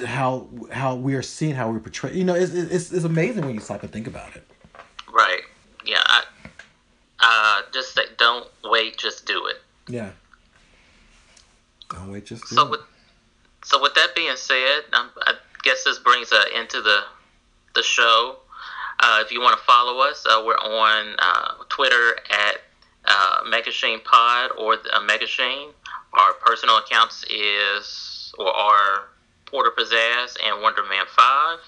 how 0.06 0.46
how 0.70 0.94
we 0.94 1.14
are 1.14 1.22
seeing 1.22 1.54
how 1.56 1.68
we 1.70 1.78
portray 1.80 2.12
you 2.14 2.22
know 2.22 2.34
it's, 2.34 2.52
it's, 2.54 2.92
it's 2.92 3.04
amazing 3.04 3.44
when 3.44 3.54
you 3.54 3.60
stop 3.60 3.82
and 3.82 3.92
think 3.92 4.06
about 4.06 4.34
it 4.36 4.46
Right. 5.14 5.42
Yeah. 5.84 6.02
I, 6.06 6.22
uh, 7.18 7.62
just 7.74 7.94
say, 7.94 8.02
don't 8.16 8.48
wait. 8.64 8.96
Just 8.96 9.26
do 9.26 9.46
it. 9.46 9.56
yeah 9.88 10.10
don't 11.90 12.10
wait 12.10 12.24
just 12.24 12.48
do 12.48 12.54
So 12.56 12.66
it. 12.66 12.70
with 12.70 12.80
so 13.62 13.80
with 13.80 13.94
that 13.94 14.14
being 14.14 14.36
said, 14.36 14.82
um, 14.92 15.10
I 15.22 15.34
guess 15.62 15.84
this 15.84 15.98
brings 15.98 16.32
uh, 16.32 16.44
into 16.58 16.80
the 16.82 17.00
the 17.74 17.82
show. 17.82 18.36
Uh, 19.00 19.22
if 19.24 19.32
you 19.32 19.40
want 19.40 19.58
to 19.58 19.64
follow 19.64 20.00
us, 20.00 20.24
uh, 20.28 20.42
we're 20.44 20.54
on 20.54 21.16
uh, 21.18 21.54
Twitter 21.68 22.16
at 22.30 22.60
uh, 23.04 23.42
Megashane 23.46 24.04
Pod 24.04 24.50
or 24.58 24.74
uh, 24.74 25.00
Megashane. 25.00 25.72
Our 26.12 26.34
personal 26.34 26.76
accounts 26.76 27.24
is 27.30 28.34
or 28.38 28.54
are 28.54 29.08
Porter 29.46 29.70
Pizzazz 29.76 30.36
and 30.44 30.62
Wonder 30.62 30.82
Man 30.82 31.06
Five. 31.16 31.58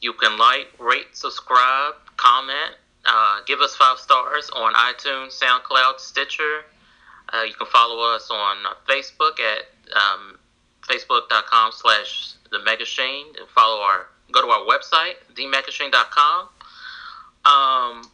You 0.00 0.12
can 0.14 0.36
like, 0.36 0.68
rate, 0.78 1.16
subscribe, 1.16 1.94
comment, 2.16 2.74
uh, 3.04 3.40
give 3.46 3.60
us 3.60 3.74
five 3.76 3.98
stars 3.98 4.50
on 4.50 4.74
iTunes, 4.74 5.40
SoundCloud, 5.40 5.98
Stitcher. 5.98 6.64
Uh, 7.32 7.42
you 7.42 7.54
can 7.54 7.66
follow 7.68 8.14
us 8.14 8.30
on 8.30 8.56
Facebook 8.88 9.38
at 9.40 9.96
um, 9.96 10.38
facebook.com 10.82 11.72
slash 11.72 12.34
the 12.50 12.58
Megashane 12.58 13.38
and 13.38 13.48
follow 13.54 13.80
our 13.80 14.08
go 14.30 14.42
to 14.42 14.48
our 14.48 14.66
website 14.66 15.14
themegashane.com 15.34 16.48
um, 17.44 18.10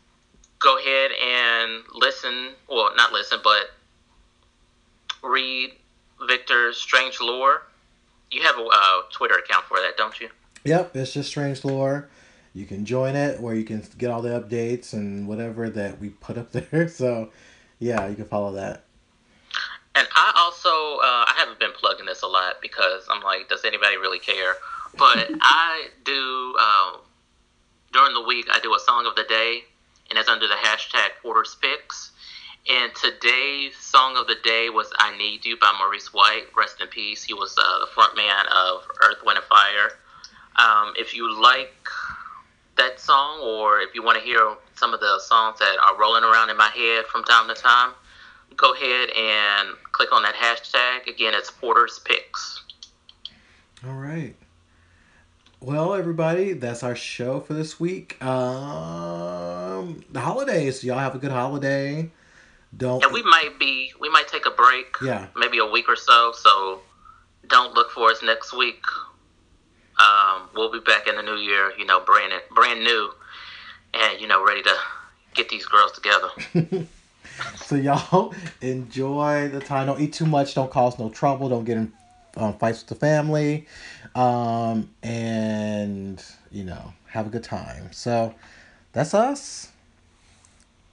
go 0.58 0.78
ahead 0.78 1.10
and 1.12 1.82
listen 1.94 2.50
well 2.68 2.94
not 2.96 3.12
listen 3.12 3.38
but 3.42 3.70
read 5.22 5.72
victor's 6.26 6.76
strange 6.76 7.20
lore 7.20 7.62
you 8.30 8.42
have 8.42 8.56
a 8.58 8.62
uh, 8.62 9.02
twitter 9.12 9.36
account 9.36 9.64
for 9.64 9.78
that 9.78 9.96
don't 9.96 10.20
you 10.20 10.28
Yep, 10.64 10.96
it's 10.96 11.12
just 11.14 11.30
Strange 11.30 11.64
Lore. 11.64 12.08
You 12.54 12.66
can 12.66 12.84
join 12.84 13.14
it 13.14 13.40
where 13.40 13.54
you 13.54 13.64
can 13.64 13.82
get 13.96 14.10
all 14.10 14.22
the 14.22 14.40
updates 14.40 14.92
and 14.92 15.28
whatever 15.28 15.70
that 15.70 16.00
we 16.00 16.10
put 16.10 16.36
up 16.38 16.52
there. 16.52 16.88
So, 16.88 17.30
yeah, 17.78 18.06
you 18.08 18.16
can 18.16 18.26
follow 18.26 18.52
that. 18.52 18.84
And 19.98 20.06
I 20.14 20.32
also 20.36 20.70
uh, 20.70 21.26
I 21.26 21.34
haven't 21.36 21.58
been 21.58 21.72
plugging 21.72 22.06
this 22.06 22.22
a 22.22 22.28
lot 22.28 22.62
because 22.62 23.02
I'm 23.10 23.20
like, 23.20 23.48
does 23.48 23.64
anybody 23.64 23.96
really 23.96 24.20
care? 24.20 24.54
But 24.96 25.28
I 25.40 25.88
do 26.04 26.54
um, 26.60 27.00
during 27.92 28.14
the 28.14 28.22
week 28.22 28.46
I 28.52 28.60
do 28.60 28.72
a 28.74 28.78
song 28.78 29.06
of 29.06 29.16
the 29.16 29.24
day, 29.24 29.64
and 30.08 30.16
it's 30.16 30.28
under 30.28 30.46
the 30.46 30.54
hashtag 30.54 31.18
Porter's 31.20 31.56
Picks. 31.60 32.12
And 32.70 32.92
today's 32.94 33.76
song 33.76 34.16
of 34.16 34.28
the 34.28 34.36
day 34.44 34.70
was 34.70 34.92
"I 35.00 35.18
Need 35.18 35.44
You" 35.44 35.58
by 35.58 35.74
Maurice 35.80 36.14
White. 36.14 36.44
Rest 36.56 36.80
in 36.80 36.86
peace. 36.86 37.24
He 37.24 37.34
was 37.34 37.56
uh, 37.58 37.80
the 37.80 37.90
front 37.92 38.16
man 38.16 38.46
of 38.54 38.86
Earth, 39.02 39.18
Wind, 39.24 39.38
and 39.38 39.46
Fire. 39.46 39.98
Um, 40.62 40.94
if 40.96 41.12
you 41.12 41.42
like 41.42 41.74
that 42.76 43.00
song, 43.00 43.40
or 43.42 43.80
if 43.80 43.96
you 43.96 44.04
want 44.04 44.16
to 44.16 44.24
hear 44.24 44.54
some 44.76 44.94
of 44.94 45.00
the 45.00 45.18
songs 45.18 45.58
that 45.58 45.76
are 45.82 45.98
rolling 45.98 46.22
around 46.22 46.50
in 46.50 46.56
my 46.56 46.68
head 46.68 47.06
from 47.06 47.24
time 47.24 47.48
to 47.48 47.54
time, 47.54 47.94
go 48.56 48.72
ahead 48.74 49.10
and 49.10 49.76
click 49.92 50.12
on 50.12 50.22
that 50.22 50.34
hashtag. 50.34 51.06
Again, 51.12 51.32
it's 51.34 51.50
Porter's 51.50 51.98
Picks. 52.04 52.62
All 53.86 53.94
right. 53.94 54.34
Well, 55.60 55.94
everybody, 55.94 56.52
that's 56.52 56.82
our 56.82 56.94
show 56.94 57.40
for 57.40 57.54
this 57.54 57.80
week. 57.80 58.22
Um, 58.22 60.04
the 60.10 60.20
holidays. 60.20 60.84
Y'all 60.84 60.98
have 60.98 61.14
a 61.14 61.18
good 61.18 61.32
holiday. 61.32 62.10
Don't. 62.76 63.02
And 63.02 63.12
we 63.12 63.22
might 63.22 63.58
be, 63.58 63.92
we 64.00 64.08
might 64.08 64.28
take 64.28 64.46
a 64.46 64.50
break, 64.50 64.94
Yeah. 65.02 65.26
maybe 65.36 65.58
a 65.58 65.66
week 65.66 65.88
or 65.88 65.96
so. 65.96 66.32
So 66.36 66.80
don't 67.48 67.74
look 67.74 67.90
for 67.90 68.10
us 68.10 68.22
next 68.22 68.52
week. 68.56 68.82
Um, 69.98 70.48
we'll 70.54 70.70
be 70.70 70.78
back 70.80 71.08
in 71.08 71.16
the 71.16 71.22
new 71.22 71.36
year, 71.36 71.72
you 71.76 71.84
know, 71.84 71.98
brand 71.98 72.32
brand 72.54 72.84
new, 72.84 73.10
and 73.94 74.20
you 74.20 74.28
know, 74.28 74.44
ready 74.46 74.62
to 74.62 74.74
get 75.34 75.48
these 75.48 75.66
girls 75.66 75.90
together. 75.92 76.28
So 77.56 77.76
y'all 77.76 78.34
enjoy 78.60 79.48
the 79.48 79.60
time. 79.60 79.86
Don't 79.86 80.00
eat 80.00 80.12
too 80.12 80.26
much. 80.26 80.54
Don't 80.54 80.70
cause 80.70 80.98
no 80.98 81.10
trouble. 81.10 81.48
Don't 81.48 81.64
get 81.64 81.76
in 81.76 81.92
um, 82.36 82.54
fights 82.54 82.80
with 82.80 82.88
the 82.88 82.94
family, 82.94 83.66
um, 84.14 84.90
and 85.02 86.22
you 86.50 86.64
know 86.64 86.92
have 87.08 87.26
a 87.26 87.30
good 87.30 87.44
time. 87.44 87.92
So 87.92 88.34
that's 88.92 89.14
us. 89.14 89.70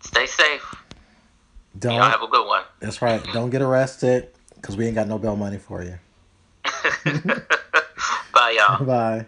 Stay 0.01 0.25
safe. 0.25 0.75
Don't. 1.77 1.95
Y'all 1.95 2.09
have 2.09 2.21
a 2.21 2.27
good 2.27 2.47
one. 2.47 2.63
that's 2.79 3.01
right. 3.01 3.23
Don't 3.33 3.49
get 3.49 3.61
arrested 3.61 4.29
because 4.55 4.77
we 4.77 4.85
ain't 4.85 4.95
got 4.95 5.07
no 5.07 5.17
bail 5.17 5.35
money 5.35 5.57
for 5.57 5.83
you. 5.83 5.97
Bye, 8.33 8.57
y'all. 8.57 8.85
Bye. 8.85 9.25